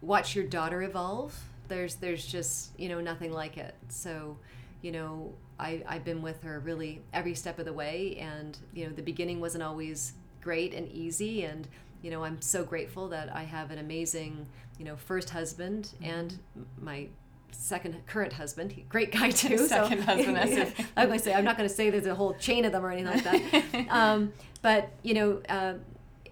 watch 0.00 0.34
your 0.34 0.44
daughter 0.44 0.82
evolve 0.82 1.38
there's 1.68 1.96
there's 1.96 2.26
just 2.26 2.78
you 2.78 2.88
know 2.88 3.00
nothing 3.00 3.32
like 3.32 3.56
it 3.56 3.74
so 3.88 4.36
you 4.82 4.92
know 4.92 5.32
I, 5.58 5.82
I've 5.88 6.04
been 6.04 6.20
with 6.20 6.42
her 6.42 6.58
really 6.60 7.00
every 7.12 7.34
step 7.34 7.58
of 7.58 7.64
the 7.64 7.72
way 7.72 8.16
and 8.20 8.58
you 8.74 8.86
know 8.86 8.92
the 8.92 9.02
beginning 9.02 9.40
wasn't 9.40 9.62
always 9.62 10.12
great 10.44 10.74
and 10.74 10.88
easy 10.88 11.42
and 11.42 11.66
you 12.02 12.10
know 12.10 12.22
i'm 12.22 12.40
so 12.40 12.62
grateful 12.62 13.08
that 13.08 13.34
i 13.34 13.42
have 13.42 13.70
an 13.70 13.78
amazing 13.78 14.46
you 14.78 14.84
know 14.84 14.94
first 14.94 15.30
husband 15.30 15.90
mm-hmm. 15.96 16.04
and 16.04 16.38
my 16.80 17.08
second 17.54 18.04
current 18.06 18.32
husband, 18.32 18.72
he, 18.72 18.82
great 18.82 19.12
guy 19.12 19.30
too. 19.30 19.66
second 19.66 20.00
so, 20.00 20.04
husband. 20.14 20.36
yeah, 20.36 20.70
I'm 20.96 21.08
going 21.08 21.18
to 21.18 21.24
say 21.24 21.34
I'm 21.34 21.44
not 21.44 21.56
going 21.56 21.68
to 21.68 21.74
say 21.74 21.90
there's 21.90 22.06
a 22.06 22.14
whole 22.14 22.34
chain 22.34 22.64
of 22.64 22.72
them 22.72 22.84
or 22.84 22.90
anything 22.90 23.12
like 23.12 23.50
that. 23.50 23.86
um, 23.90 24.32
but 24.62 24.90
you 25.02 25.14
know, 25.14 25.42
uh, 25.48 25.74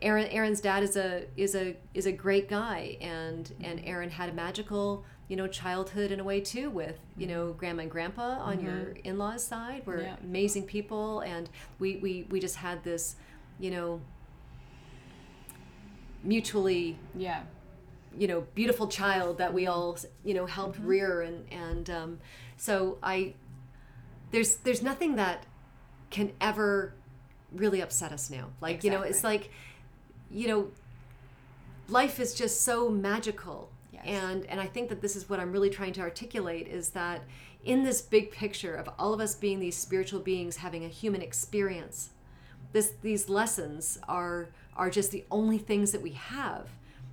Erin 0.00 0.26
Erin's 0.28 0.60
dad 0.60 0.82
is 0.82 0.96
a 0.96 1.24
is 1.36 1.54
a 1.54 1.76
is 1.94 2.06
a 2.06 2.12
great 2.12 2.48
guy, 2.48 2.96
and 3.00 3.52
and 3.62 3.78
mm-hmm. 3.78 3.88
Erin 3.88 4.10
had 4.10 4.28
a 4.28 4.32
magical 4.32 5.04
you 5.28 5.36
know 5.36 5.46
childhood 5.46 6.10
in 6.10 6.20
a 6.20 6.24
way 6.24 6.40
too 6.40 6.68
with 6.70 6.98
you 7.16 7.26
know 7.26 7.46
mm-hmm. 7.46 7.58
grandma 7.58 7.82
and 7.82 7.90
grandpa 7.90 8.38
on 8.40 8.58
mm-hmm. 8.58 8.66
your 8.66 8.96
in-laws 9.04 9.44
side 9.44 9.86
were 9.86 10.02
yeah. 10.02 10.16
amazing 10.22 10.64
people 10.64 11.20
and 11.20 11.48
we, 11.78 11.96
we 11.96 12.26
we 12.28 12.40
just 12.40 12.56
had 12.56 12.82
this 12.84 13.16
you 13.62 13.70
know 13.70 14.00
mutually 16.24 16.98
yeah 17.14 17.42
you 18.18 18.26
know 18.26 18.40
beautiful 18.54 18.88
child 18.88 19.38
that 19.38 19.54
we 19.54 19.66
all 19.66 19.96
you 20.24 20.34
know 20.34 20.46
helped 20.46 20.76
mm-hmm. 20.78 20.88
rear 20.88 21.22
and 21.22 21.46
and 21.50 21.88
um, 21.88 22.18
so 22.56 22.98
I 23.02 23.34
there's 24.32 24.56
there's 24.56 24.82
nothing 24.82 25.14
that 25.16 25.46
can 26.10 26.32
ever 26.40 26.92
really 27.52 27.80
upset 27.80 28.10
us 28.12 28.30
now 28.30 28.48
like 28.60 28.76
exactly. 28.76 28.90
you 28.90 28.96
know 28.96 29.02
it's 29.02 29.22
like 29.22 29.50
you 30.30 30.48
know 30.48 30.68
life 31.88 32.18
is 32.18 32.34
just 32.34 32.62
so 32.62 32.88
magical 32.88 33.70
yes. 33.92 34.02
and 34.04 34.44
and 34.46 34.60
I 34.60 34.66
think 34.66 34.88
that 34.88 35.00
this 35.00 35.14
is 35.14 35.30
what 35.30 35.38
I'm 35.38 35.52
really 35.52 35.70
trying 35.70 35.92
to 35.94 36.00
articulate 36.00 36.66
is 36.66 36.90
that 36.90 37.22
in 37.64 37.84
this 37.84 38.02
big 38.02 38.32
picture 38.32 38.74
of 38.74 38.90
all 38.98 39.14
of 39.14 39.20
us 39.20 39.36
being 39.36 39.60
these 39.60 39.76
spiritual 39.76 40.18
beings 40.18 40.56
having 40.56 40.84
a 40.84 40.88
human 40.88 41.22
experience 41.22 42.10
this 42.72 42.92
these 43.02 43.28
lessons 43.28 43.98
are 44.08 44.48
are 44.76 44.90
just 44.90 45.10
the 45.10 45.24
only 45.30 45.58
things 45.58 45.92
that 45.92 46.02
we 46.02 46.10
have 46.10 46.68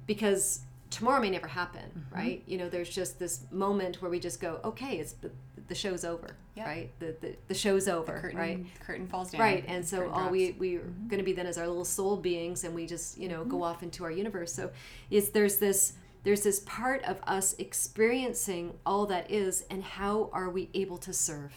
because 0.07 0.62
tomorrow 0.89 1.22
may 1.22 1.30
never 1.30 1.47
happen 1.47 1.84
mm-hmm. 1.84 2.16
right 2.16 2.43
you 2.45 2.57
know 2.57 2.70
there's 2.70 2.89
just 2.89 3.20
this 3.20 3.41
moment 3.51 4.01
where 4.01 4.10
we 4.10 4.20
just 4.20 4.41
go 4.41 4.60
okay 4.64 4.97
it's 4.97 5.14
the, 5.14 5.30
the 5.68 5.76
show's 5.76 6.03
over 6.03 6.36
yep. 6.55 6.66
right 6.66 6.91
the, 6.99 7.16
the 7.22 7.36
the 7.47 7.53
show's 7.53 7.88
over 7.88 8.14
the 8.14 8.20
curtain, 8.20 8.38
right 8.39 8.66
curtain 8.80 9.07
falls 9.07 9.32
down 9.32 9.41
right 9.41 9.64
and 9.68 9.86
so 9.86 10.10
all 10.10 10.22
drops. 10.22 10.32
we 10.32 10.55
we're 10.57 10.80
mm-hmm. 10.80 11.07
going 11.07 11.20
to 11.20 11.24
be 11.24 11.34
then 11.34 11.45
as 11.45 11.57
our 11.57 11.68
little 11.68 11.86
soul 11.86 12.18
beings 12.18 12.64
and 12.64 12.74
we 12.74 12.86
just 12.86 13.18
you 13.18 13.28
know 13.28 13.41
mm-hmm. 13.41 13.51
go 13.51 13.64
off 13.64 13.84
into 13.84 14.03
our 14.03 14.12
universe 14.12 14.51
so 14.51 14.72
it's 15.12 15.30
there's 15.30 15.57
this 15.57 15.93
there's 16.24 16.41
this 16.41 16.60
part 16.62 17.03
of 17.03 17.18
us 17.24 17.55
experiencing 17.60 18.74
all 18.86 19.05
that 19.05 19.30
is 19.30 19.66
and 19.70 19.84
how 19.84 20.30
are 20.34 20.49
we 20.49 20.70
able 20.74 20.97
to 20.97 21.14
serve 21.14 21.53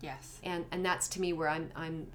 yes 0.00 0.40
and 0.42 0.64
and 0.72 0.84
that's 0.84 1.06
to 1.06 1.20
me 1.20 1.32
where 1.32 1.48
i'm 1.48 1.70
i'm 1.76 2.06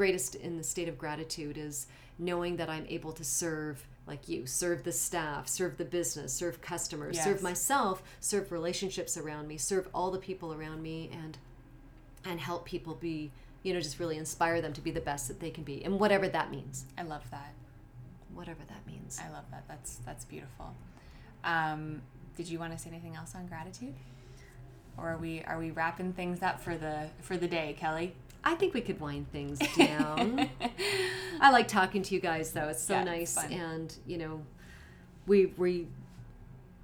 greatest 0.00 0.34
in 0.34 0.56
the 0.56 0.64
state 0.64 0.88
of 0.88 0.96
gratitude 0.96 1.58
is 1.58 1.86
knowing 2.18 2.56
that 2.56 2.70
i'm 2.70 2.86
able 2.88 3.12
to 3.12 3.24
serve 3.24 3.86
like 4.06 4.28
you 4.28 4.46
serve 4.46 4.82
the 4.82 4.92
staff 4.92 5.46
serve 5.46 5.76
the 5.76 5.84
business 5.84 6.32
serve 6.32 6.60
customers 6.62 7.16
yes. 7.16 7.24
serve 7.24 7.42
myself 7.42 8.02
serve 8.18 8.50
relationships 8.50 9.18
around 9.18 9.46
me 9.46 9.58
serve 9.58 9.88
all 9.92 10.10
the 10.10 10.18
people 10.18 10.54
around 10.54 10.82
me 10.82 11.10
and 11.12 11.36
and 12.24 12.40
help 12.40 12.64
people 12.64 12.94
be 12.94 13.30
you 13.62 13.74
know 13.74 13.80
just 13.80 13.98
really 13.98 14.16
inspire 14.16 14.60
them 14.60 14.72
to 14.72 14.80
be 14.80 14.90
the 14.90 15.00
best 15.00 15.28
that 15.28 15.40
they 15.40 15.50
can 15.50 15.64
be 15.64 15.84
and 15.84 15.98
whatever 15.98 16.28
that 16.28 16.50
means. 16.50 16.84
I 16.96 17.02
love 17.02 17.28
that. 17.30 17.52
Whatever 18.34 18.60
that 18.68 18.86
means. 18.86 19.20
I 19.22 19.30
love 19.32 19.44
that. 19.50 19.64
That's 19.68 19.96
that's 20.06 20.24
beautiful. 20.24 20.74
Um, 21.44 22.02
did 22.36 22.48
you 22.48 22.58
want 22.58 22.72
to 22.72 22.78
say 22.78 22.90
anything 22.90 23.16
else 23.16 23.34
on 23.34 23.46
gratitude? 23.46 23.94
Or 24.96 25.10
are 25.10 25.18
we 25.18 25.42
are 25.44 25.58
we 25.58 25.70
wrapping 25.70 26.12
things 26.12 26.42
up 26.42 26.60
for 26.60 26.76
the 26.76 27.08
for 27.20 27.36
the 27.36 27.48
day 27.48 27.74
kelly 27.78 28.14
I 28.44 28.54
think 28.54 28.74
we 28.74 28.80
could 28.80 29.00
wind 29.00 29.30
things 29.32 29.58
down. 29.76 30.48
I 31.40 31.50
like 31.50 31.68
talking 31.68 32.02
to 32.02 32.14
you 32.14 32.20
guys 32.20 32.52
though. 32.52 32.68
It's 32.68 32.82
so 32.82 32.94
yeah, 32.94 33.04
nice 33.04 33.36
it's 33.36 33.52
and 33.52 33.94
you 34.06 34.18
know 34.18 34.42
we 35.26 35.46
we 35.56 35.88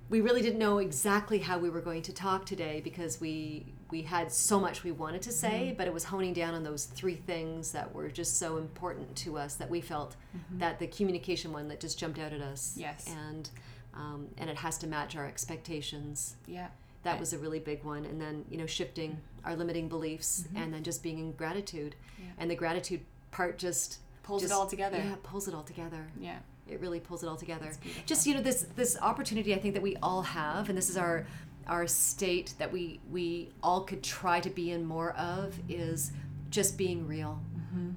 we 0.09 0.21
really 0.21 0.43
didn't 0.43 0.59
know 0.59 0.79
exactly 0.79 1.39
how 1.39 1.59
we 1.59 1.69
were 1.69 1.81
going 1.81 2.03
to 2.03 2.13
talk 2.13 2.47
today 2.47 2.81
because 2.83 3.21
we 3.21 3.67
we 3.91 4.03
had 4.03 4.33
so 4.33 4.59
much 4.59 4.83
we 4.83 4.91
wanted 4.91 5.23
to 5.23 5.33
say, 5.33 5.69
mm-hmm. 5.69 5.77
but 5.77 5.87
it 5.87 5.95
was 5.95 6.05
honing 6.05 6.33
down 6.33 6.55
on 6.55 6.65
those 6.65 6.87
three 6.87 7.15
things 7.15 7.71
that 7.73 7.95
were 7.95 8.09
just 8.09 8.39
so 8.39 8.57
important 8.57 9.15
to 9.17 9.39
us 9.39 9.55
that 9.55 9.71
we 9.71 9.81
felt 9.81 10.17
mm-hmm. 10.37 10.59
that 10.59 10.79
the 10.79 10.87
communication 10.89 11.53
one 11.53 11.69
that 11.69 11.81
just 11.81 11.99
jumped 11.99 12.19
out 12.19 12.33
at 12.33 12.41
us. 12.41 12.75
Yes. 12.77 13.09
And 13.09 13.49
um, 13.95 14.29
and 14.39 14.51
it 14.51 14.57
has 14.57 14.77
to 14.79 14.87
match 14.87 15.17
our 15.17 15.27
expectations. 15.27 16.37
Yeah 16.47 16.69
that 17.07 17.21
was 17.21 17.33
a 17.33 17.39
really 17.39 17.61
big 17.61 17.83
one 17.85 18.05
and 18.05 18.21
then 18.21 18.45
you 18.51 18.59
know 18.59 18.67
shifting 18.67 19.17
our 19.47 19.57
limiting 19.57 19.89
beliefs 19.89 20.45
mm-hmm. 20.47 20.57
and 20.63 20.75
then 20.75 20.83
just 20.83 21.03
being 21.03 21.19
in 21.19 21.33
gratitude. 21.33 21.95
Yeah. 22.19 22.27
and 22.39 22.51
the 22.51 22.55
gratitude 22.57 23.01
part 23.31 23.59
just 23.59 24.01
pulls 24.23 24.43
just, 24.43 24.53
it 24.53 24.57
all 24.57 24.67
together. 24.67 24.99
yeah 24.99 25.15
pulls 25.23 25.49
it 25.49 25.55
all 25.55 25.63
together. 25.63 26.07
Yeah. 26.21 26.39
It 26.69 26.81
really 26.81 26.99
pulls 26.99 27.23
it 27.23 27.29
all 27.29 27.37
together. 27.37 27.71
Just 28.07 28.27
you 28.27 28.35
know 28.35 28.43
this 28.43 28.67
this 28.75 28.99
opportunity 29.01 29.55
i 29.55 29.59
think 29.59 29.75
that 29.75 29.83
we 29.83 29.97
all 30.03 30.23
have 30.23 30.69
and 30.69 30.77
this 30.77 30.91
is 30.91 30.97
our 30.97 31.27
our 31.69 31.87
state 31.87 32.55
that 32.59 32.73
we 32.73 33.01
we 33.11 33.51
all 33.63 33.83
could 33.83 34.03
try 34.03 34.41
to 34.41 34.51
be 34.51 34.73
in 34.73 34.85
more 34.85 35.13
of 35.13 35.59
is 35.69 36.13
just 36.51 36.77
being 36.77 37.07
real. 37.07 37.41
Mm-hmm. 37.57 37.91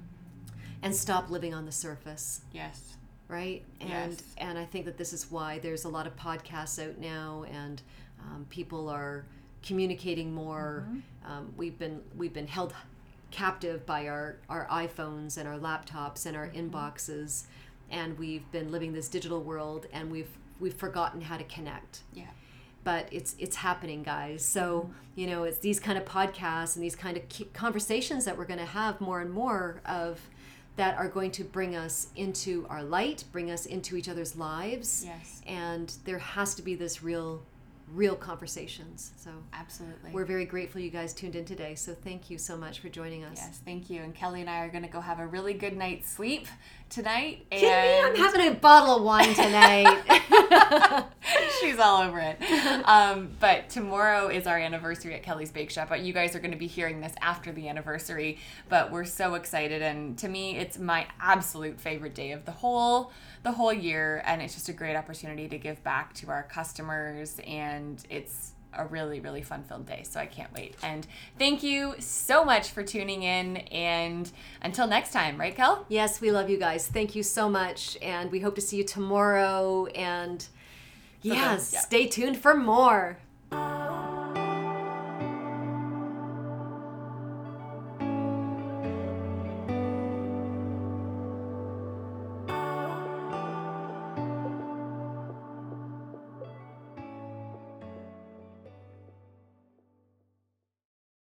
and 0.82 0.94
stop 0.94 1.30
living 1.30 1.54
on 1.54 1.64
the 1.66 1.72
surface. 1.72 2.42
Yes. 2.52 2.96
Right? 3.28 3.64
And 3.80 4.12
yes. 4.12 4.22
and 4.38 4.58
i 4.58 4.64
think 4.64 4.84
that 4.84 4.98
this 4.98 5.12
is 5.12 5.30
why 5.30 5.58
there's 5.58 5.84
a 5.84 5.88
lot 5.88 6.06
of 6.06 6.16
podcasts 6.16 6.84
out 6.84 6.98
now 6.98 7.44
and 7.50 7.82
um, 8.20 8.46
people 8.50 8.88
are 8.88 9.24
communicating 9.62 10.32
more. 10.32 10.84
Mm-hmm. 10.86 11.32
Um, 11.32 11.54
we've 11.56 11.78
been 11.78 12.02
we've 12.16 12.32
been 12.32 12.46
held 12.46 12.74
captive 13.30 13.86
by 13.86 14.08
our 14.08 14.36
our 14.48 14.66
iPhones 14.66 15.36
and 15.36 15.48
our 15.48 15.58
laptops 15.58 16.26
and 16.26 16.36
our 16.36 16.48
mm-hmm. 16.48 16.70
inboxes, 16.70 17.44
and 17.90 18.18
we've 18.18 18.50
been 18.50 18.70
living 18.70 18.92
this 18.92 19.08
digital 19.08 19.42
world, 19.42 19.86
and 19.92 20.10
we've 20.10 20.30
we've 20.58 20.74
forgotten 20.74 21.20
how 21.20 21.36
to 21.36 21.44
connect. 21.44 22.00
Yeah. 22.12 22.24
But 22.82 23.08
it's 23.10 23.36
it's 23.38 23.56
happening, 23.56 24.02
guys. 24.02 24.44
So 24.44 24.82
mm-hmm. 24.82 24.92
you 25.20 25.26
know, 25.26 25.44
it's 25.44 25.58
these 25.58 25.78
kind 25.80 25.98
of 25.98 26.04
podcasts 26.04 26.76
and 26.76 26.84
these 26.84 26.96
kind 26.96 27.16
of 27.16 27.52
conversations 27.52 28.24
that 28.24 28.36
we're 28.36 28.46
going 28.46 28.60
to 28.60 28.64
have 28.64 29.00
more 29.00 29.20
and 29.20 29.30
more 29.30 29.82
of 29.84 30.20
that 30.76 30.96
are 30.96 31.08
going 31.08 31.30
to 31.30 31.44
bring 31.44 31.76
us 31.76 32.06
into 32.16 32.66
our 32.70 32.82
light, 32.82 33.24
bring 33.32 33.50
us 33.50 33.66
into 33.66 33.96
each 33.96 34.08
other's 34.08 34.36
lives. 34.36 35.04
Yes. 35.04 35.42
And 35.46 35.92
there 36.04 36.18
has 36.18 36.54
to 36.54 36.62
be 36.62 36.74
this 36.74 37.02
real 37.02 37.42
real 37.94 38.14
conversations. 38.14 39.12
So 39.16 39.30
absolutely, 39.52 40.10
we're 40.12 40.24
very 40.24 40.44
grateful 40.44 40.80
you 40.80 40.90
guys 40.90 41.12
tuned 41.12 41.36
in 41.36 41.44
today. 41.44 41.74
So 41.74 41.94
thank 41.94 42.30
you 42.30 42.38
so 42.38 42.56
much 42.56 42.80
for 42.80 42.88
joining 42.88 43.24
us. 43.24 43.38
Yes, 43.38 43.60
thank 43.64 43.90
you. 43.90 44.02
And 44.02 44.14
Kelly 44.14 44.40
and 44.40 44.50
I 44.50 44.60
are 44.60 44.68
going 44.68 44.84
to 44.84 44.90
go 44.90 45.00
have 45.00 45.20
a 45.20 45.26
really 45.26 45.54
good 45.54 45.76
night's 45.76 46.10
sleep 46.10 46.46
tonight. 46.88 47.46
And 47.52 48.06
I'm 48.06 48.16
having 48.16 48.48
a 48.48 48.54
bottle 48.54 48.96
of 48.96 49.02
wine 49.02 49.34
tonight. 49.34 51.06
She's 51.60 51.78
all 51.78 52.02
over 52.02 52.18
it. 52.18 52.40
Um, 52.86 53.30
but 53.40 53.68
tomorrow 53.68 54.28
is 54.28 54.46
our 54.46 54.58
anniversary 54.58 55.14
at 55.14 55.22
Kelly's 55.22 55.50
Bake 55.50 55.70
Shop. 55.70 55.88
But 55.88 56.00
you 56.00 56.12
guys 56.12 56.34
are 56.34 56.40
going 56.40 56.52
to 56.52 56.56
be 56.56 56.66
hearing 56.66 57.00
this 57.00 57.12
after 57.20 57.52
the 57.52 57.68
anniversary. 57.68 58.38
But 58.68 58.90
we're 58.90 59.04
so 59.04 59.34
excited, 59.34 59.82
and 59.82 60.18
to 60.18 60.28
me, 60.28 60.56
it's 60.56 60.78
my 60.78 61.06
absolute 61.20 61.80
favorite 61.80 62.14
day 62.14 62.32
of 62.32 62.44
the 62.44 62.52
whole 62.52 63.12
the 63.42 63.52
whole 63.52 63.72
year, 63.72 64.22
and 64.26 64.42
it's 64.42 64.54
just 64.54 64.68
a 64.68 64.72
great 64.72 64.96
opportunity 64.96 65.48
to 65.48 65.58
give 65.58 65.82
back 65.82 66.14
to 66.14 66.30
our 66.30 66.42
customers, 66.44 67.40
and 67.46 68.04
it's 68.10 68.52
a 68.74 68.86
really, 68.86 69.20
really 69.20 69.42
fun 69.42 69.62
filled 69.64 69.86
day. 69.86 70.02
So 70.04 70.20
I 70.20 70.26
can't 70.26 70.52
wait. 70.54 70.76
And 70.82 71.06
thank 71.38 71.62
you 71.62 71.94
so 71.98 72.44
much 72.44 72.70
for 72.70 72.82
tuning 72.82 73.22
in. 73.22 73.58
And 73.58 74.30
until 74.62 74.86
next 74.86 75.12
time, 75.12 75.38
right, 75.38 75.54
Kel? 75.54 75.84
Yes, 75.88 76.20
we 76.20 76.30
love 76.30 76.48
you 76.48 76.56
guys. 76.56 76.86
Thank 76.86 77.14
you 77.14 77.22
so 77.22 77.48
much. 77.48 77.98
And 78.00 78.30
we 78.30 78.40
hope 78.40 78.54
to 78.56 78.60
see 78.60 78.76
you 78.76 78.84
tomorrow. 78.84 79.86
And 79.86 80.46
yes, 81.22 81.72
yeah. 81.72 81.80
stay 81.80 82.06
tuned 82.06 82.36
for 82.36 82.54
more. 82.54 83.18